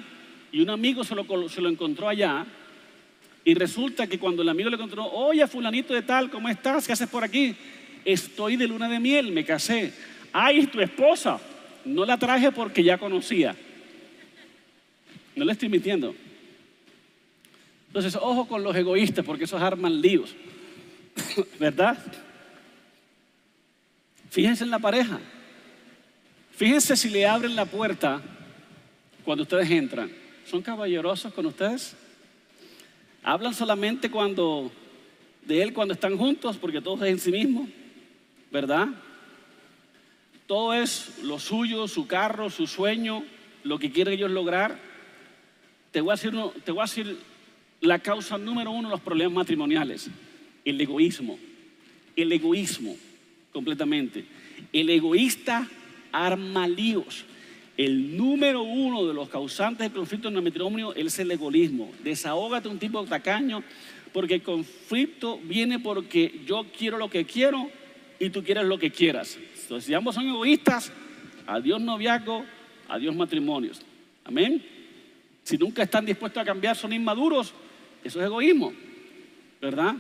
y 0.52 0.62
un 0.62 0.70
amigo 0.70 1.04
se 1.04 1.16
lo, 1.16 1.70
encontró 1.70 2.10
allá. 2.10 2.46
Y 3.46 3.54
resulta 3.54 4.08
que 4.08 4.20
cuando 4.20 4.42
el 4.42 4.50
amigo 4.50 4.70
le 4.70 4.76
encontró, 4.76 5.06
oye, 5.06 5.46
fulanito 5.48 5.94
de 5.94 6.02
tal, 6.02 6.30
¿cómo 6.30 6.50
estás? 6.50 6.86
¿Qué 6.86 6.94
haces 6.94 7.08
por 7.08 7.24
aquí? 7.24 7.56
estoy 8.06 8.56
de 8.56 8.68
luna 8.68 8.90
de 8.90 9.00
miel, 9.00 9.32
me 9.32 9.46
casé. 9.46 9.94
Ay, 10.32 10.68
tu 10.68 10.80
esposa. 10.80 11.40
No 11.86 12.06
la 12.06 12.18
traje 12.18 12.52
porque 12.52 12.84
ya 12.84 12.98
conocía. 12.98 13.56
No 15.36 15.46
le 15.46 15.54
estoy 15.54 15.70
mintiendo. 15.70 16.16
Entonces, 17.88 18.16
ojo 18.16 18.48
con 18.48 18.64
los 18.64 18.76
egoístas 18.76 19.26
porque 19.26 19.46
esos 19.46 19.62
arman 19.62 20.02
líos. 20.02 20.36
¿Verdad? 21.60 21.98
Fíjense 24.30 24.64
en 24.64 24.72
la 24.72 24.80
pareja. 24.80 25.20
Fíjense 26.52 26.96
si 26.96 27.10
le 27.10 27.26
abren 27.26 27.56
la 27.56 27.66
puerta 27.66 28.22
cuando 29.24 29.44
ustedes 29.44 29.70
entran. 29.72 30.12
¿Son 30.46 30.62
caballerosos 30.62 31.34
con 31.34 31.46
ustedes? 31.46 31.96
Hablan 33.24 33.54
solamente 33.54 34.10
cuando 34.10 34.72
de 35.46 35.62
él 35.62 35.74
cuando 35.74 35.94
están 35.94 36.18
juntos 36.18 36.58
porque 36.58 36.82
todos 36.82 37.02
es 37.02 37.10
en 37.10 37.20
sí 37.20 37.32
mismo. 37.32 37.68
¿verdad? 38.52 38.88
Todo 40.48 40.74
es 40.74 41.20
lo 41.24 41.40
suyo, 41.40 41.88
su 41.88 42.08
carro, 42.08 42.50
su 42.50 42.66
sueño, 42.66 43.24
lo 43.64 43.78
que 43.78 43.92
quieren 43.92 44.16
ellos 44.16 44.32
lograr. 44.32 44.80
Te 45.92 46.02
voy 46.02 46.12
a 46.12 46.16
decir, 46.16 46.34
te 46.66 46.72
voy 46.72 46.82
a 46.82 46.86
decir 46.86 47.18
la 47.82 48.00
causa 48.00 48.38
número 48.38 48.72
uno 48.72 48.90
de 48.90 48.94
los 48.94 49.02
problemas 49.02 49.34
matrimoniales, 49.34 50.10
el 50.66 50.82
egoísmo. 50.82 51.38
El 52.16 52.32
egoísmo, 52.34 52.98
completamente. 53.52 54.26
El 54.72 54.90
egoísta 54.90 55.68
arma 56.12 56.68
líos. 56.68 57.26
El 57.78 58.18
número 58.18 58.62
uno 58.62 59.08
de 59.08 59.14
los 59.14 59.30
causantes 59.30 59.90
de 59.90 59.98
conflicto 59.98 60.28
en 60.28 60.36
el 60.36 60.42
matrimonio 60.42 60.94
es 60.94 61.18
el 61.20 61.32
egoísmo. 61.32 61.92
Desahógate 62.04 62.68
un 62.68 62.78
tipo 62.78 63.04
tacaño, 63.06 63.64
porque 64.12 64.36
el 64.36 64.44
conflicto 64.44 65.40
viene 65.44 65.80
porque 65.80 66.42
yo 66.46 66.66
quiero 66.78 66.98
lo 66.98 67.10
que 67.10 67.26
quiero 67.26 67.70
y 68.20 68.30
tú 68.32 68.44
quieres 68.44 68.66
lo 68.66 68.78
que 68.78 68.92
quieras. 68.92 69.38
Entonces, 69.62 69.86
si 69.86 69.94
ambos 69.94 70.16
son 70.16 70.28
egoístas, 70.28 70.92
adiós 71.48 71.80
noviazgo, 71.80 72.44
adiós 72.90 73.16
matrimonios. 73.16 73.82
Amén. 74.26 74.62
Si 75.44 75.58
nunca 75.58 75.84
están 75.84 76.06
dispuestos 76.06 76.42
a 76.42 76.46
cambiar, 76.46 76.76
son 76.76 76.92
inmaduros. 76.92 77.54
Eso 78.04 78.20
es 78.20 78.26
egoísmo, 78.26 78.74
¿verdad? 79.62 79.96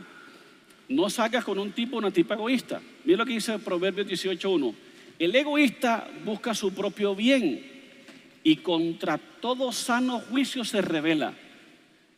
No 0.89 1.09
salgas 1.09 1.45
con 1.45 1.59
un 1.59 1.71
tipo 1.71 1.97
una 1.97 2.11
tipa 2.11 2.33
egoísta. 2.33 2.81
Mira 3.05 3.19
lo 3.19 3.25
que 3.25 3.33
dice 3.33 3.59
Proverbios 3.59 4.07
18.1. 4.07 4.73
El 5.19 5.35
egoísta 5.35 6.09
busca 6.25 6.53
su 6.55 6.73
propio 6.73 7.15
bien 7.15 7.63
y 8.43 8.55
contra 8.57 9.17
todo 9.17 9.71
sano 9.71 10.19
juicio 10.19 10.63
se 10.63 10.81
revela. 10.81 11.33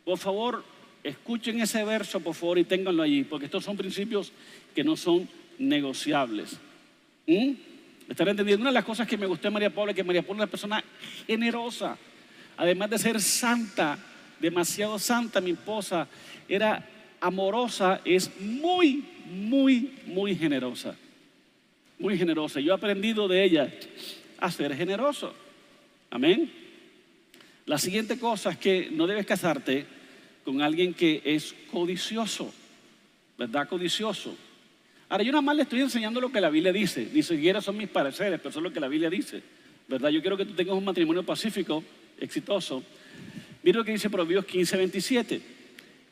Por 0.04 0.18
favor, 0.18 0.64
escuchen 1.02 1.60
ese 1.60 1.84
verso, 1.84 2.20
por 2.20 2.34
favor, 2.34 2.58
y 2.58 2.64
ténganlo 2.64 3.02
allí, 3.02 3.24
porque 3.24 3.46
estos 3.46 3.64
son 3.64 3.76
principios 3.76 4.32
que 4.74 4.84
no 4.84 4.96
son 4.96 5.28
negociables. 5.58 6.58
¿Mm? 7.26 7.52
¿Están 8.08 8.28
entendiendo? 8.28 8.62
Una 8.62 8.70
de 8.70 8.74
las 8.74 8.84
cosas 8.84 9.06
que 9.06 9.18
me 9.18 9.26
gustó 9.26 9.48
de 9.48 9.52
María 9.52 9.70
Paula 9.70 9.92
es 9.92 9.96
que 9.96 10.04
María 10.04 10.22
Paula 10.22 10.44
es 10.44 10.44
una 10.44 10.50
persona 10.50 10.84
generosa, 11.26 11.96
además 12.56 12.90
de 12.90 12.98
ser 12.98 13.20
santa, 13.20 13.98
demasiado 14.40 14.98
santa, 14.98 15.40
mi 15.40 15.52
esposa 15.52 16.08
era 16.48 16.88
amorosa, 17.22 18.00
es 18.04 18.30
muy, 18.40 19.04
muy, 19.26 19.92
muy 20.06 20.34
generosa. 20.34 20.96
Muy 21.98 22.18
generosa. 22.18 22.60
Yo 22.60 22.72
he 22.72 22.74
aprendido 22.74 23.28
de 23.28 23.44
ella 23.44 23.72
a 24.38 24.50
ser 24.50 24.76
generoso. 24.76 25.32
Amén. 26.10 26.52
La 27.64 27.78
siguiente 27.78 28.18
cosa 28.18 28.50
es 28.50 28.58
que 28.58 28.90
no 28.90 29.06
debes 29.06 29.24
casarte 29.24 29.86
con 30.44 30.60
alguien 30.60 30.92
que 30.92 31.22
es 31.24 31.54
codicioso, 31.70 32.52
¿verdad? 33.38 33.68
Codicioso. 33.68 34.36
Ahora, 35.08 35.22
yo 35.22 35.30
nada 35.30 35.42
más 35.42 35.54
le 35.54 35.62
estoy 35.62 35.80
enseñando 35.80 36.20
lo 36.20 36.32
que 36.32 36.40
la 36.40 36.50
Biblia 36.50 36.72
dice, 36.72 37.08
ni 37.12 37.22
siquiera 37.22 37.60
son 37.60 37.76
mis 37.76 37.88
pareceres, 37.88 38.40
pero 38.40 38.50
eso 38.50 38.58
es 38.58 38.64
lo 38.64 38.72
que 38.72 38.80
la 38.80 38.88
Biblia 38.88 39.08
dice, 39.08 39.42
¿verdad? 39.86 40.10
Yo 40.10 40.20
quiero 40.20 40.36
que 40.36 40.44
tú 40.44 40.54
tengas 40.54 40.74
un 40.74 40.84
matrimonio 40.84 41.22
pacífico, 41.22 41.84
exitoso. 42.18 42.82
Mira 43.62 43.78
lo 43.78 43.84
que 43.84 43.92
dice 43.92 44.10
Proverbios 44.10 44.44
15, 44.44 44.76
27. 44.76 45.61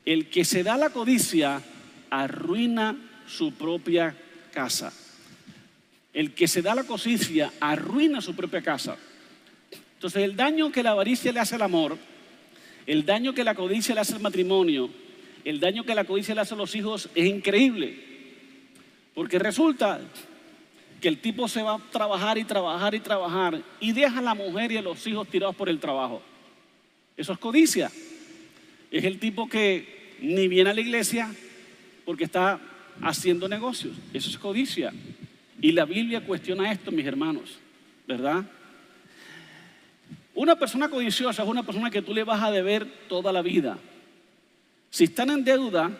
El 0.04 0.28
que 0.28 0.44
se 0.44 0.62
da 0.62 0.76
la 0.76 0.90
codicia 0.90 1.62
arruina 2.10 2.96
su 3.26 3.52
propia 3.54 4.16
casa. 4.52 4.92
El 6.12 6.34
que 6.34 6.48
se 6.48 6.62
da 6.62 6.74
la 6.74 6.84
codicia 6.84 7.52
arruina 7.60 8.20
su 8.20 8.34
propia 8.34 8.62
casa. 8.62 8.96
Entonces, 9.94 10.22
el 10.22 10.34
daño 10.34 10.72
que 10.72 10.82
la 10.82 10.90
avaricia 10.90 11.32
le 11.32 11.40
hace 11.40 11.54
al 11.54 11.62
amor 11.62 11.98
el 12.90 13.04
daño 13.04 13.32
que 13.32 13.44
la 13.44 13.54
codicia 13.54 13.94
le 13.94 14.00
hace 14.00 14.14
al 14.14 14.20
matrimonio, 14.20 14.90
el 15.44 15.60
daño 15.60 15.84
que 15.84 15.94
la 15.94 16.04
codicia 16.04 16.34
le 16.34 16.40
hace 16.40 16.54
a 16.54 16.56
los 16.56 16.74
hijos 16.74 17.08
es 17.14 17.26
increíble. 17.26 17.96
Porque 19.14 19.38
resulta 19.38 20.00
que 21.00 21.06
el 21.06 21.18
tipo 21.18 21.46
se 21.46 21.62
va 21.62 21.74
a 21.74 21.78
trabajar 21.92 22.36
y 22.38 22.44
trabajar 22.44 22.94
y 22.94 23.00
trabajar 23.00 23.62
y 23.78 23.92
deja 23.92 24.18
a 24.18 24.22
la 24.22 24.34
mujer 24.34 24.72
y 24.72 24.76
a 24.78 24.82
los 24.82 25.06
hijos 25.06 25.28
tirados 25.28 25.54
por 25.54 25.68
el 25.68 25.78
trabajo. 25.78 26.20
Eso 27.16 27.32
es 27.32 27.38
codicia. 27.38 27.90
Es 28.90 29.04
el 29.04 29.18
tipo 29.18 29.48
que 29.48 30.16
ni 30.20 30.48
viene 30.48 30.70
a 30.70 30.74
la 30.74 30.80
iglesia 30.80 31.32
porque 32.04 32.24
está 32.24 32.60
haciendo 33.02 33.48
negocios. 33.48 33.96
Eso 34.12 34.30
es 34.30 34.38
codicia. 34.38 34.92
Y 35.60 35.72
la 35.72 35.84
Biblia 35.84 36.24
cuestiona 36.24 36.72
esto, 36.72 36.90
mis 36.90 37.06
hermanos, 37.06 37.58
¿verdad? 38.06 38.44
Una 40.34 40.56
persona 40.56 40.88
codiciosa 40.88 41.42
es 41.42 41.48
una 41.48 41.62
persona 41.62 41.90
que 41.90 42.02
tú 42.02 42.14
le 42.14 42.24
vas 42.24 42.42
a 42.42 42.50
deber 42.50 42.86
toda 43.08 43.32
la 43.32 43.42
vida. 43.42 43.78
Si 44.90 45.04
están 45.04 45.30
en 45.30 45.44
deuda, 45.44 45.90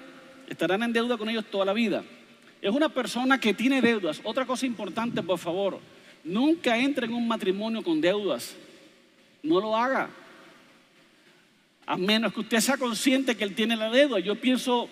estarán 0.49 0.83
en 0.83 0.93
deuda 0.93 1.17
con 1.17 1.29
ellos 1.29 1.45
toda 1.51 1.65
la 1.65 1.73
vida. 1.73 2.03
Es 2.63 2.71
una 2.71 2.89
persona 2.89 3.39
que 3.39 3.55
tiene 3.55 3.81
deudas. 3.81 4.21
Otra 4.25 4.47
cosa 4.47 4.67
importante, 4.67 5.23
por 5.23 5.39
favor, 5.39 5.79
nunca 6.25 6.77
entre 6.77 7.07
en 7.07 7.15
un 7.15 7.29
matrimonio 7.29 7.83
con 7.83 8.01
deudas. 8.01 8.57
No 9.43 9.61
lo 9.61 9.77
haga. 9.77 10.11
A 11.91 11.97
menos 11.97 12.33
que 12.33 12.39
usted 12.39 12.61
sea 12.61 12.77
consciente 12.77 13.37
que 13.37 13.43
él 13.43 13.53
tiene 13.53 13.75
la 13.77 13.91
deuda. 13.91 14.21
Yo 14.21 14.37
pienso 14.37 14.89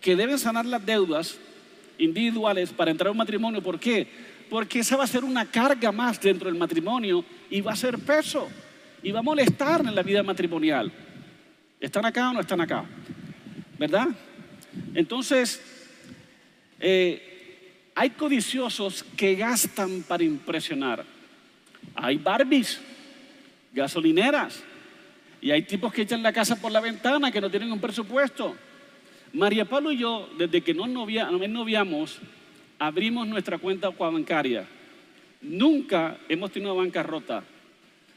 que 0.00 0.16
deben 0.16 0.36
sanar 0.36 0.66
las 0.66 0.84
deudas 0.84 1.38
individuales 1.96 2.72
para 2.72 2.90
entrar 2.90 3.06
a 3.06 3.12
un 3.12 3.18
matrimonio. 3.18 3.62
¿Por 3.62 3.78
qué? 3.78 4.08
Porque 4.50 4.80
esa 4.80 4.96
va 4.96 5.04
a 5.04 5.06
ser 5.06 5.22
una 5.22 5.46
carga 5.46 5.92
más 5.92 6.20
dentro 6.20 6.50
del 6.50 6.58
matrimonio 6.58 7.24
y 7.48 7.60
va 7.60 7.70
a 7.70 7.76
ser 7.76 8.00
peso 8.00 8.48
y 9.00 9.12
va 9.12 9.20
a 9.20 9.22
molestar 9.22 9.82
en 9.82 9.94
la 9.94 10.02
vida 10.02 10.24
matrimonial. 10.24 10.90
¿Están 11.78 12.04
acá 12.04 12.30
o 12.30 12.32
no 12.32 12.40
están 12.40 12.60
acá? 12.60 12.84
¿Verdad? 13.78 14.08
Entonces, 14.92 15.62
eh, 16.80 17.92
hay 17.94 18.10
codiciosos 18.10 19.04
que 19.16 19.36
gastan 19.36 20.02
para 20.02 20.24
impresionar. 20.24 21.04
Hay 21.94 22.16
Barbies, 22.16 22.80
gasolineras, 23.72 24.64
y 25.44 25.50
hay 25.50 25.60
tipos 25.60 25.92
que 25.92 26.00
echan 26.00 26.22
la 26.22 26.32
casa 26.32 26.56
por 26.56 26.72
la 26.72 26.80
ventana 26.80 27.30
que 27.30 27.38
no 27.38 27.50
tienen 27.50 27.70
un 27.70 27.78
presupuesto. 27.78 28.56
María 29.34 29.66
Pablo 29.66 29.92
y 29.92 29.98
yo, 29.98 30.26
desde 30.38 30.62
que 30.62 30.72
nos, 30.72 30.88
novia, 30.88 31.30
nos 31.30 31.46
noviamos, 31.50 32.18
abrimos 32.78 33.28
nuestra 33.28 33.58
cuenta 33.58 33.90
bancaria. 33.90 34.66
Nunca 35.42 36.16
hemos 36.30 36.50
tenido 36.50 36.74
bancarrota. 36.74 37.44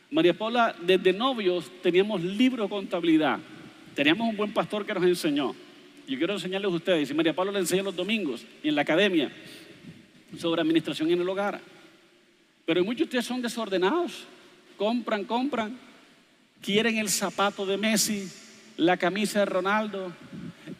María 0.09 0.33
Paula, 0.37 0.73
desde 0.81 1.11
novios 1.11 1.69
teníamos 1.83 2.23
libro 2.23 2.63
de 2.63 2.69
contabilidad. 2.69 3.39
Teníamos 3.93 4.29
un 4.29 4.37
buen 4.37 4.53
pastor 4.53 4.85
que 4.85 4.93
nos 4.93 5.03
enseñó. 5.03 5.53
Yo 6.07 6.17
quiero 6.17 6.31
enseñarles 6.31 6.71
a 6.71 6.75
ustedes, 6.75 7.11
y 7.11 7.13
María 7.13 7.35
Paula 7.35 7.51
le 7.51 7.59
enseña 7.59 7.83
los 7.83 7.95
domingos 7.97 8.45
y 8.63 8.69
en 8.69 8.75
la 8.75 8.83
academia 8.83 9.29
sobre 10.37 10.61
administración 10.61 11.11
en 11.11 11.19
el 11.19 11.27
hogar. 11.27 11.59
Pero 12.65 12.85
muchos 12.85 12.99
de 12.99 13.03
ustedes 13.03 13.25
son 13.25 13.41
desordenados. 13.41 14.23
Compran, 14.77 15.25
compran. 15.25 15.86
Quieren 16.61 16.97
el 16.97 17.09
zapato 17.09 17.65
de 17.65 17.77
Messi, 17.77 18.27
la 18.77 18.97
camisa 18.97 19.39
de 19.39 19.45
Ronaldo, 19.45 20.13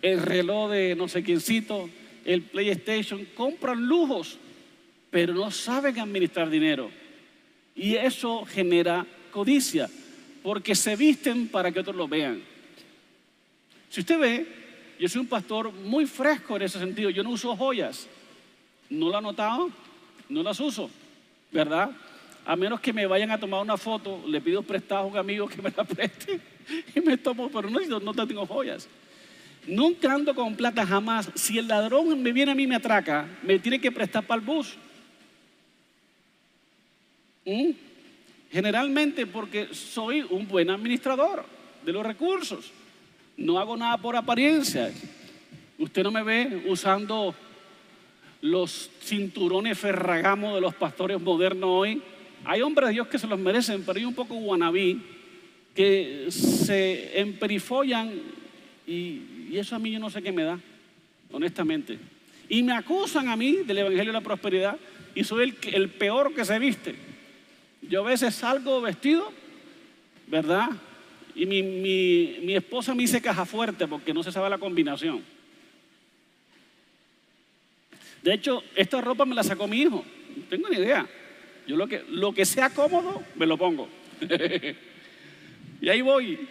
el 0.02 0.22
reloj 0.22 0.72
de 0.72 0.96
no 0.96 1.08
sé 1.08 1.24
quiéncito, 1.24 1.90
el 2.26 2.42
PlayStation. 2.44 3.26
Compran 3.36 3.88
lujos, 3.88 4.38
pero 5.10 5.34
no 5.34 5.50
saben 5.52 6.00
administrar 6.00 6.50
dinero. 6.50 6.90
Y 7.76 7.96
eso 7.96 8.46
genera 8.46 9.06
codicia, 9.32 9.90
porque 10.44 10.76
se 10.76 10.96
visten 10.96 11.48
para 11.48 11.72
que 11.72 11.80
otros 11.80 11.96
lo 11.96 12.08
vean. 12.08 12.42
Si 13.90 14.02
usted 14.02 14.20
ve, 14.20 14.48
yo 15.00 15.08
soy 15.08 15.22
un 15.22 15.28
pastor 15.28 15.72
muy 15.72 16.06
fresco 16.06 16.56
en 16.56 16.64
ese 16.64 16.80
sentido, 16.80 17.10
yo 17.10 17.24
no 17.24 17.30
uso 17.30 17.56
joyas, 17.56 18.08
no 18.90 19.10
lo 19.10 19.18
ha 19.18 19.22
notado, 19.22 19.70
no 20.30 20.44
las 20.44 20.60
uso, 20.60 20.90
¿verdad? 21.52 21.92
A 22.48 22.56
menos 22.56 22.80
que 22.80 22.94
me 22.94 23.06
vayan 23.06 23.30
a 23.32 23.38
tomar 23.38 23.62
una 23.62 23.76
foto, 23.76 24.24
le 24.26 24.40
pido 24.40 24.64
prestado 24.64 25.02
a 25.02 25.06
un 25.08 25.18
amigo 25.18 25.50
que 25.50 25.62
me 25.62 25.70
la 25.70 25.84
preste 25.84 26.40
y 26.96 27.02
me 27.02 27.18
tomo, 27.18 27.50
pero 27.50 27.70
no, 27.70 28.00
no 28.00 28.26
tengo 28.26 28.46
joyas. 28.46 28.88
Nunca 29.68 30.14
ando 30.14 30.34
con 30.34 30.56
plata 30.56 30.86
jamás. 30.86 31.30
Si 31.36 31.58
el 31.58 31.68
ladrón 31.68 32.24
me 32.24 32.32
viene 32.32 32.54
a 32.54 32.56
mí 32.56 32.64
y 32.64 32.68
me 32.68 32.76
atraca, 32.76 33.28
me 33.44 33.60
tiene 33.60 33.82
que 33.82 33.92
prestar 33.92 34.26
para 34.26 34.40
el 34.40 34.46
bus. 34.46 34.78
¿Mm? 37.44 37.72
Generalmente 38.50 39.26
porque 39.26 39.68
soy 39.74 40.26
un 40.30 40.48
buen 40.48 40.70
administrador 40.70 41.44
de 41.84 41.92
los 41.92 42.06
recursos. 42.06 42.72
No 43.36 43.60
hago 43.60 43.76
nada 43.76 43.98
por 43.98 44.16
apariencia. 44.16 44.90
Usted 45.78 46.02
no 46.02 46.12
me 46.12 46.24
ve 46.24 46.64
usando 46.68 47.36
los 48.40 48.90
cinturones 49.02 49.78
ferragamo 49.78 50.56
de 50.56 50.62
los 50.62 50.74
pastores 50.76 51.20
modernos 51.20 51.70
hoy. 51.70 52.02
Hay 52.50 52.62
hombres 52.62 52.88
de 52.88 52.94
Dios 52.94 53.08
que 53.10 53.20
se 53.20 53.28
los 53.28 53.38
merecen, 53.38 53.84
pero 53.86 54.00
hay 54.00 54.06
un 54.06 54.14
poco 54.14 54.34
guanabí 54.36 55.02
que 55.76 56.28
se 56.30 57.20
emperifollan 57.20 58.10
y, 58.88 59.50
eso 59.52 59.76
a 59.76 59.80
mí 59.80 59.92
yo 59.92 60.00
no 60.00 60.10
sé 60.10 60.22
qué 60.22 60.32
me 60.32 60.44
da, 60.44 60.58
honestamente. 61.34 62.00
Y 62.48 62.64
me 62.64 62.72
acusan 62.72 63.28
a 63.28 63.36
mí 63.36 63.58
del 63.66 63.80
Evangelio 63.80 64.14
de 64.14 64.20
la 64.20 64.22
Prosperidad 64.22 64.78
y 65.14 65.26
soy 65.26 65.44
el, 65.44 65.74
el 65.74 65.90
peor 65.90 66.34
que 66.34 66.46
se 66.46 66.58
viste. 66.58 66.96
Yo 67.82 68.02
a 68.02 68.10
veces 68.10 68.34
salgo 68.34 68.80
vestido, 68.80 69.30
¿verdad? 70.28 70.70
Y 71.36 71.46
mi, 71.46 71.62
mi, 71.62 72.56
esposa 72.56 72.96
me 72.96 73.02
dice 73.02 73.22
caja 73.22 73.46
fuerte 73.46 73.88
porque 73.88 74.14
no 74.14 74.24
se 74.24 74.32
sabe 74.32 74.50
la 74.50 74.58
combinación. 74.58 75.22
De 78.24 78.34
hecho, 78.34 78.64
esta 78.74 79.02
ropa 79.02 79.26
me 79.26 79.36
la 79.36 79.44
sacó 79.44 79.68
mi 79.68 79.82
hijo. 79.82 80.06
No 80.36 80.44
tengo 80.50 80.70
ni 80.70 80.78
idea. 80.78 81.06
Yo 81.68 81.76
lo 81.76 81.88
que, 81.88 82.04
lo 82.10 82.34
que 82.34 82.46
sea 82.46 82.70
cómodo, 82.70 83.24
me 83.36 83.46
lo 83.46 83.58
pongo. 83.58 83.88
y 85.82 85.90
ahí 85.90 86.02
voy. 86.02 86.48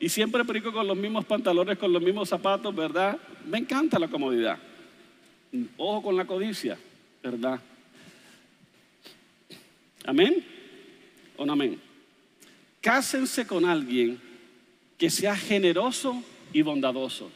Y 0.00 0.08
siempre 0.08 0.44
perico 0.44 0.72
con 0.72 0.86
los 0.86 0.96
mismos 0.96 1.24
pantalones, 1.24 1.78
con 1.78 1.92
los 1.92 2.02
mismos 2.02 2.28
zapatos, 2.28 2.74
¿verdad? 2.74 3.18
Me 3.46 3.58
encanta 3.58 3.98
la 3.98 4.08
comodidad. 4.08 4.58
Ojo 5.76 6.02
con 6.02 6.16
la 6.16 6.24
codicia, 6.24 6.76
¿verdad? 7.22 7.60
Amén 10.06 10.44
un 11.38 11.50
amén. 11.50 11.80
Cásense 12.80 13.46
con 13.46 13.64
alguien 13.64 14.20
que 14.98 15.10
sea 15.10 15.36
generoso 15.36 16.22
y 16.52 16.62
bondadoso. 16.62 17.30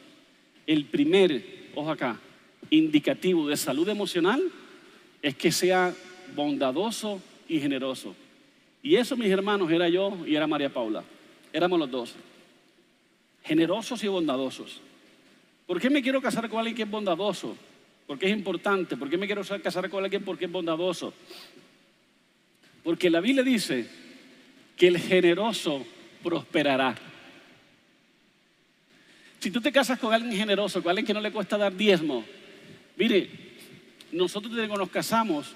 El 0.67 0.85
primer, 0.85 1.71
ojo 1.75 1.91
acá, 1.91 2.21
indicativo 2.71 3.49
de 3.49 3.57
salud 3.57 3.89
emocional 3.89 4.43
es 5.23 5.35
que 5.35 5.51
sea 5.51 5.95
bondadoso 6.35 7.21
y 7.49 7.61
generoso. 7.61 8.15
Y 8.83 8.97
eso, 8.97 9.17
mis 9.17 9.31
hermanos, 9.31 9.71
era 9.71 9.89
yo 9.89 10.17
y 10.27 10.35
era 10.35 10.47
María 10.47 10.73
Paula. 10.73 11.03
Éramos 11.53 11.79
los 11.79 11.91
dos. 11.91 12.15
Generosos 13.45 14.03
y 14.05 14.09
bondadosos. 14.09 14.81
¿Por 15.67 15.81
qué 15.81 15.91
me 15.91 16.03
quiero 16.03 16.23
casar 16.23 16.49
con 16.49 16.59
alguien 16.59 16.77
que 16.77 16.83
es 16.83 16.91
bondadoso? 16.91 17.57
Porque 18.07 18.27
es 18.27 18.33
importante. 18.33 18.97
¿Por 18.97 19.11
qué 19.11 19.19
me 19.19 19.27
quiero 19.27 19.43
casar 19.63 19.91
con 19.91 20.03
alguien 20.03 20.25
porque 20.25 20.47
es 20.47 20.53
bondadoso? 20.53 21.13
Porque 22.83 23.11
la 23.11 23.21
Biblia 23.21 23.43
dice 23.43 23.87
que 24.77 24.89
el 24.89 24.99
generoso 24.99 25.85
prosperará. 26.23 26.95
Si 29.41 29.51
tú 29.51 29.61
te 29.61 29.71
casas 29.71 29.99
con 29.99 30.13
alguien 30.13 30.37
generoso, 30.37 30.83
con 30.83 30.91
alguien 30.91 31.07
que 31.07 31.15
no 31.15 31.21
le 31.21 31.31
cuesta 31.31 31.59
dar 31.59 31.75
diezmo, 31.75 32.25
mire, 32.97 33.29
nosotros 34.11 34.55
desde 34.55 34.69
que 34.69 34.77
nos 34.77 34.89
casamos, 34.89 35.55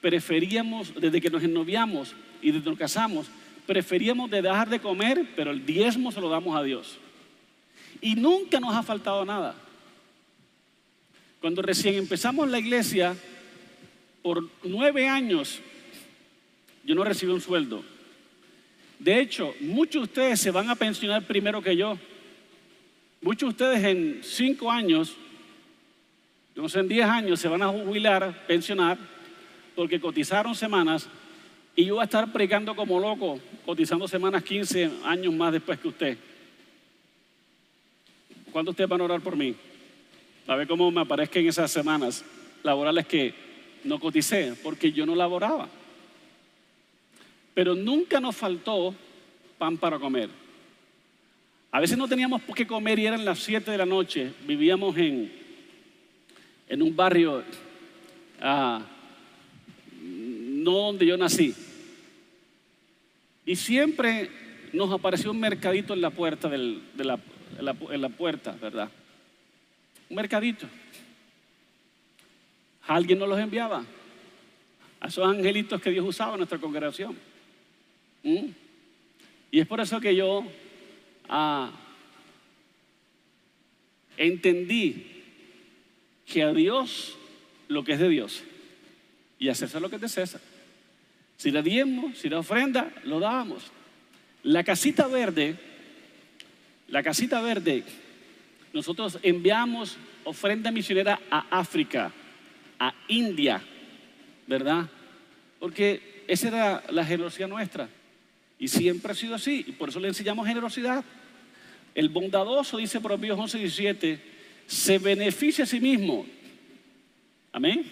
preferíamos, 0.00 0.94
desde 0.94 1.20
que 1.20 1.30
nos 1.30 1.42
ennoviamos 1.42 2.14
y 2.42 2.50
desde 2.50 2.64
que 2.64 2.70
nos 2.70 2.78
casamos, 2.78 3.26
preferíamos 3.66 4.30
de 4.30 4.42
dejar 4.42 4.68
de 4.68 4.80
comer, 4.80 5.28
pero 5.36 5.50
el 5.50 5.64
diezmo 5.64 6.10
se 6.10 6.20
lo 6.20 6.28
damos 6.28 6.56
a 6.56 6.62
Dios. 6.62 6.98
Y 8.00 8.14
nunca 8.14 8.58
nos 8.60 8.74
ha 8.74 8.82
faltado 8.82 9.24
nada. 9.24 9.54
Cuando 11.40 11.62
recién 11.62 11.94
empezamos 11.94 12.48
la 12.48 12.58
iglesia, 12.58 13.16
por 14.22 14.48
nueve 14.62 15.08
años, 15.08 15.60
yo 16.84 16.94
no 16.94 17.04
recibí 17.04 17.32
un 17.32 17.40
sueldo. 17.40 17.82
De 18.98 19.18
hecho, 19.20 19.54
muchos 19.60 20.02
de 20.02 20.04
ustedes 20.04 20.40
se 20.40 20.50
van 20.50 20.68
a 20.68 20.74
pensionar 20.74 21.22
primero 21.22 21.62
que 21.62 21.76
yo. 21.76 21.98
Muchos 23.22 23.48
de 23.48 23.64
ustedes 23.64 23.84
en 23.84 24.20
cinco 24.22 24.70
años, 24.70 25.14
no 26.54 26.68
sé, 26.68 26.80
en 26.80 26.88
diez 26.88 27.06
años 27.06 27.40
se 27.40 27.48
van 27.48 27.62
a 27.62 27.68
jubilar, 27.68 28.46
pensionar, 28.46 28.98
porque 29.74 30.00
cotizaron 30.00 30.54
semanas 30.54 31.08
y 31.76 31.84
yo 31.84 31.94
voy 31.94 32.02
a 32.02 32.04
estar 32.04 32.30
predicando 32.32 32.74
como 32.74 32.98
loco, 32.98 33.40
cotizando 33.64 34.06
semanas 34.08 34.42
15 34.42 34.90
años 35.04 35.32
más 35.32 35.52
después 35.52 35.78
que 35.78 35.88
usted. 35.88 36.18
¿Cuándo 38.50 38.72
ustedes 38.72 38.90
van 38.90 39.00
a 39.00 39.04
orar 39.04 39.20
por 39.20 39.36
mí? 39.36 39.54
A 40.46 40.56
ver 40.56 40.66
cómo 40.66 40.90
me 40.90 41.00
aparezca 41.00 41.38
en 41.38 41.48
esas 41.48 41.70
semanas 41.70 42.24
laborales 42.62 43.06
que 43.06 43.32
no 43.84 44.00
coticé, 44.00 44.54
porque 44.62 44.92
yo 44.92 45.06
no 45.06 45.14
laboraba. 45.14 45.68
Pero 47.54 47.74
nunca 47.74 48.20
nos 48.20 48.36
faltó 48.36 48.94
pan 49.58 49.78
para 49.78 49.98
comer. 49.98 50.28
A 51.70 51.80
veces 51.80 51.96
no 51.96 52.08
teníamos 52.08 52.42
por 52.42 52.56
qué 52.56 52.66
comer 52.66 52.98
y 52.98 53.06
eran 53.06 53.24
las 53.24 53.38
7 53.38 53.70
de 53.70 53.78
la 53.78 53.86
noche. 53.86 54.32
Vivíamos 54.44 54.96
en, 54.96 55.32
en 56.68 56.82
un 56.82 56.96
barrio 56.96 57.44
ah, 58.40 58.82
no 60.64 60.72
donde 60.72 61.06
yo 61.06 61.16
nací. 61.16 61.54
Y 63.46 63.56
siempre 63.56 64.30
nos 64.72 64.92
apareció 64.92 65.30
un 65.30 65.40
mercadito 65.40 65.94
en 65.94 66.00
la 66.00 66.10
puerta 66.10 66.48
de 66.48 66.58
la, 67.04 67.18
en 67.58 68.00
la 68.00 68.08
puerta, 68.08 68.52
¿verdad? 68.60 68.90
un 70.10 70.16
mercadito. 70.16 70.66
Alguien 72.86 73.18
nos 73.18 73.28
los 73.28 73.38
enviaba. 73.38 73.84
A 74.98 75.06
esos 75.06 75.26
angelitos 75.26 75.80
que 75.80 75.90
Dios 75.90 76.04
usaba 76.06 76.32
en 76.32 76.38
nuestra 76.38 76.58
congregación. 76.58 77.16
¿Mm? 78.22 78.48
Y 79.52 79.60
es 79.60 79.66
por 79.66 79.80
eso 79.80 80.00
que 80.00 80.14
yo 80.14 80.44
ah, 81.28 81.70
entendí 84.16 85.06
que 86.26 86.42
a 86.42 86.52
Dios 86.52 87.16
lo 87.68 87.82
que 87.82 87.92
es 87.92 87.98
de 87.98 88.08
Dios 88.08 88.42
y 89.38 89.48
a 89.48 89.54
César 89.54 89.80
lo 89.80 89.88
que 89.88 89.96
es 89.96 90.02
de 90.02 90.08
César. 90.08 90.40
Si 91.40 91.50
le 91.50 91.62
diezmo, 91.62 92.12
si 92.14 92.28
le 92.28 92.36
ofrenda, 92.36 92.92
lo 93.04 93.18
dábamos. 93.18 93.72
La 94.42 94.62
casita 94.62 95.06
verde, 95.06 95.56
la 96.88 97.02
casita 97.02 97.40
verde 97.40 97.82
nosotros 98.74 99.18
enviamos 99.22 99.96
ofrenda 100.24 100.70
misionera 100.70 101.18
a 101.30 101.46
África, 101.58 102.12
a 102.78 102.92
India, 103.08 103.62
¿verdad? 104.46 104.84
Porque 105.58 106.24
esa 106.28 106.48
era 106.48 106.82
la 106.90 107.06
generosidad 107.06 107.48
nuestra. 107.48 107.88
Y 108.58 108.68
siempre 108.68 109.12
ha 109.12 109.14
sido 109.14 109.34
así. 109.34 109.64
Y 109.66 109.72
por 109.72 109.88
eso 109.88 109.98
le 109.98 110.08
enseñamos 110.08 110.46
generosidad. 110.46 111.02
El 111.94 112.10
bondadoso, 112.10 112.76
dice 112.76 113.00
Proverbios 113.00 113.38
11, 113.38 113.56
17, 113.60 114.20
se 114.66 114.98
beneficia 114.98 115.64
a 115.64 115.66
sí 115.66 115.80
mismo. 115.80 116.26
Amén. 117.50 117.90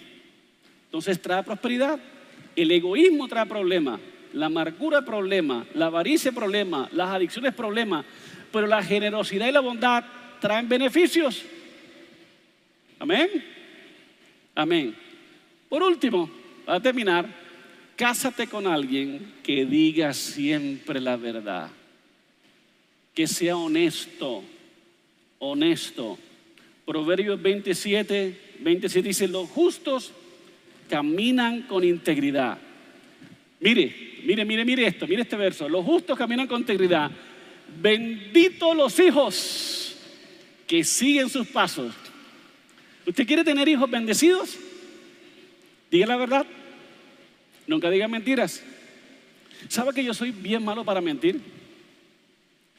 Entonces 0.85 1.19
trae 1.19 1.41
prosperidad. 1.41 1.99
El 2.61 2.71
egoísmo 2.71 3.29
trae 3.29 3.45
problemas. 3.45 4.01
La 4.33 4.47
amargura 4.47 5.05
problema. 5.05 5.65
La 5.75 5.85
avaricia 5.85 6.33
problema. 6.33 6.89
Las 6.91 7.09
adicciones 7.09 7.53
problema. 7.53 8.03
Pero 8.51 8.67
la 8.67 8.83
generosidad 8.83 9.47
y 9.47 9.53
la 9.53 9.61
bondad 9.61 10.03
traen 10.41 10.67
beneficios. 10.67 11.45
Amén. 12.99 13.29
Amén. 14.55 14.93
Por 15.69 15.81
último, 15.83 16.29
para 16.65 16.81
terminar, 16.81 17.29
cásate 17.95 18.47
con 18.47 18.67
alguien 18.67 19.35
que 19.41 19.65
diga 19.65 20.13
siempre 20.13 20.99
la 20.99 21.15
verdad. 21.15 21.69
Que 23.13 23.25
sea 23.25 23.55
honesto. 23.55 24.43
Honesto. 25.37 26.19
Proverbios 26.85 27.41
27, 27.41 28.57
27 28.59 29.07
dice, 29.07 29.29
los 29.29 29.47
justos 29.47 30.11
caminan 30.89 31.61
con 31.63 31.83
integridad. 31.83 32.57
Mire, 33.59 34.21
mire, 34.25 34.45
mire, 34.45 34.65
mire 34.65 34.87
esto, 34.87 35.07
mire 35.07 35.21
este 35.21 35.35
verso. 35.35 35.69
Los 35.69 35.85
justos 35.85 36.17
caminan 36.17 36.47
con 36.47 36.61
integridad. 36.61 37.11
Benditos 37.81 38.75
los 38.75 38.99
hijos 38.99 39.95
que 40.67 40.83
siguen 40.83 41.29
sus 41.29 41.47
pasos. 41.47 41.93
¿Usted 43.05 43.25
quiere 43.25 43.43
tener 43.43 43.67
hijos 43.67 43.89
bendecidos? 43.89 44.57
Diga 45.89 46.05
la 46.05 46.17
verdad. 46.17 46.45
Nunca 47.67 47.89
diga 47.89 48.07
mentiras. 48.07 48.63
¿Sabe 49.67 49.93
que 49.93 50.03
yo 50.03 50.13
soy 50.13 50.31
bien 50.31 50.63
malo 50.63 50.83
para 50.83 51.01
mentir? 51.01 51.39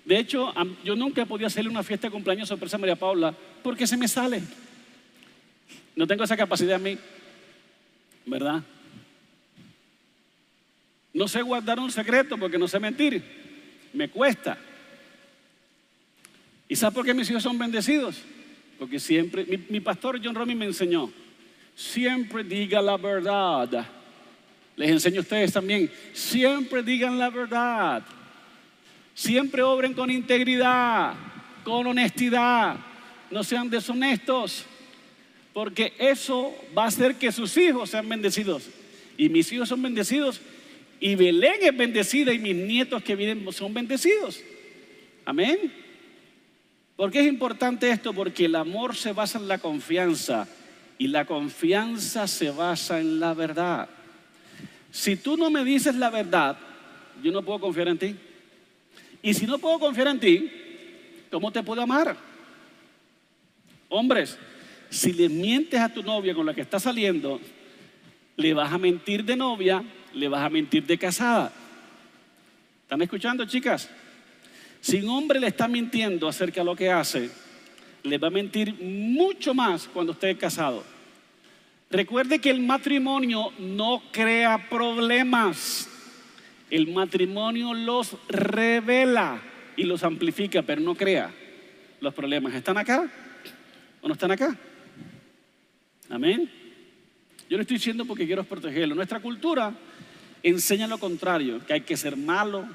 De 0.04 0.18
hecho, 0.18 0.52
yo 0.82 0.96
nunca 0.96 1.22
he 1.22 1.26
podido 1.26 1.46
hacerle 1.46 1.70
una 1.70 1.82
fiesta 1.82 2.08
de 2.08 2.12
cumpleaños 2.12 2.48
sorpresa 2.48 2.76
a 2.76 2.80
María 2.80 2.96
Paula 2.96 3.34
porque 3.62 3.86
se 3.86 3.96
me 3.96 4.08
sale. 4.08 4.42
No 5.94 6.06
tengo 6.06 6.24
esa 6.24 6.36
capacidad 6.36 6.76
en 6.76 6.82
mí, 6.82 6.98
¿verdad? 8.30 8.62
No 11.12 11.26
sé 11.26 11.42
guardar 11.42 11.80
un 11.80 11.90
secreto 11.90 12.38
porque 12.38 12.56
no 12.56 12.68
sé 12.68 12.78
mentir. 12.78 13.22
Me 13.92 14.08
cuesta. 14.08 14.56
¿Y 16.68 16.76
sabe 16.76 16.94
por 16.94 17.04
qué 17.04 17.12
mis 17.12 17.28
hijos 17.28 17.42
son 17.42 17.58
bendecidos? 17.58 18.22
Porque 18.78 19.00
siempre, 19.00 19.44
mi, 19.68 19.80
pastor 19.80 20.20
John 20.22 20.34
Romy 20.34 20.54
me 20.54 20.64
enseñó, 20.64 21.12
siempre 21.74 22.44
diga 22.44 22.80
la 22.80 22.96
verdad. 22.96 23.86
Les 24.76 24.90
enseño 24.90 25.18
a 25.18 25.22
ustedes 25.22 25.52
también, 25.52 25.90
siempre 26.12 26.82
digan 26.82 27.18
la 27.18 27.28
verdad. 27.28 28.02
Siempre 29.12 29.60
obren 29.62 29.92
con 29.92 30.10
integridad, 30.10 31.14
con 31.64 31.88
honestidad. 31.88 32.76
No 33.30 33.42
sean 33.44 33.68
deshonestos, 33.68 34.64
porque 35.52 35.92
eso 35.98 36.54
va 36.76 36.84
a 36.84 36.88
hacer 36.88 37.16
que 37.16 37.32
sus 37.32 37.56
hijos 37.56 37.90
sean 37.90 38.08
bendecidos. 38.08 38.68
Y 39.16 39.28
mis 39.28 39.52
hijos 39.52 39.68
son 39.68 39.82
bendecidos, 39.82 40.40
y 41.00 41.14
Belén 41.14 41.56
es 41.62 41.76
bendecida, 41.76 42.32
y 42.32 42.38
mis 42.38 42.54
nietos 42.54 43.02
que 43.02 43.16
vienen 43.16 43.50
son 43.52 43.74
bendecidos. 43.74 44.40
Amén. 45.24 45.72
¿Por 46.96 47.10
qué 47.10 47.20
es 47.20 47.26
importante 47.26 47.90
esto? 47.90 48.12
Porque 48.12 48.44
el 48.44 48.54
amor 48.54 48.94
se 48.94 49.12
basa 49.12 49.38
en 49.38 49.48
la 49.48 49.58
confianza 49.58 50.46
y 50.98 51.06
la 51.06 51.24
confianza 51.24 52.28
se 52.28 52.50
basa 52.50 53.00
en 53.00 53.18
la 53.18 53.32
verdad. 53.32 53.88
Si 54.90 55.16
tú 55.16 55.38
no 55.38 55.50
me 55.50 55.64
dices 55.64 55.94
la 55.94 56.10
verdad, 56.10 56.58
yo 57.22 57.32
no 57.32 57.42
puedo 57.42 57.60
confiar 57.60 57.88
en 57.88 57.98
ti. 57.98 58.16
Y 59.22 59.32
si 59.32 59.46
no 59.46 59.58
puedo 59.58 59.78
confiar 59.78 60.08
en 60.08 60.20
ti, 60.20 60.50
¿cómo 61.30 61.50
te 61.50 61.62
puedo 61.62 61.80
amar? 61.80 62.16
Hombres, 63.88 64.36
si 64.90 65.12
le 65.12 65.28
mientes 65.28 65.80
a 65.80 65.88
tu 65.88 66.02
novia 66.02 66.34
con 66.34 66.44
la 66.44 66.52
que 66.52 66.60
estás 66.60 66.82
saliendo, 66.82 67.40
le 68.36 68.52
vas 68.52 68.72
a 68.72 68.78
mentir 68.78 69.24
de 69.24 69.36
novia, 69.36 69.82
le 70.12 70.28
vas 70.28 70.42
a 70.44 70.50
mentir 70.50 70.84
de 70.84 70.98
casada. 70.98 71.52
¿Están 72.82 73.00
escuchando, 73.02 73.44
chicas? 73.44 73.88
Si 74.80 75.00
un 75.00 75.10
hombre 75.10 75.38
le 75.38 75.46
está 75.46 75.68
mintiendo 75.68 76.26
acerca 76.26 76.62
de 76.62 76.64
lo 76.64 76.74
que 76.74 76.90
hace, 76.90 77.30
le 78.02 78.18
va 78.18 78.28
a 78.28 78.32
mentir 78.32 78.74
mucho 78.82 79.54
más 79.54 79.86
cuando 79.86 80.12
esté 80.12 80.36
casado. 80.36 80.82
Recuerde 81.90 82.40
que 82.40 82.50
el 82.50 82.60
matrimonio 82.60 83.52
no 83.58 84.02
crea 84.10 84.68
problemas. 84.68 85.88
El 86.70 86.88
matrimonio 86.92 87.74
los 87.74 88.16
revela 88.28 89.40
y 89.76 89.84
los 89.84 90.02
amplifica, 90.02 90.62
pero 90.62 90.80
no 90.80 90.94
crea 90.94 91.32
los 92.00 92.14
problemas. 92.14 92.54
¿Están 92.54 92.78
acá 92.78 93.08
o 94.00 94.08
no 94.08 94.14
están 94.14 94.30
acá? 94.30 94.56
Amén. 96.10 96.50
Yo 97.48 97.56
lo 97.56 97.62
estoy 97.62 97.76
diciendo 97.76 98.04
porque 98.04 98.26
quiero 98.26 98.42
protegerlo. 98.42 98.94
Nuestra 98.96 99.20
cultura 99.20 99.72
enseña 100.42 100.88
lo 100.88 100.98
contrario, 100.98 101.64
que 101.64 101.74
hay 101.74 101.80
que 101.82 101.96
ser 101.96 102.16
malo, 102.16 102.68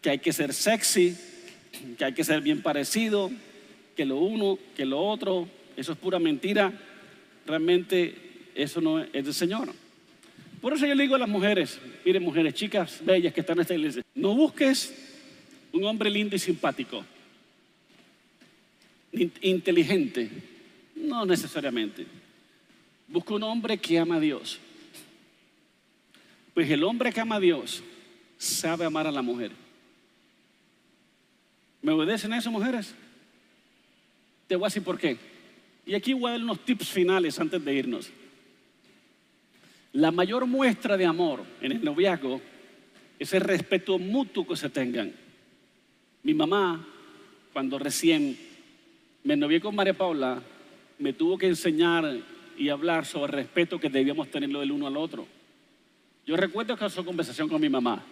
que 0.00 0.10
hay 0.10 0.18
que 0.20 0.32
ser 0.32 0.54
sexy, 0.54 1.16
que 1.96 2.04
hay 2.04 2.14
que 2.14 2.22
ser 2.22 2.40
bien 2.40 2.62
parecido, 2.62 3.30
que 3.96 4.04
lo 4.04 4.18
uno, 4.18 4.58
que 4.76 4.84
lo 4.84 5.00
otro, 5.00 5.48
eso 5.76 5.92
es 5.92 5.98
pura 5.98 6.20
mentira. 6.20 6.72
Realmente 7.44 8.14
eso 8.54 8.80
no 8.80 9.00
es 9.00 9.12
del 9.12 9.34
Señor. 9.34 9.72
Por 10.60 10.72
eso 10.72 10.86
yo 10.86 10.94
le 10.94 11.02
digo 11.02 11.16
a 11.16 11.18
las 11.18 11.28
mujeres, 11.28 11.80
miren 12.04 12.22
mujeres, 12.22 12.54
chicas 12.54 13.00
bellas 13.04 13.32
que 13.32 13.40
están 13.40 13.58
en 13.58 13.62
esta 13.62 13.74
iglesia, 13.74 14.02
no 14.14 14.34
busques 14.34 14.94
un 15.72 15.84
hombre 15.84 16.10
lindo 16.10 16.36
y 16.36 16.38
simpático, 16.38 17.04
inteligente, 19.12 20.30
no 20.96 21.24
necesariamente. 21.24 22.06
Busca 23.08 23.34
un 23.34 23.42
hombre 23.42 23.78
que 23.78 23.98
ama 23.98 24.16
a 24.16 24.20
Dios. 24.20 24.58
Pues 26.54 26.70
el 26.70 26.84
hombre 26.84 27.12
que 27.12 27.20
ama 27.20 27.36
a 27.36 27.40
Dios 27.40 27.82
sabe 28.36 28.84
amar 28.84 29.06
a 29.06 29.12
la 29.12 29.22
mujer. 29.22 29.50
¿Me 31.80 31.92
obedecen 31.92 32.32
a 32.32 32.38
eso, 32.38 32.50
mujeres? 32.50 32.94
Te 34.46 34.56
voy 34.56 34.66
a 34.66 34.68
decir 34.68 34.82
por 34.82 34.98
qué. 34.98 35.16
Y 35.86 35.94
aquí 35.94 36.12
voy 36.12 36.28
a 36.28 36.32
dar 36.32 36.42
unos 36.42 36.64
tips 36.64 36.88
finales 36.88 37.38
antes 37.40 37.64
de 37.64 37.74
irnos. 37.74 38.10
La 39.92 40.10
mayor 40.10 40.46
muestra 40.46 40.96
de 40.96 41.06
amor 41.06 41.44
en 41.62 41.72
el 41.72 41.84
noviazgo 41.84 42.42
es 43.18 43.32
el 43.32 43.40
respeto 43.40 43.98
mutuo 43.98 44.46
que 44.46 44.56
se 44.56 44.68
tengan. 44.68 45.12
Mi 46.22 46.34
mamá, 46.34 46.86
cuando 47.52 47.78
recién 47.78 48.38
me 49.24 49.36
novié 49.36 49.60
con 49.60 49.74
María 49.74 49.94
Paula, 49.94 50.42
me 50.98 51.12
tuvo 51.14 51.38
que 51.38 51.46
enseñar 51.46 52.04
y 52.58 52.68
hablar 52.70 53.06
sobre 53.06 53.32
el 53.32 53.44
respeto 53.44 53.78
que 53.78 53.88
debíamos 53.88 54.30
tenerlo 54.30 54.60
del 54.60 54.72
uno 54.72 54.88
al 54.88 54.96
otro. 54.96 55.26
Yo 56.26 56.36
recuerdo 56.36 56.76
que 56.76 56.90
su 56.90 57.04
conversación 57.04 57.48
con 57.48 57.60
mi 57.60 57.68
mamá. 57.68 58.04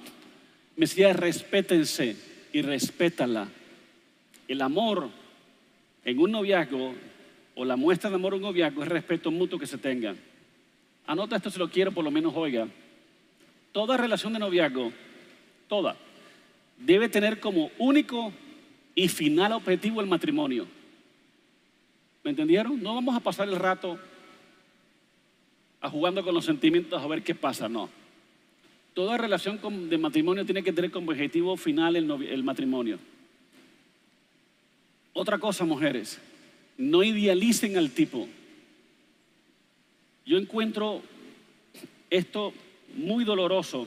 Me 0.76 0.86
decía, 0.86 1.12
respétense 1.12 2.16
y 2.52 2.62
respétala. 2.62 3.48
El 4.46 4.62
amor 4.62 5.10
en 6.04 6.18
un 6.18 6.30
noviazgo 6.30 6.94
o 7.56 7.64
la 7.64 7.76
muestra 7.76 8.08
de 8.08 8.16
amor 8.16 8.34
en 8.34 8.38
un 8.38 8.50
noviazgo 8.50 8.84
es 8.84 8.88
respeto 8.88 9.30
mutuo 9.30 9.58
que 9.58 9.66
se 9.66 9.78
tengan. 9.78 10.16
Anota 11.06 11.36
esto 11.36 11.50
si 11.50 11.58
lo 11.58 11.68
quiero, 11.68 11.92
por 11.92 12.04
lo 12.04 12.10
menos 12.10 12.32
oiga. 12.36 12.68
Toda 13.72 13.96
relación 13.96 14.32
de 14.32 14.38
noviazgo, 14.38 14.92
toda, 15.68 15.96
debe 16.78 17.08
tener 17.08 17.40
como 17.40 17.70
único 17.78 18.32
y 18.94 19.08
final 19.08 19.52
objetivo 19.52 20.00
el 20.00 20.06
matrimonio. 20.06 20.66
¿Me 22.22 22.30
entendieron? 22.30 22.82
No 22.82 22.94
vamos 22.94 23.14
a 23.16 23.20
pasar 23.20 23.48
el 23.48 23.56
rato 23.56 23.98
jugando 25.90 26.24
con 26.24 26.34
los 26.34 26.44
sentimientos 26.44 27.02
a 27.02 27.06
ver 27.06 27.22
qué 27.22 27.34
pasa, 27.34 27.68
no. 27.68 27.88
Toda 28.94 29.18
relación 29.18 29.60
de 29.90 29.98
matrimonio 29.98 30.44
tiene 30.44 30.62
que 30.62 30.72
tener 30.72 30.90
como 30.90 31.10
objetivo 31.10 31.56
final 31.56 31.96
el, 31.96 32.10
el 32.10 32.42
matrimonio. 32.42 32.98
Otra 35.12 35.38
cosa, 35.38 35.64
mujeres, 35.64 36.18
no 36.78 37.02
idealicen 37.02 37.76
al 37.76 37.90
tipo. 37.90 38.28
Yo 40.24 40.38
encuentro 40.38 41.02
esto 42.10 42.52
muy 42.94 43.24
doloroso. 43.24 43.86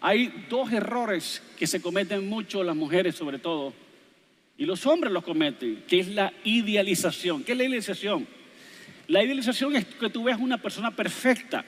Hay 0.00 0.46
dos 0.48 0.72
errores 0.72 1.42
que 1.58 1.66
se 1.66 1.82
cometen 1.82 2.28
mucho 2.28 2.64
las 2.64 2.74
mujeres 2.74 3.14
sobre 3.14 3.38
todo, 3.38 3.74
y 4.56 4.64
los 4.64 4.84
hombres 4.86 5.12
los 5.12 5.24
cometen, 5.24 5.84
que 5.86 6.00
es 6.00 6.08
la 6.08 6.32
idealización. 6.44 7.44
¿Qué 7.44 7.52
es 7.52 7.58
la 7.58 7.64
idealización? 7.64 8.26
La 9.10 9.24
idealización 9.24 9.74
es 9.74 9.86
que 9.86 10.08
tú 10.08 10.22
ves 10.22 10.36
una 10.38 10.56
persona 10.56 10.94
perfecta. 10.94 11.64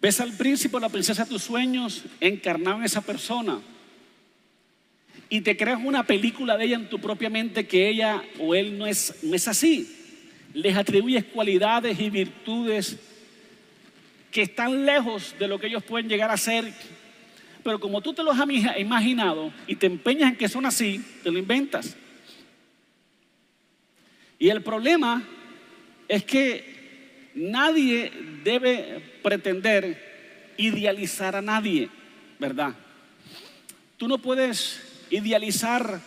Ves 0.00 0.20
al 0.20 0.32
príncipe 0.34 0.76
o 0.76 0.78
la 0.78 0.88
princesa 0.88 1.24
de 1.24 1.30
tus 1.30 1.42
sueños 1.42 2.04
encarnado 2.20 2.76
en 2.76 2.84
esa 2.84 3.00
persona 3.00 3.58
y 5.28 5.40
te 5.40 5.56
creas 5.56 5.80
una 5.82 6.06
película 6.06 6.56
de 6.56 6.66
ella 6.66 6.76
en 6.76 6.88
tu 6.88 7.00
propia 7.00 7.28
mente 7.28 7.66
que 7.66 7.88
ella 7.88 8.22
o 8.38 8.54
él 8.54 8.78
no 8.78 8.86
es, 8.86 9.16
no 9.24 9.34
es 9.34 9.48
así. 9.48 9.92
Les 10.52 10.76
atribuyes 10.76 11.24
cualidades 11.24 11.98
y 11.98 12.08
virtudes 12.08 12.96
que 14.30 14.42
están 14.42 14.86
lejos 14.86 15.34
de 15.40 15.48
lo 15.48 15.58
que 15.58 15.66
ellos 15.66 15.82
pueden 15.82 16.08
llegar 16.08 16.30
a 16.30 16.36
ser. 16.36 16.72
Pero 17.64 17.80
como 17.80 18.00
tú 18.00 18.14
te 18.14 18.22
los 18.22 18.38
has 18.38 18.46
imaginado 18.78 19.52
y 19.66 19.74
te 19.74 19.86
empeñas 19.86 20.30
en 20.30 20.36
que 20.36 20.48
son 20.48 20.64
así, 20.66 21.04
te 21.24 21.32
lo 21.32 21.38
inventas. 21.40 21.96
Y 24.38 24.48
el 24.48 24.62
problema 24.62 25.22
es 26.08 26.24
que 26.24 27.30
nadie 27.34 28.12
debe 28.42 29.00
pretender 29.22 30.54
idealizar 30.56 31.36
a 31.36 31.42
nadie, 31.42 31.88
¿verdad? 32.38 32.74
Tú 33.96 34.08
no 34.08 34.18
puedes 34.18 35.06
idealizar 35.10 36.00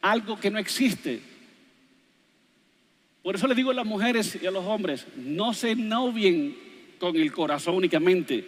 algo 0.00 0.38
que 0.38 0.50
no 0.50 0.58
existe. 0.58 1.20
Por 3.22 3.34
eso 3.34 3.46
les 3.46 3.56
digo 3.56 3.70
a 3.70 3.74
las 3.74 3.86
mujeres 3.86 4.38
y 4.40 4.46
a 4.46 4.50
los 4.50 4.64
hombres, 4.64 5.06
no 5.16 5.54
se 5.54 5.74
novien 5.74 6.56
con 6.98 7.16
el 7.16 7.32
corazón 7.32 7.74
únicamente, 7.74 8.46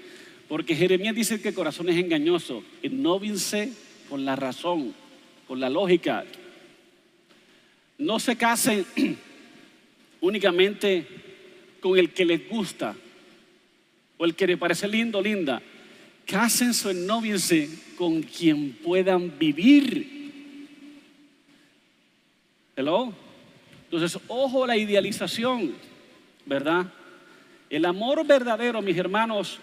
porque 0.49 0.77
Jeremías 0.77 1.15
dice 1.15 1.41
que 1.41 1.49
el 1.49 1.55
corazón 1.55 1.89
es 1.89 1.97
engañoso. 1.97 2.63
Noviense 2.91 3.73
con 4.09 4.25
la 4.25 4.37
razón, 4.37 4.95
con 5.49 5.61
la 5.61 5.71
lógica. 5.71 6.25
No 7.99 8.19
se 8.19 8.37
casen 8.37 8.85
únicamente 10.21 11.07
con 11.81 11.99
el 11.99 12.13
que 12.13 12.25
les 12.25 12.49
gusta 12.49 12.95
o 14.19 14.25
el 14.25 14.35
que 14.35 14.47
les 14.47 14.59
parece 14.59 14.89
lindo, 14.89 15.21
linda. 15.21 15.63
Cásense, 16.27 16.93
noviense 16.93 17.69
con 17.97 18.23
quien 18.23 18.73
puedan 18.73 19.39
vivir. 19.39 20.17
Hello. 22.75 23.13
Entonces, 23.85 24.21
ojo 24.27 24.65
a 24.65 24.67
la 24.67 24.77
idealización, 24.77 25.75
¿verdad? 26.45 26.87
El 27.71 27.85
amor 27.85 28.27
verdadero, 28.27 28.83
mis 28.83 28.97
hermanos, 28.97 29.61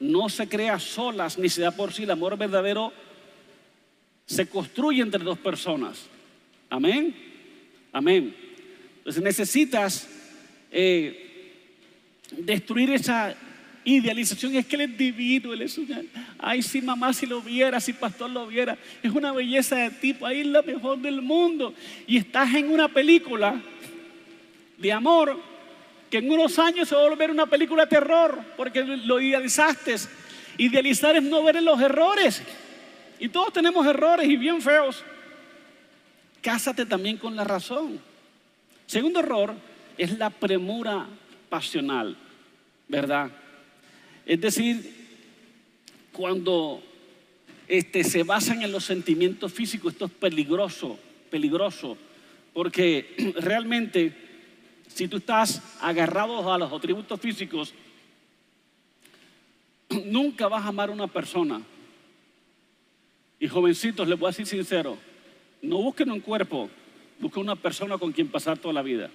no 0.00 0.28
se 0.28 0.48
crea 0.48 0.78
solas 0.78 1.38
ni 1.38 1.48
se 1.48 1.62
da 1.62 1.70
por 1.70 1.92
sí. 1.92 2.04
El 2.04 2.10
amor 2.10 2.36
verdadero 2.36 2.92
se 4.26 4.48
construye 4.48 5.02
entre 5.02 5.22
dos 5.22 5.38
personas. 5.38 6.06
Amén. 6.70 7.27
Amén. 7.92 8.34
Entonces 8.98 9.22
necesitas 9.22 10.08
eh, 10.70 11.52
destruir 12.30 12.90
esa 12.92 13.34
idealización 13.84 14.54
es 14.56 14.66
que 14.66 14.76
él 14.76 14.82
es 14.82 14.98
divino, 14.98 15.52
él 15.52 15.62
es 15.62 15.78
una... 15.78 16.02
Ay, 16.38 16.62
si 16.62 16.82
mamá 16.82 17.12
si 17.12 17.26
lo 17.26 17.40
viera, 17.40 17.80
si 17.80 17.92
pastor 17.92 18.30
lo 18.30 18.46
viera, 18.46 18.76
es 19.02 19.10
una 19.10 19.32
belleza 19.32 19.76
de 19.76 19.90
tipo, 19.90 20.26
ahí 20.26 20.40
es 20.40 20.46
la 20.46 20.62
mejor 20.62 20.98
del 20.98 21.22
mundo. 21.22 21.74
Y 22.06 22.18
estás 22.18 22.54
en 22.54 22.70
una 22.70 22.88
película 22.88 23.60
de 24.76 24.92
amor 24.92 25.40
que 26.10 26.18
en 26.18 26.30
unos 26.30 26.58
años 26.58 26.88
se 26.88 26.94
va 26.94 27.02
a 27.02 27.08
volver 27.08 27.30
una 27.30 27.46
película 27.46 27.84
de 27.84 27.90
terror, 27.90 28.38
porque 28.56 28.82
lo 28.82 29.20
idealizaste. 29.20 29.96
Idealizar 30.56 31.16
es 31.16 31.22
no 31.22 31.42
ver 31.42 31.62
los 31.62 31.80
errores. 31.80 32.42
Y 33.18 33.28
todos 33.28 33.52
tenemos 33.52 33.86
errores 33.86 34.28
y 34.28 34.36
bien 34.36 34.60
feos. 34.60 35.04
Cásate 36.42 36.86
también 36.86 37.16
con 37.16 37.34
la 37.36 37.44
razón. 37.44 38.00
Segundo 38.86 39.20
error 39.20 39.54
es 39.96 40.16
la 40.16 40.30
premura 40.30 41.06
pasional, 41.48 42.16
¿verdad? 42.86 43.30
Es 44.24 44.40
decir, 44.40 44.94
cuando 46.12 46.82
este, 47.66 48.04
se 48.04 48.22
basan 48.22 48.62
en 48.62 48.72
los 48.72 48.84
sentimientos 48.84 49.52
físicos, 49.52 49.92
esto 49.92 50.06
es 50.06 50.12
peligroso, 50.12 50.98
peligroso, 51.30 51.96
porque 52.54 53.34
realmente 53.36 54.12
si 54.88 55.06
tú 55.06 55.18
estás 55.18 55.62
agarrado 55.80 56.52
a 56.52 56.58
los 56.58 56.72
atributos 56.72 57.20
físicos, 57.20 57.74
nunca 60.06 60.48
vas 60.48 60.64
a 60.64 60.68
amar 60.68 60.88
a 60.88 60.92
una 60.92 61.06
persona. 61.06 61.60
Y 63.38 63.46
jovencitos, 63.46 64.08
les 64.08 64.18
voy 64.18 64.28
a 64.28 64.30
decir 64.30 64.46
sincero, 64.46 64.98
no 65.62 65.78
busquen 65.78 66.10
un 66.10 66.20
cuerpo, 66.20 66.68
busquen 67.18 67.42
una 67.42 67.56
persona 67.56 67.98
con 67.98 68.12
quien 68.12 68.28
pasar 68.28 68.58
toda 68.58 68.74
la 68.74 68.82
vida. 68.82 69.10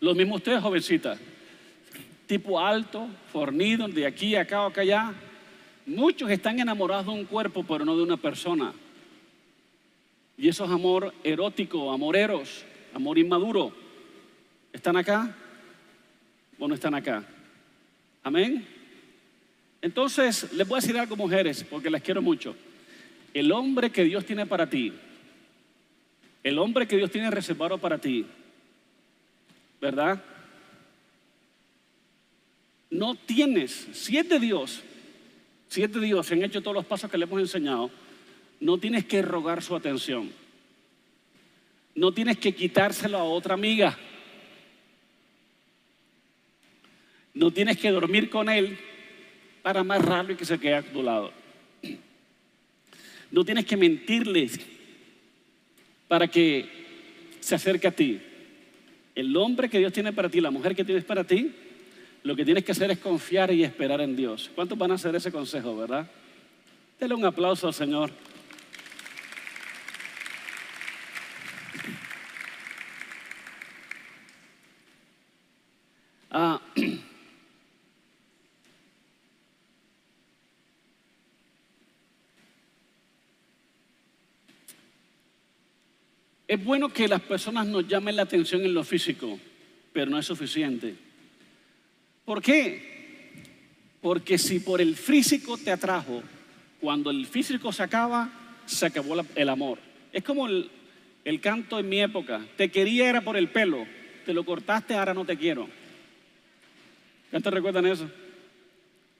Lo 0.00 0.14
mismo 0.14 0.36
ustedes, 0.36 0.62
jovencitas 0.62 1.18
tipo 2.30 2.60
alto, 2.60 3.08
fornido, 3.32 3.88
de 3.88 4.06
aquí, 4.06 4.36
acá 4.36 4.62
o 4.62 4.66
acá 4.66 4.82
allá. 4.82 5.12
Muchos 5.84 6.30
están 6.30 6.60
enamorados 6.60 7.06
de 7.06 7.10
un 7.10 7.24
cuerpo, 7.24 7.64
pero 7.64 7.84
no 7.84 7.96
de 7.96 8.04
una 8.04 8.16
persona. 8.16 8.72
Y 10.38 10.46
eso 10.46 10.64
es 10.64 10.70
amor 10.70 11.12
erótico, 11.24 11.90
amoreros, 11.90 12.64
amor 12.94 13.18
inmaduro. 13.18 13.72
¿Están 14.72 14.96
acá 14.96 15.34
o 16.56 16.68
no 16.68 16.74
están 16.76 16.94
acá? 16.94 17.24
Amén. 18.22 18.64
Entonces, 19.82 20.52
les 20.52 20.68
voy 20.68 20.78
a 20.78 20.80
decir 20.82 20.96
algo, 20.96 21.16
mujeres, 21.16 21.64
porque 21.68 21.90
las 21.90 22.00
quiero 22.00 22.22
mucho. 22.22 22.54
El 23.32 23.52
hombre 23.52 23.90
que 23.90 24.04
Dios 24.04 24.24
tiene 24.24 24.46
para 24.46 24.68
ti, 24.68 24.92
el 26.42 26.58
hombre 26.58 26.86
que 26.86 26.96
Dios 26.96 27.10
tiene 27.10 27.30
reservado 27.30 27.78
para 27.78 27.98
ti, 27.98 28.26
¿verdad? 29.80 30.22
no 32.90 33.14
tienes, 33.14 33.88
si 33.92 34.18
es 34.18 34.28
de 34.28 34.40
Dios, 34.40 34.82
siete 35.68 36.00
Dios 36.00 36.26
se 36.26 36.34
han 36.34 36.42
hecho 36.42 36.60
todos 36.60 36.74
los 36.74 36.84
pasos 36.84 37.10
que 37.10 37.16
le 37.16 37.24
hemos 37.24 37.40
enseñado, 37.40 37.90
no 38.58 38.78
tienes 38.78 39.04
que 39.06 39.22
rogar 39.22 39.62
su 39.62 39.74
atención. 39.74 40.30
No 41.94 42.12
tienes 42.12 42.38
que 42.38 42.54
quitárselo 42.54 43.18
a 43.18 43.24
otra 43.24 43.54
amiga. 43.54 43.98
No 47.34 47.50
tienes 47.50 47.78
que 47.78 47.90
dormir 47.90 48.28
con 48.28 48.48
él 48.48 48.78
para 49.62 49.80
amarrarlo 49.80 50.32
y 50.32 50.36
que 50.36 50.44
se 50.44 50.58
quede 50.58 50.74
a 50.74 50.82
tu 50.82 51.02
lado. 51.02 51.32
No 53.30 53.44
tienes 53.44 53.64
que 53.64 53.76
mentirle 53.76 54.50
para 56.08 56.26
que 56.26 56.68
se 57.40 57.54
acerque 57.54 57.86
a 57.86 57.92
ti. 57.92 58.20
El 59.14 59.36
hombre 59.36 59.68
que 59.68 59.78
Dios 59.78 59.92
tiene 59.92 60.12
para 60.12 60.28
ti, 60.28 60.40
la 60.40 60.50
mujer 60.50 60.74
que 60.74 60.84
tienes 60.84 61.04
para 61.04 61.24
ti, 61.24 61.52
lo 62.22 62.36
que 62.36 62.44
tienes 62.44 62.64
que 62.64 62.72
hacer 62.72 62.90
es 62.90 62.98
confiar 62.98 63.52
y 63.52 63.64
esperar 63.64 64.00
en 64.00 64.16
Dios. 64.16 64.50
¿Cuántos 64.54 64.76
van 64.76 64.90
a 64.90 64.94
hacer 64.94 65.14
ese 65.14 65.32
consejo, 65.32 65.76
verdad? 65.76 66.10
Dele 66.98 67.14
un 67.14 67.24
aplauso 67.24 67.66
al 67.66 67.74
Señor. 67.74 68.10
Ah, 76.30 76.60
es 86.50 86.64
bueno 86.64 86.88
que 86.88 87.06
las 87.06 87.20
personas 87.20 87.64
nos 87.68 87.86
llamen 87.86 88.16
la 88.16 88.22
atención 88.22 88.64
en 88.64 88.74
lo 88.74 88.82
físico, 88.82 89.38
pero 89.92 90.10
no 90.10 90.18
es 90.18 90.26
suficiente. 90.26 90.96
¿Por 92.24 92.42
qué? 92.42 93.30
Porque 94.00 94.36
si 94.36 94.58
por 94.58 94.80
el 94.80 94.96
físico 94.96 95.56
te 95.56 95.70
atrajo, 95.70 96.24
cuando 96.80 97.12
el 97.12 97.24
físico 97.26 97.70
se 97.70 97.84
acaba, 97.84 98.32
se 98.66 98.84
acabó 98.84 99.14
el 99.36 99.48
amor. 99.48 99.78
Es 100.12 100.24
como 100.24 100.48
el, 100.48 101.40
canto 101.40 101.78
en 101.78 101.88
mi 101.88 102.00
época. 102.00 102.44
Te 102.56 102.68
quería 102.68 103.08
era 103.08 103.20
por 103.20 103.36
el 103.36 103.48
pelo, 103.50 103.86
te 104.26 104.34
lo 104.34 104.44
cortaste, 104.44 104.94
ahora 104.94 105.14
no 105.14 105.24
te 105.24 105.38
quiero. 105.38 105.68
¿Cuántos 107.30 107.54
recuerdan 107.54 107.86
eso? 107.86 108.10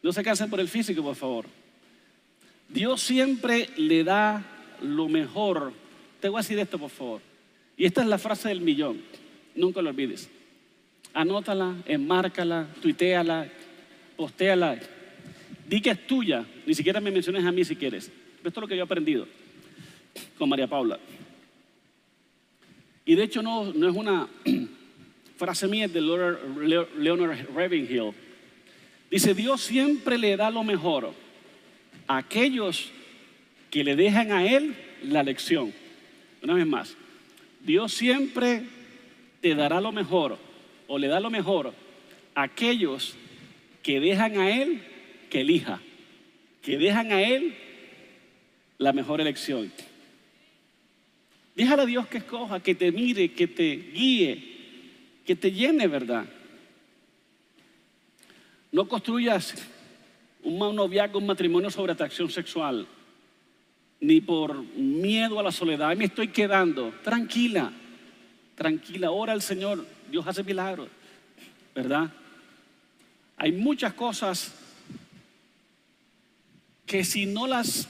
No 0.02 0.12
se 0.12 0.24
cansen 0.24 0.50
por 0.50 0.58
el 0.58 0.68
físico, 0.68 1.00
por 1.00 1.14
favor. 1.14 1.46
Dios 2.68 3.00
siempre 3.00 3.70
le 3.76 4.02
da 4.02 4.42
lo 4.82 5.08
mejor. 5.08 5.79
Te 6.20 6.28
voy 6.28 6.38
a 6.38 6.42
decir 6.42 6.58
esto, 6.58 6.78
por 6.78 6.90
favor. 6.90 7.20
Y 7.76 7.86
esta 7.86 8.02
es 8.02 8.06
la 8.06 8.18
frase 8.18 8.48
del 8.48 8.60
millón. 8.60 9.00
Nunca 9.54 9.80
lo 9.80 9.90
olvides. 9.90 10.28
Anótala, 11.14 11.76
enmárcala, 11.86 12.68
tuiteala, 12.80 13.48
postéala. 14.16 14.78
Di 15.66 15.80
que 15.80 15.90
es 15.90 16.06
tuya. 16.06 16.44
Ni 16.66 16.74
siquiera 16.74 17.00
me 17.00 17.10
menciones 17.10 17.44
a 17.44 17.52
mí 17.52 17.64
si 17.64 17.74
quieres. 17.74 18.10
Esto 18.44 18.48
es 18.48 18.56
lo 18.56 18.68
que 18.68 18.76
yo 18.76 18.82
he 18.82 18.84
aprendido 18.84 19.26
con 20.38 20.48
María 20.48 20.66
Paula. 20.66 20.98
Y 23.04 23.14
de 23.14 23.24
hecho 23.24 23.42
no, 23.42 23.72
no 23.72 23.88
es 23.88 23.96
una 23.96 24.28
frase 25.36 25.66
mía 25.66 25.88
de 25.88 26.00
Leonard 26.00 27.48
Ravenhill. 27.54 28.12
Dice, 29.10 29.34
Dios 29.34 29.62
siempre 29.62 30.18
le 30.18 30.36
da 30.36 30.50
lo 30.50 30.62
mejor 30.62 31.12
a 32.06 32.18
aquellos 32.18 32.90
que 33.70 33.82
le 33.82 33.96
dejan 33.96 34.30
a 34.32 34.46
Él 34.46 34.74
la 35.02 35.22
lección. 35.22 35.72
Una 36.42 36.54
vez 36.54 36.66
más, 36.66 36.96
Dios 37.60 37.92
siempre 37.92 38.62
te 39.40 39.54
dará 39.54 39.80
lo 39.80 39.92
mejor 39.92 40.38
o 40.86 40.98
le 40.98 41.08
da 41.08 41.20
lo 41.20 41.30
mejor 41.30 41.74
a 42.34 42.42
aquellos 42.42 43.16
que 43.82 44.00
dejan 44.00 44.38
a 44.38 44.50
Él 44.50 44.82
que 45.30 45.42
elija, 45.42 45.80
que 46.62 46.78
dejan 46.78 47.12
a 47.12 47.22
Él 47.22 47.54
la 48.78 48.92
mejor 48.92 49.20
elección. 49.20 49.72
Déjale 51.54 51.82
a 51.82 51.86
Dios 51.86 52.06
que 52.06 52.18
escoja, 52.18 52.60
que 52.60 52.74
te 52.74 52.90
mire, 52.90 53.32
que 53.32 53.46
te 53.46 53.76
guíe, 53.76 54.50
que 55.24 55.36
te 55.36 55.52
llene, 55.52 55.86
¿verdad? 55.86 56.24
No 58.72 58.88
construyas 58.88 59.54
un 60.42 60.58
noviazgo, 60.58 61.18
un 61.18 61.26
matrimonio 61.26 61.70
sobre 61.70 61.92
atracción 61.92 62.30
sexual, 62.30 62.86
ni 64.00 64.20
por 64.20 64.62
miedo 64.62 65.38
a 65.38 65.42
la 65.42 65.52
soledad. 65.52 65.94
me 65.96 66.06
estoy 66.06 66.28
quedando. 66.28 66.92
Tranquila, 67.04 67.70
tranquila. 68.54 69.10
Ora 69.10 69.32
al 69.32 69.42
Señor. 69.42 69.86
Dios 70.10 70.26
hace 70.26 70.42
milagros, 70.42 70.88
¿verdad? 71.74 72.10
Hay 73.36 73.52
muchas 73.52 73.94
cosas 73.94 74.52
que 76.84 77.04
si 77.04 77.26
no 77.26 77.46
las 77.46 77.88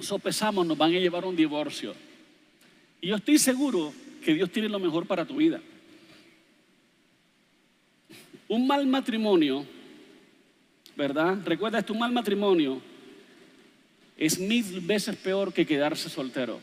sopesamos 0.00 0.66
nos 0.66 0.76
van 0.76 0.94
a 0.94 0.98
llevar 0.98 1.24
a 1.24 1.28
un 1.28 1.36
divorcio. 1.36 1.94
Y 3.00 3.08
yo 3.08 3.16
estoy 3.16 3.38
seguro 3.38 3.94
que 4.22 4.34
Dios 4.34 4.50
tiene 4.50 4.68
lo 4.68 4.78
mejor 4.78 5.06
para 5.06 5.24
tu 5.24 5.36
vida. 5.36 5.60
Un 8.48 8.66
mal 8.66 8.86
matrimonio, 8.86 9.64
¿verdad? 10.94 11.38
Recuerda 11.44 11.78
esto, 11.78 11.94
un 11.94 12.00
mal 12.00 12.12
matrimonio 12.12 12.82
es 14.16 14.38
mil 14.38 14.80
veces 14.80 15.16
peor 15.16 15.52
que 15.52 15.66
quedarse 15.66 16.08
soltero. 16.08 16.60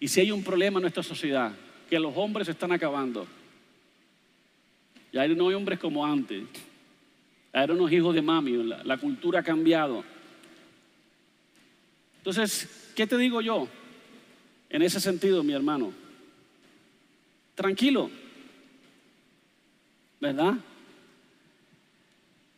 Y 0.00 0.08
si 0.08 0.20
hay 0.20 0.30
un 0.30 0.42
problema 0.42 0.78
en 0.78 0.82
nuestra 0.82 1.02
sociedad, 1.02 1.52
que 1.88 1.98
los 1.98 2.12
hombres 2.16 2.46
se 2.46 2.52
están 2.52 2.72
acabando, 2.72 3.26
ya 5.12 5.26
no 5.28 5.48
hay 5.48 5.54
hombres 5.54 5.78
como 5.78 6.04
antes, 6.04 6.44
hay 7.52 7.70
unos 7.70 7.92
hijos 7.92 8.14
de 8.14 8.22
mami, 8.22 8.52
la, 8.64 8.82
la 8.82 8.96
cultura 8.96 9.40
ha 9.40 9.42
cambiado. 9.42 10.04
Entonces, 12.18 12.92
¿qué 12.94 13.06
te 13.06 13.16
digo 13.18 13.40
yo? 13.40 13.68
en 14.72 14.80
ese 14.80 14.98
sentido, 14.98 15.42
mi 15.42 15.52
hermano. 15.52 15.92
Tranquilo, 17.54 18.10
¿verdad? 20.18 20.54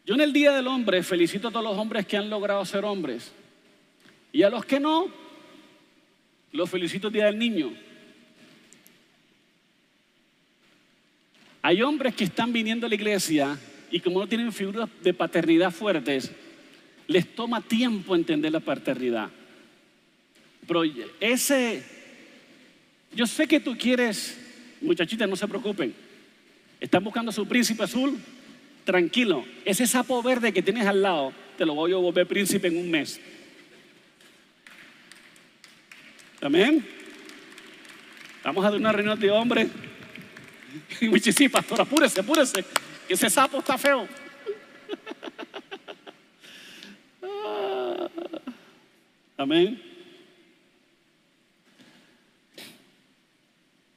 Yo 0.04 0.14
en 0.14 0.20
el 0.20 0.32
Día 0.32 0.52
del 0.52 0.66
Hombre 0.66 1.02
felicito 1.02 1.48
a 1.48 1.50
todos 1.50 1.64
los 1.64 1.78
hombres 1.78 2.06
que 2.06 2.16
han 2.16 2.28
logrado 2.28 2.64
ser 2.64 2.84
hombres. 2.84 3.32
Y 4.32 4.42
a 4.42 4.50
los 4.50 4.64
que 4.64 4.78
no, 4.78 5.08
los 6.52 6.68
felicito 6.68 7.08
el 7.08 7.14
Día 7.14 7.26
del 7.26 7.38
Niño. 7.38 7.72
Hay 11.62 11.80
hombres 11.80 12.14
que 12.14 12.24
están 12.24 12.52
viniendo 12.52 12.84
a 12.84 12.88
la 12.90 12.94
iglesia 12.94 13.58
y 13.90 14.00
como 14.00 14.20
no 14.20 14.26
tienen 14.26 14.52
figuras 14.52 14.88
de 15.02 15.14
paternidad 15.14 15.70
fuertes, 15.70 16.30
les 17.06 17.34
toma 17.34 17.62
tiempo 17.62 18.14
entender 18.14 18.52
la 18.52 18.60
paternidad. 18.60 19.30
Pero 20.66 20.82
ese 21.20 21.82
yo 23.14 23.26
sé 23.26 23.46
que 23.46 23.60
tú 23.60 23.76
quieres, 23.78 24.36
muchachitas, 24.80 25.28
no 25.28 25.36
se 25.36 25.46
preocupen. 25.46 25.94
Están 26.80 27.04
buscando 27.04 27.30
a 27.30 27.32
su 27.32 27.46
príncipe 27.46 27.84
azul. 27.84 28.18
Tranquilo, 28.84 29.46
ese 29.64 29.86
sapo 29.86 30.22
verde 30.22 30.52
que 30.52 30.62
tienes 30.62 30.86
al 30.86 31.00
lado, 31.00 31.32
te 31.56 31.64
lo 31.64 31.74
voy 31.74 31.92
a 31.92 31.96
volver 31.96 32.26
príncipe 32.26 32.68
en 32.68 32.76
un 32.76 32.90
mes. 32.90 33.18
Amén. 36.42 36.86
Vamos 38.44 38.62
a 38.62 38.70
dar 38.70 38.78
una 38.78 38.92
reunión 38.92 39.18
de 39.18 39.30
hombres. 39.30 39.68
Y 41.00 41.08
muchísimas, 41.08 41.52
pastor, 41.52 41.80
apúrese, 41.82 42.18
apúrese, 42.20 42.64
que 43.06 43.14
ese 43.14 43.30
sapo 43.30 43.58
está 43.60 43.78
feo. 43.78 44.08
Amén. 49.36 49.80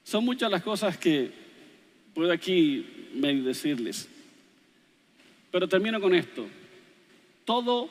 Son 0.03 0.23
muchas 0.23 0.51
las 0.51 0.61
cosas 0.61 0.97
que 0.97 1.31
puedo 2.13 2.31
aquí 2.31 3.09
decirles. 3.43 4.07
Pero 5.57 5.67
termino 5.67 5.99
con 5.99 6.13
esto. 6.13 6.45
Todo 7.43 7.89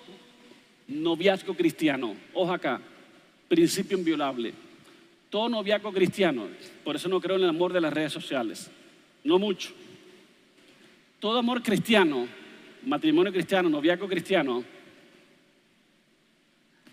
noviazgo 0.87 1.53
cristiano, 1.57 2.15
ojo 2.33 2.53
acá, 2.53 2.81
principio 3.49 3.99
inviolable. 3.99 4.55
Todo 5.31 5.49
noviazgo 5.49 5.93
cristiano, 5.93 6.47
por 6.85 6.95
eso 6.95 7.09
no 7.09 7.21
creo 7.21 7.35
en 7.35 7.43
el 7.43 7.49
amor 7.49 7.73
de 7.73 7.81
las 7.81 7.93
redes 7.93 8.13
sociales, 8.13 8.71
no 9.25 9.41
mucho. 9.41 9.71
Todo 11.19 11.41
amor 11.41 11.61
cristiano, 11.61 12.29
matrimonio 12.85 13.33
cristiano, 13.33 13.69
noviazgo 13.69 14.07
cristiano, 14.07 14.63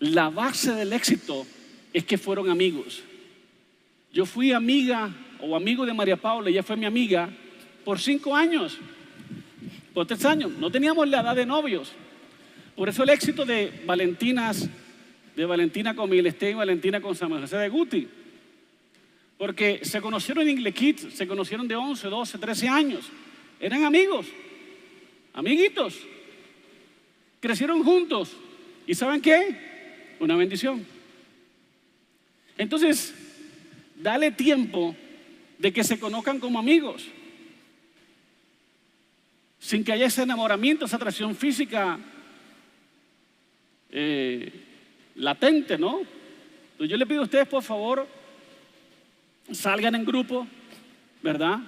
la 0.00 0.28
base 0.28 0.72
del 0.72 0.92
éxito 0.92 1.46
es 1.92 2.04
que 2.04 2.18
fueron 2.18 2.50
amigos. 2.50 3.04
Yo 4.12 4.26
fui 4.26 4.50
amiga 4.50 5.14
o 5.38 5.54
amigo 5.54 5.86
de 5.86 5.94
María 5.94 6.16
Paula, 6.16 6.50
ella 6.50 6.64
fue 6.64 6.74
mi 6.76 6.84
amiga 6.84 7.30
por 7.84 8.00
cinco 8.00 8.34
años, 8.34 8.80
por 9.94 10.06
tres 10.06 10.24
años. 10.24 10.50
No 10.58 10.70
teníamos 10.70 11.08
la 11.08 11.20
edad 11.20 11.36
de 11.36 11.46
novios. 11.46 11.92
Por 12.76 12.88
eso 12.88 13.04
el 13.04 13.10
éxito 13.10 13.44
de 13.44 13.82
Valentinas, 13.86 14.68
de 15.36 15.46
Valentina 15.46 15.94
con 15.94 16.10
Miguel 16.10 16.34
y 16.38 16.54
Valentina 16.54 17.00
con 17.00 17.14
Samuel 17.14 17.42
José 17.42 17.56
de 17.56 17.68
Guti. 17.68 18.08
Porque 19.38 19.80
se 19.82 20.00
conocieron 20.00 20.42
en 20.42 20.58
Inglequit, 20.58 21.10
se 21.10 21.26
conocieron 21.26 21.68
de 21.68 21.76
11, 21.76 22.08
12, 22.08 22.38
13 22.38 22.68
años. 22.68 23.10
Eran 23.60 23.84
amigos, 23.84 24.26
amiguitos. 25.32 25.98
crecieron 27.40 27.82
juntos. 27.84 28.36
¿Y 28.86 28.94
saben 28.94 29.20
qué? 29.20 30.16
Una 30.18 30.36
bendición. 30.36 30.84
Entonces, 32.58 33.14
dale 33.96 34.30
tiempo 34.30 34.94
de 35.58 35.72
que 35.72 35.84
se 35.84 35.98
conozcan 35.98 36.40
como 36.40 36.58
amigos, 36.58 37.04
sin 39.64 39.82
que 39.82 39.92
haya 39.92 40.04
ese 40.04 40.22
enamoramiento, 40.22 40.84
esa 40.84 40.96
atracción 40.96 41.34
física 41.34 41.98
eh, 43.88 44.52
latente, 45.14 45.78
¿no? 45.78 46.00
Entonces 46.72 46.90
yo 46.90 46.98
le 46.98 47.06
pido 47.06 47.22
a 47.22 47.24
ustedes, 47.24 47.48
por 47.48 47.62
favor, 47.62 48.06
salgan 49.50 49.94
en 49.94 50.04
grupo, 50.04 50.46
¿verdad? 51.22 51.60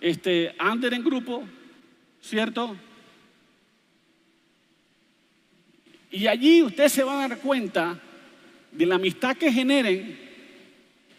Este, 0.00 0.54
anden 0.58 0.94
en 0.94 1.04
grupo, 1.04 1.44
¿cierto? 2.22 2.74
Y 6.10 6.26
allí 6.26 6.62
ustedes 6.62 6.92
se 6.92 7.04
van 7.04 7.18
a 7.18 7.28
dar 7.28 7.40
cuenta 7.40 8.00
de 8.72 8.86
la 8.86 8.94
amistad 8.94 9.36
que 9.36 9.52
generen, 9.52 10.18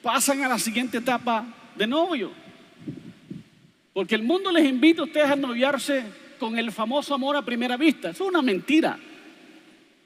pasan 0.01 0.43
a 0.43 0.47
la 0.47 0.57
siguiente 0.57 0.97
etapa 0.97 1.45
de 1.75 1.85
novio. 1.85 2.44
Porque 3.95 4.15
el 4.15 4.23
mundo 4.23 4.51
les 4.51 4.65
invita 4.65 5.03
a 5.03 5.05
ustedes 5.05 5.31
a 5.31 5.37
noviarse 5.37 6.03
con 6.37 6.59
el 6.59 6.69
famoso 6.73 7.13
amor 7.13 7.37
a 7.37 7.41
primera 7.41 7.77
vista. 7.77 8.09
Eso 8.09 8.25
es 8.25 8.29
una 8.29 8.41
mentira. 8.41 8.99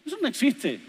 Eso 0.05 0.15
no 0.21 0.27
existe. 0.27 0.79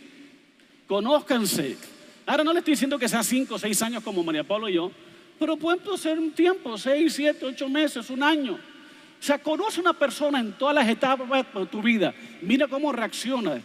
Conózcanse. 0.87 1.79
Ahora 2.27 2.45
no 2.45 2.53
le 2.53 2.59
estoy 2.59 2.73
diciendo 2.73 2.99
que 2.99 3.09
sea 3.09 3.23
cinco 3.23 3.55
o 3.55 3.59
seis 3.59 3.81
años 3.81 4.03
como 4.03 4.23
María 4.23 4.45
Pablo 4.45 4.69
y 4.69 4.75
yo, 4.75 4.93
pero 5.39 5.57
pueden 5.57 5.81
ser 5.97 6.19
un 6.19 6.33
tiempo, 6.33 6.77
seis, 6.77 7.15
siete, 7.15 7.47
ocho 7.47 7.71
meses, 7.71 8.11
un 8.11 8.23
año. 8.23 8.53
O 8.53 9.23
sea, 9.23 9.39
conoce 9.39 9.81
una 9.81 9.95
persona 9.95 10.39
en 10.39 10.53
todas 10.53 10.75
las 10.75 10.87
etapas 10.87 11.47
de 11.55 11.67
tu 11.67 11.81
vida. 11.81 12.13
Mira 12.43 12.69
cómo 12.69 12.93
reacciona 12.93 13.63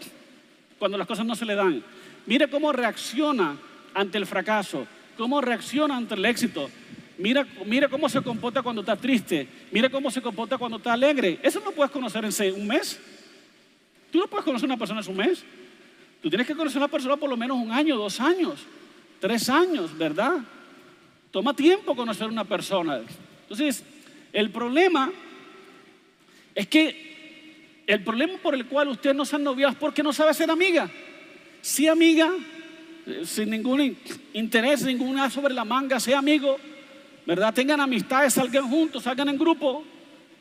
cuando 0.80 0.98
las 0.98 1.06
cosas 1.06 1.26
no 1.26 1.36
se 1.36 1.44
le 1.44 1.56
dan. 1.56 1.84
Mira 2.26 2.48
cómo 2.48 2.72
reacciona 2.72 3.58
ante 3.94 4.18
el 4.18 4.28
fracaso, 4.28 4.88
cómo 5.18 5.42
reacciona 5.42 5.98
ante 5.98 6.16
el 6.16 6.24
éxito. 6.24 6.70
Mira, 7.18 7.48
mira 7.66 7.88
cómo 7.88 8.10
se 8.10 8.22
comporta 8.22 8.62
cuando 8.62 8.82
está 8.82 8.96
triste. 8.96 9.48
Mira 9.72 9.90
cómo 9.90 10.12
se 10.12 10.22
comporta 10.22 10.58
cuando 10.58 10.78
está 10.78 10.94
alegre. 10.94 11.40
Eso 11.42 11.62
no 11.64 11.72
puedes 11.72 11.92
conocer 11.92 12.26
en 12.26 12.56
un 12.56 12.68
mes. 12.68 13.00
Tú 14.12 14.20
no 14.20 14.28
puedes 14.28 14.46
conocer 14.46 14.66
a 14.66 14.74
una 14.74 14.78
persona 14.78 15.02
en 15.02 15.10
un 15.10 15.18
mes. 15.18 15.44
Tú 16.22 16.30
tienes 16.30 16.48
que 16.48 16.56
conocer 16.56 16.78
a 16.78 16.86
una 16.86 16.92
persona 16.92 17.18
por 17.18 17.30
lo 17.30 17.38
menos 17.38 17.58
un 17.58 17.72
año, 17.72 17.96
dos 17.96 18.20
años, 18.20 18.66
tres 19.20 19.50
años, 19.50 19.98
¿verdad? 19.98 20.40
Toma 21.32 21.56
tiempo 21.56 21.96
conocer 21.96 22.26
a 22.26 22.30
una 22.30 22.46
persona. 22.46 23.02
Entonces, 23.44 23.84
el 24.34 24.50
problema 24.50 25.12
es 26.54 26.68
que 26.68 27.84
el 27.88 28.04
problema 28.04 28.38
por 28.42 28.56
el 28.56 28.66
cual 28.66 28.88
usted 28.90 29.14
no 29.14 29.26
se 29.26 29.36
han 29.36 29.44
noviado 29.44 29.74
es 29.74 29.78
porque 29.78 30.02
no 30.02 30.12
sabe 30.12 30.34
ser 30.34 30.50
amiga. 30.50 30.90
Si 31.62 31.88
amiga, 31.88 32.32
eh, 33.06 33.22
sin 33.26 33.50
ningún 33.50 33.96
interés, 34.34 34.84
ninguna 34.84 35.30
sobre 35.30 35.54
la 35.54 35.66
manga, 35.66 36.00
sea 36.00 36.20
amigo, 36.20 36.58
¿verdad? 37.26 37.54
Tengan 37.54 37.82
amistades, 37.82 38.34
salgan 38.34 38.70
juntos, 38.70 39.04
salgan 39.04 39.30
en 39.30 39.38
grupo 39.38 39.84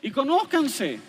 y 0.01 0.11
conózcanse. 0.11 0.99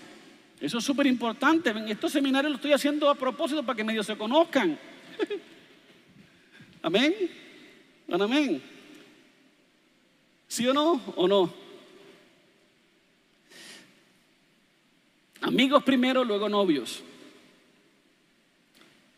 Eso 0.61 0.79
es 0.79 0.85
súper 0.85 1.07
importante. 1.07 1.73
Estos 1.89 2.13
seminarios 2.13 2.51
lo 2.51 2.57
estoy 2.57 2.73
haciendo 2.73 3.11
a 3.11 3.15
propósito 3.15 3.63
para 3.63 3.77
que 3.77 3.85
medio 3.85 4.03
se 4.03 4.17
conozcan. 4.17 4.79
amén. 6.83 7.15
amén. 8.09 8.63
¿Sí 10.49 10.67
o 10.67 10.73
no? 10.73 11.01
¿O 11.17 11.29
no? 11.29 11.53
Amigos 15.43 15.83
primero, 15.85 16.25
luego 16.25 16.49
novios. 16.49 17.03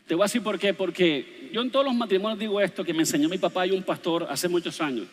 Te 0.05 0.15
voy 0.15 0.23
a 0.23 0.25
decir 0.25 0.43
por 0.43 0.59
qué. 0.59 0.73
Porque 0.73 1.49
yo 1.53 1.61
en 1.61 1.71
todos 1.71 1.85
los 1.85 1.95
matrimonios 1.95 2.39
digo 2.39 2.59
esto 2.59 2.83
que 2.83 2.93
me 2.93 2.99
enseñó 2.99 3.29
mi 3.29 3.37
papá 3.37 3.65
y 3.65 3.71
un 3.71 3.83
pastor 3.83 4.27
hace 4.29 4.49
muchos 4.49 4.81
años. 4.81 5.07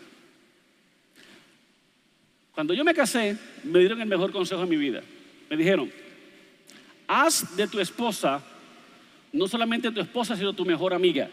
Cuando 2.56 2.72
yo 2.72 2.84
me 2.84 2.94
casé, 2.94 3.36
me 3.64 3.80
dieron 3.80 4.00
el 4.00 4.08
mejor 4.08 4.32
consejo 4.32 4.62
de 4.62 4.66
mi 4.66 4.76
vida. 4.76 5.02
Me 5.50 5.58
dijeron, 5.58 5.92
haz 7.06 7.54
de 7.54 7.68
tu 7.68 7.78
esposa 7.78 8.42
no 9.30 9.46
solamente 9.46 9.92
tu 9.92 10.00
esposa, 10.00 10.34
sino 10.34 10.54
tu 10.54 10.64
mejor 10.64 10.94
amiga. 10.94 11.28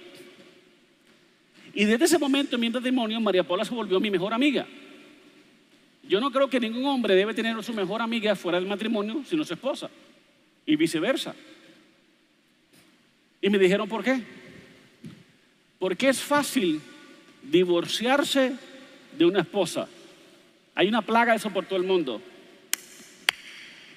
Y 1.74 1.86
desde 1.86 2.04
ese 2.04 2.20
momento 2.20 2.58
en 2.58 2.62
mi 2.62 3.20
María 3.22 3.42
Paula 3.42 3.64
se 3.64 3.74
volvió 3.74 4.02
mi 4.02 4.12
mejor 4.12 4.34
amiga. 4.34 4.68
Yo 6.10 6.20
no 6.20 6.30
creo 6.30 6.50
que 6.50 6.60
ningún 6.60 6.86
hombre 6.88 7.16
debe 7.16 7.34
tener 7.34 7.64
su 7.64 7.74
mejor 7.74 8.02
amiga 8.02 8.36
fuera 8.36 8.60
del 8.60 8.68
matrimonio, 8.68 9.24
sino 9.26 9.46
su 9.46 9.54
esposa. 9.54 9.90
Y 10.66 10.76
viceversa. 10.76 11.34
Y 13.42 13.50
me 13.50 13.58
dijeron, 13.58 13.88
¿por 13.88 14.04
qué? 14.04 14.22
Porque 15.80 16.10
es 16.10 16.20
fácil 16.20 16.82
divorciarse 17.44 18.58
de 19.18 19.26
una 19.26 19.40
esposa. 19.40 19.88
Hay 20.76 20.88
una 20.88 21.02
plaga 21.02 21.34
de 21.34 21.38
eso 21.38 21.52
por 21.52 21.66
todo 21.66 21.78
el 21.78 21.86
mundo. 21.86 22.22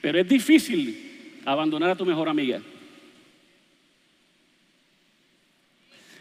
Pero 0.01 0.19
es 0.21 0.29
difícil 0.29 1.41
abandonar 1.45 1.91
a 1.91 1.97
tu 1.97 2.05
mejor 2.05 2.29
amiga. 2.29 2.61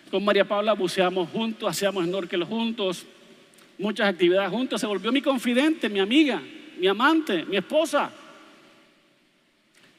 Con 0.10 0.24
María 0.24 0.47
Paula 0.47 0.74
buceamos 0.74 1.30
juntos, 1.30 1.70
hacíamos 1.70 2.06
snorkel 2.06 2.43
juntos, 2.43 3.06
muchas 3.78 4.08
actividades 4.08 4.49
juntos. 4.49 4.80
Se 4.80 4.88
volvió 4.88 5.12
mi 5.12 5.22
confidente, 5.22 5.89
mi 5.89 5.99
amiga, 5.99 6.41
mi 6.80 6.88
amante, 6.88 7.43
mi 7.45 7.58
esposa. 7.58 8.12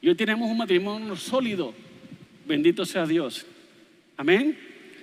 Y 0.01 0.09
hoy 0.09 0.15
tenemos 0.15 0.51
un 0.51 0.57
matrimonio 0.57 1.17
sólido. 1.17 1.75
Bendito 2.47 2.85
sea 2.87 3.05
Dios. 3.05 3.45
Amén. 4.17 4.57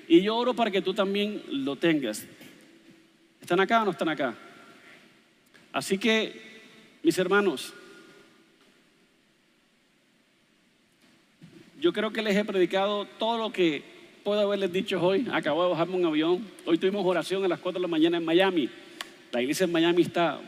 Y 0.08 0.22
yo 0.22 0.36
oro 0.36 0.54
para 0.54 0.72
que 0.72 0.82
tú 0.82 0.94
también 0.94 1.44
lo 1.50 1.76
tengas. 1.76 2.26
¿Están 3.42 3.60
acá 3.60 3.82
o 3.82 3.86
no 3.86 3.92
están 3.92 4.10
acá? 4.10 4.36
Así 5.74 5.98
que, 5.98 6.40
mis 7.02 7.18
hermanos, 7.18 7.74
yo 11.82 11.92
creo 11.92 12.14
que 12.14 12.22
les 12.22 12.38
he 12.38 12.46
predicado 12.46 13.06
todo 13.18 13.40
lo 13.40 13.52
que 13.52 13.84
puedo 14.24 14.40
haberles 14.42 14.72
dicho 14.72 15.02
hoy. 15.02 15.28
Acabo 15.34 15.64
de 15.64 15.72
bajarme 15.72 15.96
un 15.96 16.06
avión. 16.06 16.48
Hoy 16.66 16.78
tuvimos 16.78 17.04
oración 17.04 17.44
a 17.44 17.48
las 17.48 17.60
4 17.60 17.80
de 17.80 17.82
la 17.82 17.88
mañana 17.88 18.18
en 18.18 18.26
Miami. 18.26 18.70
La 19.32 19.42
iglesia 19.42 19.64
en 19.64 19.72
Miami 19.72 20.04
está 20.04 20.40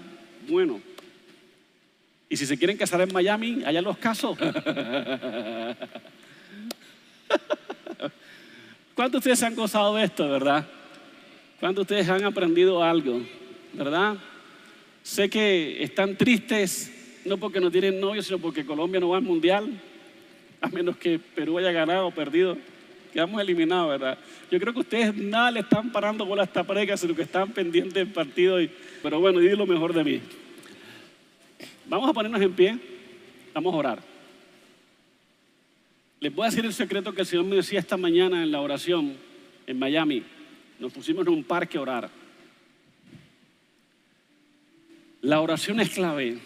bueno. 0.47 0.79
Y 2.29 2.37
si 2.37 2.45
se 2.45 2.55
quieren 2.57 2.77
casar 2.77 3.01
en 3.01 3.11
Miami, 3.11 3.63
allá 3.65 3.81
los 3.81 3.97
casos. 3.97 4.37
¿Cuántos 8.93 9.11
de 9.11 9.17
ustedes 9.17 9.41
han 9.41 9.55
gozado 9.55 9.95
de 9.95 10.03
esto, 10.05 10.29
verdad? 10.29 10.67
¿Cuántos 11.59 11.87
de 11.87 11.95
ustedes 11.95 12.09
han 12.09 12.23
aprendido 12.25 12.83
algo, 12.83 13.21
verdad? 13.73 14.17
Sé 15.05 15.29
que 15.29 15.83
están 15.83 16.17
tristes, 16.17 16.91
no 17.25 17.37
porque 17.37 17.59
no 17.59 17.69
tienen 17.69 17.99
novio, 17.99 18.23
sino 18.23 18.39
porque 18.39 18.65
Colombia 18.65 18.99
no 18.99 19.09
va 19.09 19.17
al 19.17 19.23
mundial, 19.23 19.69
a 20.59 20.67
menos 20.67 20.97
que 20.97 21.19
Perú 21.19 21.59
haya 21.59 21.71
ganado 21.71 22.07
o 22.07 22.11
perdido. 22.11 22.57
Quedamos 23.13 23.39
eliminados, 23.39 23.87
¿verdad? 23.87 24.17
Yo 24.49 24.59
creo 24.59 24.73
que 24.73 24.79
ustedes 24.79 25.15
nada 25.15 25.51
le 25.51 25.59
están 25.59 25.91
parando 25.91 26.27
con 26.27 26.39
esta 26.39 26.63
prega, 26.63 26.97
sino 26.97 27.15
que 27.15 27.21
están 27.21 27.51
pendientes 27.51 27.93
del 27.93 28.07
partido. 28.07 28.57
pero 29.03 29.19
bueno, 29.19 29.39
di 29.39 29.49
lo 29.49 29.67
mejor 29.67 29.93
de 29.93 30.03
mí. 30.03 30.21
Vamos 31.85 32.09
a 32.09 32.13
ponernos 32.13 32.41
en 32.41 32.53
pie, 32.53 32.79
vamos 33.53 33.75
a 33.75 33.77
orar. 33.77 34.03
Les 36.19 36.33
voy 36.33 36.47
a 36.47 36.49
decir 36.49 36.65
el 36.65 36.73
secreto 36.73 37.13
que 37.13 37.21
el 37.21 37.27
Señor 37.27 37.45
me 37.45 37.57
decía 37.57 37.79
esta 37.79 37.95
mañana 37.95 38.41
en 38.41 38.51
la 38.51 38.59
oración 38.59 39.15
en 39.67 39.77
Miami. 39.77 40.23
Nos 40.79 40.91
pusimos 40.91 41.27
en 41.27 41.33
un 41.33 41.43
parque 41.43 41.77
a 41.77 41.81
orar. 41.81 42.24
La 45.25 45.41
oración 45.41 45.79
es 45.79 45.89
clave. 45.89 46.37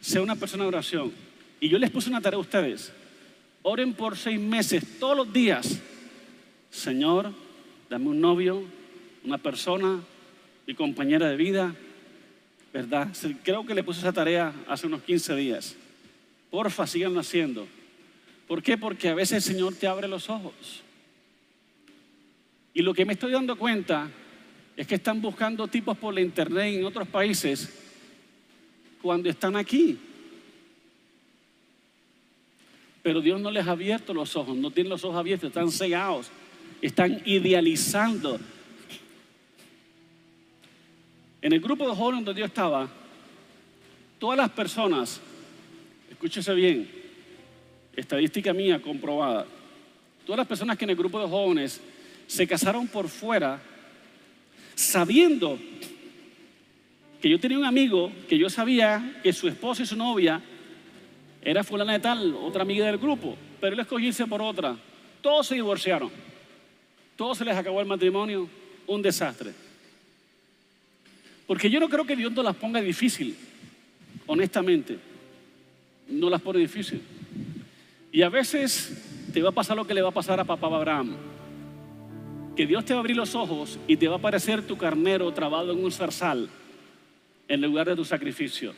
Sea 0.00 0.20
una 0.20 0.34
persona 0.34 0.64
de 0.64 0.68
oración. 0.68 1.12
Y 1.60 1.68
yo 1.68 1.78
les 1.78 1.88
puse 1.90 2.10
una 2.10 2.20
tarea 2.20 2.38
a 2.38 2.40
ustedes. 2.40 2.92
Oren 3.62 3.94
por 3.94 4.16
seis 4.16 4.40
meses, 4.40 4.98
todos 4.98 5.16
los 5.18 5.32
días. 5.32 5.78
Señor, 6.70 7.32
dame 7.88 8.08
un 8.08 8.20
novio, 8.20 8.64
una 9.22 9.38
persona, 9.38 10.00
mi 10.66 10.74
compañera 10.74 11.28
de 11.28 11.36
vida. 11.36 11.76
¿Verdad? 12.72 13.06
Creo 13.44 13.64
que 13.64 13.76
le 13.76 13.84
puse 13.84 14.00
esa 14.00 14.12
tarea 14.12 14.52
hace 14.66 14.88
unos 14.88 15.02
15 15.02 15.36
días. 15.36 15.76
Porfa, 16.50 16.84
síganlo 16.84 17.20
haciendo. 17.20 17.68
¿Por 18.48 18.60
qué? 18.60 18.76
Porque 18.76 19.10
a 19.10 19.14
veces 19.14 19.36
el 19.46 19.54
Señor 19.54 19.76
te 19.76 19.86
abre 19.86 20.08
los 20.08 20.28
ojos. 20.28 20.82
Y 22.74 22.82
lo 22.82 22.92
que 22.92 23.04
me 23.04 23.12
estoy 23.12 23.30
dando 23.30 23.54
cuenta 23.56 24.10
es 24.76 24.86
que 24.86 24.96
están 24.96 25.20
buscando 25.20 25.68
tipos 25.68 25.96
por 25.96 26.12
la 26.14 26.20
internet 26.20 26.74
en 26.74 26.84
otros 26.84 27.06
países 27.06 27.72
cuando 29.00 29.28
están 29.28 29.56
aquí. 29.56 29.98
Pero 33.02 33.20
Dios 33.20 33.40
no 33.40 33.50
les 33.50 33.66
ha 33.66 33.72
abierto 33.72 34.14
los 34.14 34.34
ojos, 34.34 34.56
no 34.56 34.70
tienen 34.70 34.90
los 34.90 35.04
ojos 35.04 35.18
abiertos, 35.18 35.48
están 35.48 35.70
cegados, 35.70 36.30
están 36.80 37.20
idealizando. 37.24 38.40
En 41.42 41.52
el 41.52 41.60
grupo 41.60 41.86
de 41.88 41.94
jóvenes 41.94 42.24
donde 42.24 42.40
yo 42.40 42.46
estaba, 42.46 42.88
todas 44.18 44.38
las 44.38 44.50
personas, 44.50 45.20
escúchese 46.10 46.54
bien, 46.54 46.90
estadística 47.94 48.54
mía 48.54 48.80
comprobada, 48.80 49.46
todas 50.24 50.38
las 50.38 50.46
personas 50.46 50.78
que 50.78 50.84
en 50.84 50.90
el 50.90 50.96
grupo 50.96 51.20
de 51.20 51.28
jóvenes 51.28 51.80
se 52.26 52.46
casaron 52.46 52.88
por 52.88 53.08
fuera, 53.08 53.60
sabiendo 54.74 55.58
que 57.20 57.28
yo 57.30 57.40
tenía 57.40 57.58
un 57.58 57.64
amigo 57.64 58.12
que 58.28 58.38
yo 58.38 58.50
sabía 58.50 59.20
que 59.22 59.32
su 59.32 59.48
esposa 59.48 59.82
y 59.82 59.86
su 59.86 59.96
novia 59.96 60.42
era 61.42 61.64
fulana 61.64 61.92
de 61.92 62.00
tal, 62.00 62.34
otra 62.34 62.62
amiga 62.62 62.86
del 62.86 62.98
grupo, 62.98 63.36
pero 63.60 63.74
él 63.74 63.80
escogió 63.80 64.26
por 64.26 64.42
otra. 64.42 64.76
Todos 65.20 65.46
se 65.46 65.54
divorciaron. 65.54 66.10
Todos 67.16 67.38
se 67.38 67.44
les 67.44 67.56
acabó 67.56 67.80
el 67.80 67.86
matrimonio. 67.86 68.48
Un 68.86 69.00
desastre. 69.00 69.52
Porque 71.46 71.70
yo 71.70 71.80
no 71.80 71.88
creo 71.88 72.04
que 72.04 72.16
Dios 72.16 72.32
no 72.32 72.42
las 72.42 72.56
ponga 72.56 72.80
difícil, 72.80 73.34
honestamente. 74.26 74.98
No 76.08 76.28
las 76.28 76.42
pone 76.42 76.58
difícil. 76.58 77.00
Y 78.12 78.20
a 78.20 78.28
veces 78.28 79.28
te 79.32 79.40
va 79.40 79.48
a 79.48 79.52
pasar 79.52 79.76
lo 79.76 79.86
que 79.86 79.94
le 79.94 80.02
va 80.02 80.10
a 80.10 80.12
pasar 80.12 80.38
a 80.38 80.44
papá 80.44 80.66
Abraham. 80.66 81.16
Que 82.56 82.66
Dios 82.66 82.84
te 82.84 82.92
va 82.92 82.98
a 82.98 83.00
abrir 83.00 83.16
los 83.16 83.34
ojos 83.34 83.78
y 83.88 83.96
te 83.96 84.06
va 84.06 84.14
a 84.14 84.18
aparecer 84.18 84.66
tu 84.66 84.76
carnero 84.76 85.32
trabado 85.32 85.72
en 85.72 85.82
un 85.82 85.90
zarzal 85.90 86.48
en 87.48 87.60
lugar 87.60 87.88
de 87.88 87.96
tu 87.96 88.04
sacrificio. 88.04 88.74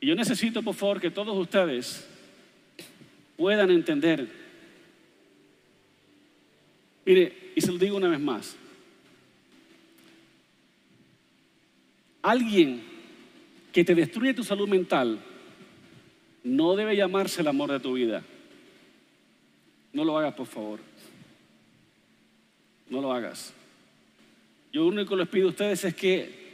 Y 0.00 0.06
yo 0.06 0.14
necesito, 0.14 0.62
por 0.62 0.74
favor, 0.74 1.00
que 1.00 1.10
todos 1.10 1.36
ustedes 1.36 2.06
puedan 3.36 3.70
entender. 3.70 4.28
Mire, 7.04 7.52
y 7.54 7.60
se 7.60 7.72
lo 7.72 7.78
digo 7.78 7.96
una 7.96 8.08
vez 8.08 8.20
más. 8.20 8.56
Alguien 12.22 12.82
que 13.72 13.84
te 13.84 13.94
destruye 13.94 14.32
tu 14.32 14.44
salud 14.44 14.68
mental 14.68 15.18
no 16.42 16.76
debe 16.76 16.96
llamarse 16.96 17.40
el 17.40 17.48
amor 17.48 17.72
de 17.72 17.80
tu 17.80 17.94
vida. 17.94 18.22
No 19.92 20.04
lo 20.04 20.18
hagas, 20.18 20.34
por 20.34 20.46
favor. 20.46 20.80
No 22.88 23.00
lo 23.00 23.12
hagas. 23.12 23.52
Yo 24.72 24.82
lo 24.82 24.88
único 24.88 25.10
que 25.10 25.16
les 25.16 25.28
pido 25.28 25.46
a 25.46 25.50
ustedes 25.50 25.84
es 25.84 25.94
que 25.94 26.44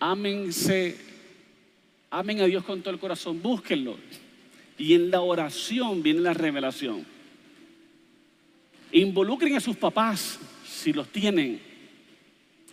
ámense, 0.00 0.96
amen 2.10 2.40
a 2.40 2.46
Dios 2.46 2.64
con 2.64 2.80
todo 2.80 2.94
el 2.94 3.00
corazón, 3.00 3.40
búsquenlo. 3.42 3.96
Y 4.78 4.94
en 4.94 5.10
la 5.10 5.20
oración 5.20 6.02
viene 6.02 6.20
la 6.20 6.34
revelación. 6.34 7.04
Involucren 8.92 9.56
a 9.56 9.60
sus 9.60 9.76
papás, 9.76 10.38
si 10.66 10.92
los 10.92 11.08
tienen. 11.08 11.60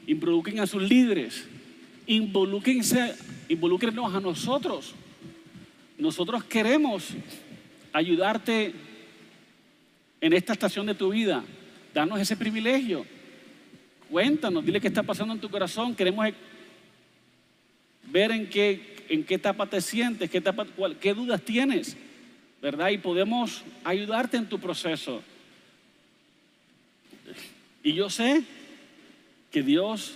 Involucren 0.07 0.59
a 0.59 0.67
sus 0.67 0.83
líderes. 0.83 1.47
Involúquense, 2.07 3.15
involúcrenos 3.49 4.13
a 4.13 4.19
nosotros. 4.19 4.93
Nosotros 5.97 6.43
queremos 6.43 7.09
ayudarte 7.93 8.73
en 10.19 10.33
esta 10.33 10.53
estación 10.53 10.85
de 10.85 10.95
tu 10.95 11.11
vida. 11.11 11.43
Danos 11.93 12.19
ese 12.19 12.35
privilegio. 12.35 13.05
Cuéntanos, 14.09 14.65
dile 14.65 14.81
qué 14.81 14.87
está 14.87 15.03
pasando 15.03 15.33
en 15.33 15.39
tu 15.39 15.49
corazón. 15.49 15.95
Queremos 15.95 16.27
ver 18.03 18.31
en 18.31 18.49
qué, 18.49 18.95
en 19.09 19.23
qué 19.23 19.35
etapa 19.35 19.65
te 19.67 19.81
sientes, 19.81 20.29
qué, 20.29 20.37
etapa, 20.39 20.65
qué 20.99 21.13
dudas 21.13 21.41
tienes, 21.41 21.95
¿verdad? 22.61 22.89
Y 22.89 22.97
podemos 22.97 23.63
ayudarte 23.83 24.37
en 24.37 24.47
tu 24.47 24.59
proceso. 24.59 25.21
Y 27.83 27.93
yo 27.93 28.09
sé 28.09 28.43
que 29.51 29.61
Dios, 29.61 30.15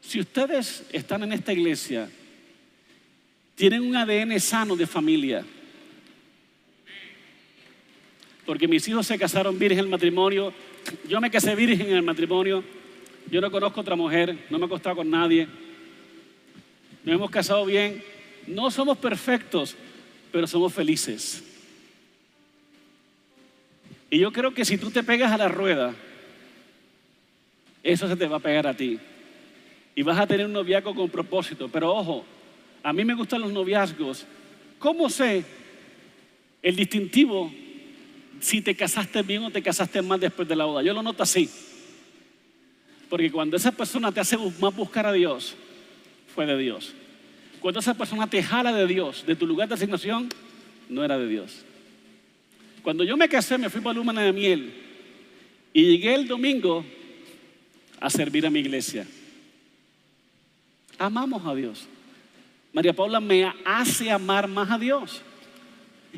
si 0.00 0.20
ustedes 0.20 0.84
están 0.92 1.22
en 1.22 1.32
esta 1.32 1.52
iglesia, 1.52 2.10
tienen 3.54 3.82
un 3.82 3.96
ADN 3.96 4.38
sano 4.40 4.76
de 4.76 4.86
familia. 4.86 5.44
Porque 8.44 8.68
mis 8.68 8.86
hijos 8.88 9.06
se 9.06 9.18
casaron 9.18 9.58
virgen 9.58 9.78
en 9.78 9.84
el 9.86 9.90
matrimonio, 9.90 10.52
yo 11.08 11.20
me 11.20 11.30
casé 11.30 11.54
virgen 11.54 11.88
en 11.88 11.96
el 11.96 12.02
matrimonio, 12.02 12.64
yo 13.30 13.40
no 13.40 13.50
conozco 13.50 13.80
otra 13.80 13.96
mujer, 13.96 14.36
no 14.50 14.58
me 14.58 14.64
he 14.64 14.66
acostado 14.66 14.96
con 14.96 15.10
nadie 15.10 15.48
nos 17.04 17.16
hemos 17.16 17.30
casado 17.30 17.66
bien. 17.66 18.02
No 18.46 18.70
somos 18.70 18.96
perfectos, 18.98 19.76
pero 20.32 20.46
somos 20.46 20.72
felices. 20.72 21.44
Y 24.10 24.18
yo 24.18 24.32
creo 24.32 24.54
que 24.54 24.64
si 24.64 24.78
tú 24.78 24.90
te 24.90 25.02
pegas 25.02 25.30
a 25.30 25.38
la 25.38 25.48
rueda, 25.48 25.94
eso 27.82 28.08
se 28.08 28.16
te 28.16 28.26
va 28.26 28.36
a 28.36 28.40
pegar 28.40 28.66
a 28.66 28.76
ti. 28.76 28.98
Y 29.94 30.02
vas 30.02 30.18
a 30.18 30.26
tener 30.26 30.46
un 30.46 30.52
noviazgo 30.52 30.94
con 30.94 31.10
propósito. 31.10 31.68
Pero 31.68 31.94
ojo, 31.94 32.24
a 32.82 32.92
mí 32.92 33.04
me 33.04 33.14
gustan 33.14 33.42
los 33.42 33.52
noviazgos. 33.52 34.26
¿Cómo 34.78 35.10
sé 35.10 35.44
el 36.62 36.74
distintivo 36.74 37.52
si 38.40 38.60
te 38.60 38.74
casaste 38.74 39.22
bien 39.22 39.44
o 39.44 39.50
te 39.50 39.62
casaste 39.62 40.02
mal 40.02 40.20
después 40.20 40.48
de 40.48 40.56
la 40.56 40.64
boda? 40.64 40.82
Yo 40.82 40.92
lo 40.92 41.02
noto 41.02 41.22
así. 41.22 41.48
Porque 43.08 43.30
cuando 43.30 43.56
esa 43.56 43.72
persona 43.72 44.12
te 44.12 44.20
hace 44.20 44.36
más 44.36 44.74
buscar 44.74 45.06
a 45.06 45.12
Dios, 45.12 45.54
fue 46.34 46.46
de 46.46 46.58
Dios. 46.58 46.92
Cuando 47.60 47.80
esa 47.80 47.94
persona 47.94 48.26
te 48.28 48.42
jala 48.42 48.72
de 48.72 48.86
Dios, 48.86 49.24
de 49.26 49.36
tu 49.36 49.46
lugar 49.46 49.68
de 49.68 49.74
asignación, 49.74 50.28
no 50.88 51.04
era 51.04 51.18
de 51.18 51.28
Dios. 51.28 51.64
Cuando 52.82 53.04
yo 53.04 53.16
me 53.16 53.28
casé, 53.28 53.56
me 53.56 53.70
fui 53.70 53.80
para 53.80 53.94
Lúmana 53.94 54.22
de 54.22 54.32
Miel 54.32 54.74
y 55.72 55.84
llegué 55.84 56.14
el 56.14 56.28
domingo 56.28 56.84
a 58.00 58.10
servir 58.10 58.46
a 58.46 58.50
mi 58.50 58.60
iglesia. 58.60 59.06
Amamos 60.98 61.46
a 61.46 61.54
Dios. 61.54 61.86
María 62.72 62.92
Paula 62.92 63.20
me 63.20 63.52
hace 63.64 64.10
amar 64.10 64.48
más 64.48 64.70
a 64.70 64.78
Dios. 64.78 65.22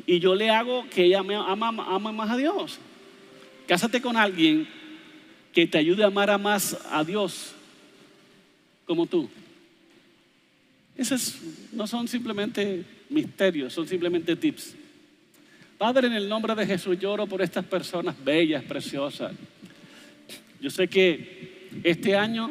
Y 0.04 0.18
yo 0.18 0.34
le 0.34 0.50
hago 0.50 0.88
que 0.90 1.04
ella 1.04 1.22
me 1.22 1.34
ama, 1.34 1.68
ama 1.68 2.12
más 2.12 2.30
a 2.30 2.36
Dios. 2.36 2.78
Cásate 3.66 4.00
con 4.00 4.16
alguien 4.16 4.68
que 5.52 5.66
te 5.66 5.78
ayude 5.78 6.04
a 6.04 6.08
amar 6.08 6.30
a 6.30 6.38
más 6.38 6.76
a 6.90 7.02
Dios 7.02 7.54
como 8.84 9.06
tú. 9.06 9.28
Esos 10.96 11.36
no 11.72 11.86
son 11.86 12.08
simplemente 12.08 12.84
misterios, 13.10 13.72
son 13.72 13.86
simplemente 13.86 14.36
tips. 14.36 14.74
Padre, 15.78 16.06
en 16.06 16.14
el 16.14 16.28
nombre 16.28 16.54
de 16.54 16.66
Jesús 16.66 16.98
lloro 16.98 17.26
por 17.26 17.42
estas 17.42 17.64
personas 17.64 18.16
bellas, 18.24 18.64
preciosas. 18.64 19.32
Yo 20.60 20.70
sé 20.70 20.88
que 20.88 21.68
este 21.84 22.16
año 22.16 22.50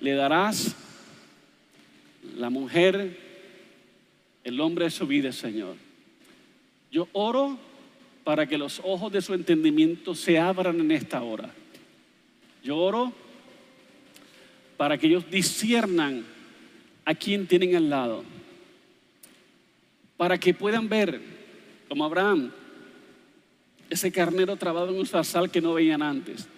le 0.00 0.14
darás 0.14 0.74
la 2.36 2.48
mujer, 2.48 3.18
el 4.44 4.60
hombre 4.60 4.86
de 4.86 4.90
su 4.90 5.06
vida, 5.06 5.32
Señor. 5.32 5.85
Yo 6.96 7.08
oro 7.12 7.58
para 8.24 8.46
que 8.46 8.56
los 8.56 8.80
ojos 8.82 9.12
de 9.12 9.20
su 9.20 9.34
entendimiento 9.34 10.14
se 10.14 10.38
abran 10.38 10.80
en 10.80 10.90
esta 10.92 11.22
hora. 11.22 11.52
Yo 12.64 12.78
oro 12.78 13.12
para 14.78 14.96
que 14.96 15.06
ellos 15.06 15.30
disciernan 15.30 16.24
a 17.04 17.14
quien 17.14 17.46
tienen 17.46 17.76
al 17.76 17.90
lado. 17.90 18.24
Para 20.16 20.38
que 20.40 20.54
puedan 20.54 20.88
ver, 20.88 21.20
como 21.86 22.06
Abraham, 22.06 22.50
ese 23.90 24.10
carnero 24.10 24.56
trabado 24.56 24.88
en 24.88 24.98
un 24.98 25.06
zarzal 25.06 25.50
que 25.50 25.60
no 25.60 25.74
veían 25.74 26.00
antes. 26.00 26.48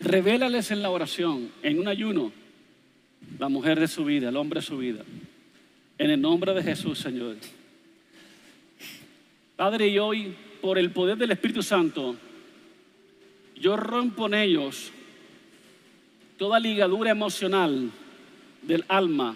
Revélales 0.00 0.72
en 0.72 0.82
la 0.82 0.90
oración, 0.90 1.52
en 1.62 1.78
un 1.78 1.86
ayuno, 1.86 2.32
la 3.38 3.48
mujer 3.48 3.78
de 3.78 3.86
su 3.86 4.04
vida, 4.04 4.30
el 4.30 4.36
hombre 4.36 4.58
de 4.58 4.66
su 4.66 4.76
vida. 4.76 5.04
En 5.98 6.10
el 6.10 6.20
nombre 6.20 6.52
de 6.52 6.64
Jesús, 6.64 6.98
Señor. 6.98 7.36
Padre, 9.58 9.88
y 9.88 9.98
hoy, 9.98 10.36
por 10.62 10.78
el 10.78 10.92
poder 10.92 11.18
del 11.18 11.32
Espíritu 11.32 11.64
Santo, 11.64 12.14
yo 13.56 13.76
rompo 13.76 14.26
en 14.28 14.34
ellos 14.34 14.92
toda 16.36 16.60
ligadura 16.60 17.10
emocional 17.10 17.90
del 18.62 18.84
alma, 18.86 19.34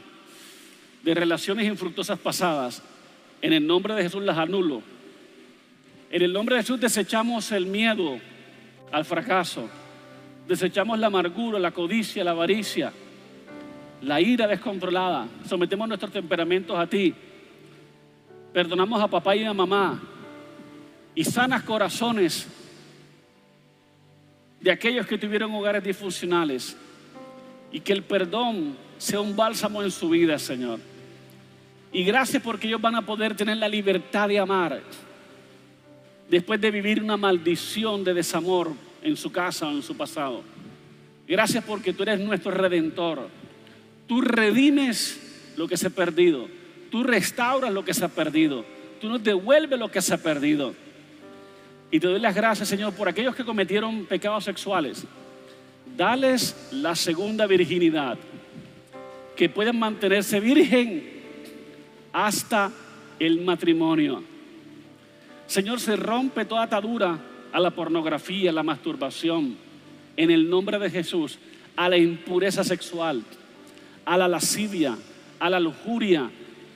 de 1.03 1.15
relaciones 1.15 1.67
infructuosas 1.67 2.21
pasadas, 2.21 2.85
en 3.41 3.53
el 3.53 3.67
nombre 3.67 3.95
de 3.95 4.05
Jesús 4.05 4.23
las 4.23 4.39
anulo. 4.39 4.85
En 6.09 6.23
el 6.23 6.33
nombre 6.33 6.55
de 6.55 6.63
Jesús 6.63 6.79
desechamos 6.79 7.51
el 7.51 7.67
miedo 7.67 8.21
al 8.93 9.05
fracaso, 9.05 9.69
desechamos 10.47 11.01
la 11.01 11.09
amargura, 11.09 11.59
la 11.59 11.73
codicia, 11.73 12.23
la 12.23 12.31
avaricia, 12.31 12.93
la 14.03 14.21
ira 14.21 14.47
descontrolada, 14.47 15.27
sometemos 15.49 15.89
nuestros 15.89 16.13
temperamentos 16.13 16.79
a 16.79 16.87
ti, 16.87 17.13
perdonamos 18.53 19.03
a 19.03 19.09
papá 19.09 19.35
y 19.35 19.43
a 19.43 19.53
mamá 19.53 20.11
y 21.15 21.25
sanas 21.25 21.63
corazones 21.63 22.47
de 24.61 24.71
aquellos 24.71 25.07
que 25.07 25.19
tuvieron 25.19 25.55
hogares 25.55 25.83
disfuncionales 25.83 26.77
y 27.71 27.81
que 27.81 27.93
el 27.93 28.03
perdón 28.03 28.77
sea 28.99 29.21
un 29.21 29.35
bálsamo 29.35 29.83
en 29.83 29.91
su 29.91 30.09
vida, 30.09 30.39
Señor. 30.39 30.79
Y 31.93 32.05
gracias 32.05 32.43
porque 32.43 32.69
ellos 32.69 32.81
van 32.81 32.95
a 32.95 33.03
poder 33.03 33.37
tener 33.37 33.57
la 33.57 33.69
libertad 33.69 34.29
de 34.29 34.39
amar 34.39 34.81
después 36.31 36.61
de 36.61 36.71
vivir 36.71 37.03
una 37.03 37.17
maldición 37.17 38.05
de 38.05 38.15
desamor 38.15 38.73
en 39.03 39.17
su 39.17 39.31
casa 39.31 39.67
o 39.67 39.73
en 39.73 39.83
su 39.83 39.97
pasado. 39.97 40.43
Gracias 41.27 41.65
porque 41.65 41.93
tú 41.93 42.05
eres 42.05 42.21
nuestro 42.21 42.53
redentor. 42.53 43.29
Tú 44.07 44.21
redimes 44.21 45.55
lo 45.57 45.69
que 45.69 45.77
se 45.77 45.89
ha 45.89 45.91
perdido. 45.91 46.49
Tú 46.91 47.03
restauras 47.03 47.73
lo 47.73 47.85
que 47.85 47.95
se 47.95 48.05
ha 48.05 48.09
perdido. 48.09 48.65
tú 49.01 49.09
nos 49.09 49.23
devuelves 49.23 49.79
lo 49.79 49.91
que 49.91 50.01
se 50.01 50.15
ha 50.15 50.19
perdido. 50.19 50.75
Y 51.93 52.01
te 52.01 52.07
doy 52.07 52.19
las 52.19 52.35
gracias, 52.35 52.71
Señor, 52.71 52.95
por 52.95 53.07
aquellos 53.07 53.37
que 53.37 53.45
cometieron 53.45 54.07
pecados 54.07 54.45
sexuales. 54.45 55.05
Dales 55.95 56.71
la 56.73 56.97
segunda 56.97 57.47
virginidad, 57.47 58.17
que 59.37 59.51
puedan 59.51 59.79
mantenerse 59.79 60.41
virgen 60.41 61.07
hasta 62.11 62.73
el 63.19 63.43
matrimonio. 63.43 64.25
Señor, 65.47 65.81
se 65.81 65.97
rompe 65.97 66.47
toda 66.47 66.63
atadura 66.63 67.19
a 67.53 67.61
la 67.61 67.71
pornografía, 67.71 68.49
a 68.49 68.55
la 68.55 68.63
masturbación, 68.63 69.55
en 70.17 70.31
el 70.31 70.49
nombre 70.49 70.79
de 70.79 70.89
Jesús, 70.89 71.39
a 71.77 71.91
la 71.91 71.99
impureza 71.99 72.65
sexual, 72.65 73.23
a 74.07 74.17
la 74.17 74.29
lascivia, 74.29 74.97
a 75.39 75.51
la 75.51 75.61
lujuria, 75.61 76.31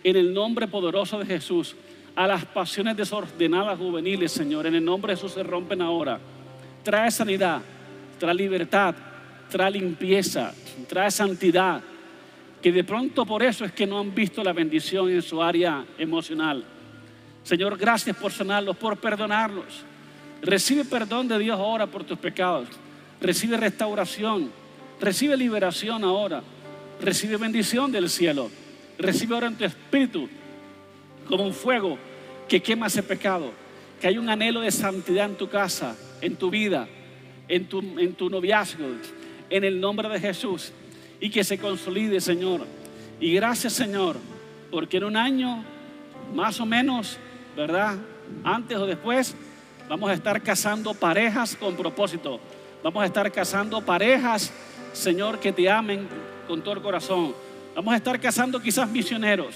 en 0.04 0.16
el 0.16 0.34
nombre 0.34 0.68
poderoso 0.68 1.18
de 1.18 1.24
Jesús, 1.24 1.74
a 2.16 2.26
las 2.26 2.46
pasiones 2.46 2.96
desordenadas 2.96 3.78
juveniles, 3.78 4.32
Señor, 4.32 4.66
en 4.66 4.74
el 4.74 4.84
nombre 4.84 5.12
de 5.12 5.16
Jesús 5.16 5.32
se 5.32 5.42
rompen 5.42 5.82
ahora. 5.82 6.18
Trae 6.82 7.10
sanidad, 7.10 7.60
trae 8.18 8.34
libertad, 8.34 8.94
trae 9.50 9.70
limpieza, 9.70 10.52
trae 10.88 11.10
santidad, 11.10 11.82
que 12.62 12.72
de 12.72 12.84
pronto 12.84 13.26
por 13.26 13.42
eso 13.42 13.66
es 13.66 13.72
que 13.72 13.86
no 13.86 13.98
han 13.98 14.14
visto 14.14 14.42
la 14.42 14.54
bendición 14.54 15.10
en 15.10 15.20
su 15.20 15.42
área 15.42 15.84
emocional. 15.98 16.64
Señor, 17.42 17.76
gracias 17.76 18.16
por 18.16 18.32
sanarlos, 18.32 18.76
por 18.78 18.96
perdonarlos. 18.96 19.84
Recibe 20.40 20.86
perdón 20.86 21.28
de 21.28 21.38
Dios 21.38 21.58
ahora 21.58 21.86
por 21.86 22.02
tus 22.04 22.18
pecados. 22.18 22.68
Recibe 23.20 23.58
restauración. 23.58 24.50
Recibe 25.00 25.36
liberación 25.36 26.02
ahora. 26.02 26.42
Recibe 27.00 27.36
bendición 27.36 27.92
del 27.92 28.08
cielo. 28.08 28.50
Recibe 28.98 29.34
ahora 29.34 29.48
en 29.48 29.56
tu 29.56 29.64
espíritu 29.64 30.28
como 31.26 31.44
un 31.44 31.52
fuego 31.52 31.98
que 32.48 32.62
quema 32.62 32.86
ese 32.86 33.02
pecado. 33.02 33.52
Que 34.00 34.08
hay 34.08 34.18
un 34.18 34.28
anhelo 34.28 34.60
de 34.60 34.70
santidad 34.70 35.26
en 35.26 35.36
tu 35.36 35.48
casa, 35.48 35.96
en 36.20 36.36
tu 36.36 36.50
vida, 36.50 36.88
en 37.48 37.66
tu, 37.66 37.80
en 37.98 38.14
tu 38.14 38.28
noviazgo, 38.28 38.86
en 39.48 39.64
el 39.64 39.80
nombre 39.80 40.08
de 40.08 40.20
Jesús. 40.20 40.72
Y 41.20 41.30
que 41.30 41.44
se 41.44 41.58
consolide, 41.58 42.20
Señor. 42.20 42.66
Y 43.18 43.32
gracias, 43.34 43.72
Señor, 43.72 44.16
porque 44.70 44.98
en 44.98 45.04
un 45.04 45.16
año, 45.16 45.64
más 46.34 46.60
o 46.60 46.66
menos, 46.66 47.18
¿verdad? 47.56 47.96
Antes 48.44 48.76
o 48.76 48.86
después, 48.86 49.34
vamos 49.88 50.10
a 50.10 50.14
estar 50.14 50.42
casando 50.42 50.92
parejas 50.92 51.56
con 51.56 51.76
propósito. 51.76 52.38
Vamos 52.82 53.02
a 53.02 53.06
estar 53.06 53.32
casando 53.32 53.80
parejas, 53.80 54.52
Señor, 54.92 55.40
que 55.40 55.52
te 55.52 55.68
amen 55.70 56.06
con 56.46 56.62
todo 56.62 56.74
el 56.74 56.82
corazón. 56.82 57.34
Vamos 57.74 57.94
a 57.94 57.96
estar 57.96 58.20
casando 58.20 58.60
quizás 58.60 58.88
misioneros, 58.88 59.54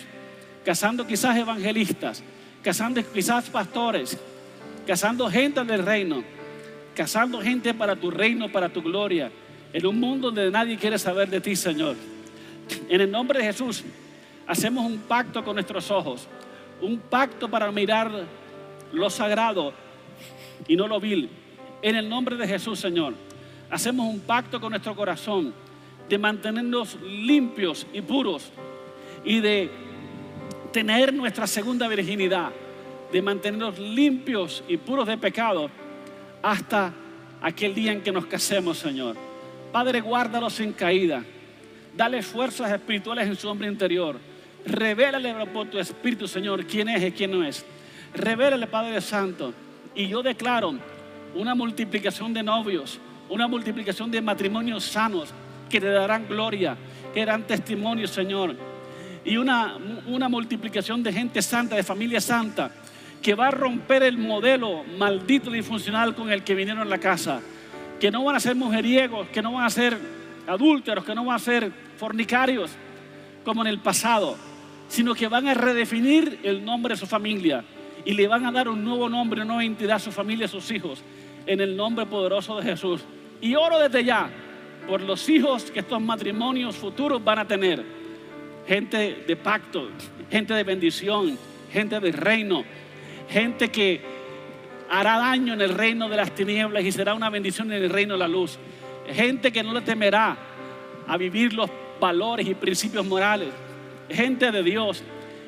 casando 0.64 1.06
quizás 1.06 1.36
evangelistas, 1.36 2.22
casando 2.62 3.02
quizás 3.12 3.48
pastores, 3.48 4.18
casando 4.86 5.30
gente 5.30 5.64
del 5.64 5.84
reino, 5.84 6.22
casando 6.94 7.40
gente 7.40 7.72
para 7.74 7.96
tu 7.96 8.10
reino, 8.10 8.50
para 8.50 8.68
tu 8.68 8.82
gloria, 8.82 9.30
en 9.72 9.86
un 9.86 9.98
mundo 9.98 10.30
donde 10.30 10.50
nadie 10.50 10.76
quiere 10.76 10.98
saber 10.98 11.28
de 11.28 11.40
ti, 11.40 11.56
Señor. 11.56 11.96
En 12.88 13.00
el 13.00 13.10
nombre 13.10 13.38
de 13.38 13.46
Jesús, 13.46 13.84
hacemos 14.46 14.84
un 14.84 14.98
pacto 14.98 15.44
con 15.44 15.54
nuestros 15.54 15.90
ojos, 15.90 16.26
un 16.80 16.98
pacto 16.98 17.48
para 17.48 17.70
mirar 17.70 18.10
lo 18.92 19.10
sagrado 19.10 19.72
y 20.66 20.76
no 20.76 20.88
lo 20.88 21.00
vil. 21.00 21.28
En 21.82 21.96
el 21.96 22.08
nombre 22.08 22.36
de 22.36 22.46
Jesús, 22.46 22.78
Señor, 22.78 23.14
hacemos 23.70 24.06
un 24.06 24.20
pacto 24.20 24.60
con 24.60 24.70
nuestro 24.70 24.94
corazón 24.94 25.54
de 26.08 26.18
mantenernos 26.18 26.98
limpios 27.00 27.86
y 27.92 28.00
puros 28.02 28.50
y 29.24 29.40
de 29.40 29.70
tener 30.72 31.12
nuestra 31.12 31.46
segunda 31.46 31.88
virginidad, 31.88 32.50
de 33.12 33.22
mantenernos 33.22 33.78
limpios 33.78 34.62
y 34.68 34.76
puros 34.76 35.06
de 35.06 35.18
pecado 35.18 35.70
hasta 36.42 36.92
aquel 37.42 37.74
día 37.74 37.92
en 37.92 38.02
que 38.02 38.12
nos 38.12 38.26
casemos, 38.26 38.78
Señor. 38.78 39.16
Padre, 39.72 40.00
guárdalos 40.00 40.54
sin 40.54 40.72
caída. 40.72 41.24
Dale 41.96 42.22
fuerzas 42.22 42.70
espirituales 42.70 43.26
en 43.26 43.36
su 43.36 43.48
hombre 43.48 43.68
interior. 43.68 44.18
Revélale 44.64 45.46
por 45.46 45.68
tu 45.68 45.78
espíritu, 45.78 46.28
Señor, 46.28 46.64
quién 46.66 46.88
es 46.88 47.02
y 47.02 47.12
quién 47.12 47.32
no 47.32 47.44
es. 47.44 47.64
Revélale, 48.14 48.66
Padre 48.66 49.00
Santo. 49.00 49.52
Y 49.94 50.06
yo 50.06 50.22
declaro 50.22 50.74
una 51.34 51.54
multiplicación 51.54 52.32
de 52.32 52.42
novios, 52.42 52.98
una 53.28 53.48
multiplicación 53.48 54.10
de 54.10 54.20
matrimonios 54.20 54.84
sanos 54.84 55.32
que 55.68 55.80
te 55.80 55.88
darán 55.88 56.26
gloria, 56.28 56.76
que 57.12 57.20
darán 57.20 57.44
testimonio, 57.44 58.06
Señor. 58.06 58.69
Y 59.24 59.36
una, 59.36 59.76
una 60.06 60.28
multiplicación 60.28 61.02
de 61.02 61.12
gente 61.12 61.42
santa, 61.42 61.76
de 61.76 61.82
familia 61.82 62.20
santa, 62.20 62.70
que 63.22 63.34
va 63.34 63.48
a 63.48 63.50
romper 63.50 64.02
el 64.02 64.16
modelo 64.16 64.84
maldito 64.98 65.54
y 65.54 65.62
funcional 65.62 66.14
con 66.14 66.32
el 66.32 66.42
que 66.42 66.54
vinieron 66.54 66.82
a 66.82 66.86
la 66.86 66.98
casa. 66.98 67.40
Que 68.00 68.10
no 68.10 68.24
van 68.24 68.36
a 68.36 68.40
ser 68.40 68.56
mujeriegos, 68.56 69.28
que 69.28 69.42
no 69.42 69.52
van 69.52 69.64
a 69.64 69.70
ser 69.70 69.98
adúlteros, 70.46 71.04
que 71.04 71.14
no 71.14 71.24
van 71.24 71.36
a 71.36 71.38
ser 71.38 71.70
fornicarios 71.98 72.70
como 73.44 73.62
en 73.62 73.68
el 73.68 73.78
pasado, 73.78 74.36
sino 74.88 75.14
que 75.14 75.28
van 75.28 75.48
a 75.48 75.54
redefinir 75.54 76.40
el 76.42 76.64
nombre 76.64 76.94
de 76.94 77.00
su 77.00 77.06
familia 77.06 77.64
y 78.04 78.14
le 78.14 78.26
van 78.26 78.46
a 78.46 78.52
dar 78.52 78.68
un 78.68 78.82
nuevo 78.82 79.08
nombre, 79.08 79.40
una 79.40 79.48
nueva 79.48 79.64
entidad 79.64 79.96
a 79.96 79.98
su 79.98 80.12
familia, 80.12 80.46
a 80.46 80.48
sus 80.48 80.70
hijos, 80.70 81.02
en 81.46 81.60
el 81.60 81.76
nombre 81.76 82.06
poderoso 82.06 82.56
de 82.56 82.62
Jesús. 82.62 83.02
Y 83.40 83.54
oro 83.54 83.78
desde 83.78 84.04
ya 84.04 84.30
por 84.88 85.00
los 85.02 85.28
hijos 85.28 85.70
que 85.70 85.80
estos 85.80 86.00
matrimonios 86.00 86.76
futuros 86.76 87.22
van 87.22 87.40
a 87.40 87.46
tener. 87.46 87.99
Gente 88.70 89.24
de 89.26 89.34
pacto, 89.34 89.90
gente 90.30 90.54
de 90.54 90.62
bendición, 90.62 91.36
gente 91.72 91.98
del 91.98 92.12
reino, 92.12 92.62
gente 93.28 93.68
que 93.68 94.00
hará 94.88 95.18
daño 95.18 95.54
en 95.54 95.60
el 95.60 95.70
reino 95.70 96.08
de 96.08 96.16
las 96.16 96.32
tinieblas 96.36 96.84
y 96.84 96.92
será 96.92 97.14
una 97.14 97.30
bendición 97.30 97.72
en 97.72 97.82
el 97.82 97.90
reino 97.90 98.12
de 98.14 98.20
la 98.20 98.28
luz. 98.28 98.60
Gente 99.12 99.50
que 99.50 99.64
no 99.64 99.74
le 99.74 99.80
temerá 99.80 100.36
a 101.04 101.16
vivir 101.16 101.52
los 101.52 101.68
valores 101.98 102.46
y 102.46 102.54
principios 102.54 103.04
morales. 103.04 103.48
Gente 104.08 104.52
de 104.52 104.62
Dios, 104.62 105.02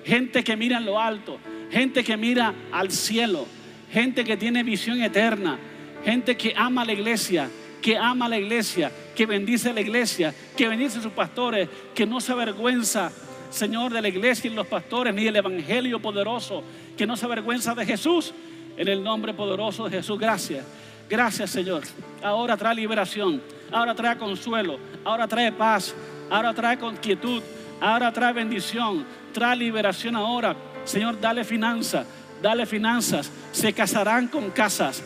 gente 0.05 0.43
que 0.43 0.57
mira 0.57 0.79
en 0.79 0.87
lo 0.87 0.99
alto, 0.99 1.39
gente 1.71 2.03
que 2.03 2.17
mira 2.17 2.53
al 2.73 2.91
cielo, 2.91 3.47
gente 3.93 4.25
que 4.25 4.37
tiene 4.37 4.65
visión 4.65 5.01
eterna, 5.01 5.61
gente 6.05 6.37
que 6.37 6.55
ama 6.57 6.83
a 6.83 6.87
la 6.87 6.93
iglesia, 6.93 7.49
que 7.83 7.99
ama 7.99 8.27
a 8.27 8.29
la 8.29 8.39
iglesia, 8.39 8.91
que 9.15 9.27
bendice 9.27 9.71
a 9.71 9.73
la 9.75 9.81
iglesia, 9.81 10.33
que 10.57 10.69
bendice 10.69 11.01
a 11.01 11.03
sus 11.03 11.13
pastores, 11.13 11.69
que 11.95 12.07
no 12.07 12.21
se 12.21 12.33
avergüenza, 12.33 13.11
Señor, 13.51 13.93
de 13.93 14.01
la 14.01 14.09
iglesia 14.09 14.51
y 14.51 14.55
los 14.55 14.69
pastores, 14.69 15.13
ni 15.13 15.25
del 15.25 15.37
evangelio 15.37 16.01
poderoso, 16.01 16.63
que 16.97 17.07
no 17.07 17.17
se 17.17 17.27
avergüenza 17.27 17.75
de 17.75 17.85
Jesús. 17.85 18.33
En 18.77 18.89
el 18.89 19.03
nombre 19.03 19.35
poderoso 19.35 19.85
de 19.85 19.99
Jesús, 19.99 20.19
gracias. 20.19 20.65
Gracias, 21.11 21.51
Señor. 21.51 21.83
Ahora 22.23 22.57
trae 22.57 22.75
liberación, 22.75 23.43
ahora 23.71 23.95
trae 23.95 24.17
consuelo, 24.17 24.79
ahora 25.05 25.29
trae 25.29 25.53
paz, 25.53 25.95
ahora 26.31 26.55
trae 26.55 26.79
quietud, 27.03 27.43
ahora 27.81 28.11
trae 28.13 28.33
bendición, 28.33 29.05
trae 29.35 29.57
liberación 29.57 30.17
ahora. 30.17 30.57
Señor, 30.85 31.21
dale 31.21 31.45
finanzas, 31.45 32.07
dale 32.41 32.65
finanzas. 32.65 33.31
Se 33.51 33.73
casarán 33.75 34.29
con 34.29 34.51
casas. 34.51 35.03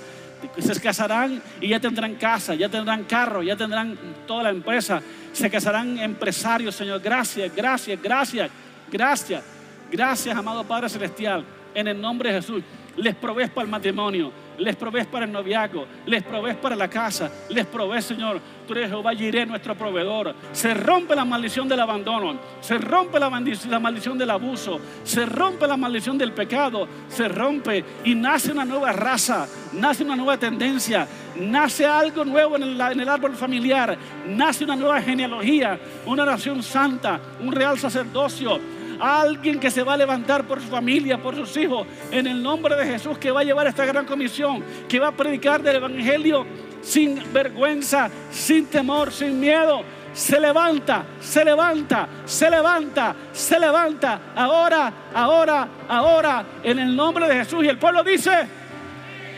Se 0.59 0.81
casarán 0.81 1.43
y 1.61 1.69
ya 1.69 1.81
tendrán 1.81 2.15
casa, 2.15 2.55
ya 2.55 2.69
tendrán 2.69 3.05
carro, 3.05 3.43
ya 3.43 3.57
tendrán 3.57 3.97
toda 4.27 4.45
la 4.45 4.51
empresa. 4.51 5.03
Se 5.33 5.51
casarán 5.51 5.99
empresarios, 5.99 6.75
Señor. 6.75 7.01
Gracias, 7.01 7.55
gracias, 7.55 8.01
gracias, 8.03 8.51
gracias. 8.91 9.43
Gracias, 9.91 10.37
amado 10.37 10.65
Padre 10.65 10.89
Celestial. 10.89 11.45
En 11.75 11.89
el 11.89 12.01
nombre 12.01 12.33
de 12.33 12.41
Jesús. 12.41 12.63
Les 12.97 13.15
provees 13.15 13.51
para 13.51 13.65
el 13.67 13.71
matrimonio 13.71 14.33
les 14.59 14.77
provees 14.77 15.07
para 15.07 15.25
el 15.25 15.33
noviazgo, 15.33 15.87
les 16.07 16.23
provees 16.23 16.57
para 16.57 16.77
la 16.77 16.89
casa, 16.89 17.31
les 17.49 17.67
provees, 17.67 18.05
Señor. 18.05 18.41
Tú 18.67 18.73
eres 18.73 18.91
Jehová 18.91 19.15
Jireh, 19.15 19.47
nuestro 19.47 19.77
proveedor. 19.77 20.35
Se 20.53 20.75
rompe 20.75 21.15
la 21.15 21.25
maldición 21.25 21.69
del 21.69 21.79
abandono, 21.79 22.37
se 22.61 22.79
rompe 22.79 23.21
la 23.21 23.31
maldición, 23.31 24.19
del 24.19 24.31
abuso, 24.31 24.81
se 25.05 25.25
rompe 25.25 25.69
la 25.69 25.77
maldición 25.77 26.19
del 26.19 26.33
pecado, 26.33 26.89
se 27.09 27.29
rompe 27.29 27.85
y 28.05 28.15
nace 28.15 28.51
una 28.51 28.65
nueva 28.65 28.93
raza, 28.93 29.47
nace 29.73 30.03
una 30.03 30.17
nueva 30.17 30.37
tendencia, 30.37 31.07
nace 31.37 31.87
algo 31.87 32.25
nuevo 32.25 32.57
en 32.57 32.63
el 33.01 33.09
árbol 33.09 33.37
familiar, 33.37 33.97
nace 34.27 34.65
una 34.65 34.75
nueva 34.75 35.01
genealogía, 35.01 35.79
una 36.05 36.25
nación 36.25 36.63
santa, 36.63 37.21
un 37.41 37.53
real 37.53 37.79
sacerdocio 37.79 38.76
alguien 39.01 39.59
que 39.59 39.71
se 39.71 39.83
va 39.83 39.95
a 39.95 39.97
levantar 39.97 40.47
por 40.47 40.61
su 40.61 40.69
familia, 40.69 41.19
por 41.19 41.35
sus 41.35 41.57
hijos, 41.57 41.87
en 42.11 42.27
el 42.27 42.43
nombre 42.43 42.77
de 42.77 42.87
Jesús, 42.87 43.19
que 43.19 43.31
va 43.31 43.41
a 43.41 43.45
llevar 43.45 43.67
esta 43.67 43.85
gran 43.85 44.05
comisión, 44.05 44.63
que 44.89 44.99
va 44.99 45.09
a 45.09 45.13
predicar 45.13 45.63
del 45.63 45.77
Evangelio 45.77 46.47
sin 46.83 47.33
vergüenza, 47.33 48.09
sin 48.31 48.67
temor, 48.67 49.13
sin 49.13 49.39
miedo. 49.41 49.83
Se 50.13 50.41
levanta, 50.41 51.05
se 51.21 51.45
levanta, 51.45 52.09
se 52.25 52.49
levanta, 52.49 53.15
se 53.33 53.61
levanta. 53.61 54.21
Ahora, 54.35 54.93
ahora, 55.13 55.69
ahora, 55.89 56.47
en 56.63 56.79
el 56.79 56.97
nombre 56.97 57.29
de 57.29 57.35
Jesús. 57.35 57.65
Y 57.65 57.69
el 57.69 57.79
pueblo 57.79 58.03
dice, 58.03 58.49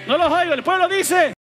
no 0.07 0.17
los 0.17 0.31
oigo, 0.31 0.55
el 0.55 0.63
pueblo 0.63 0.89
dice. 0.89 1.38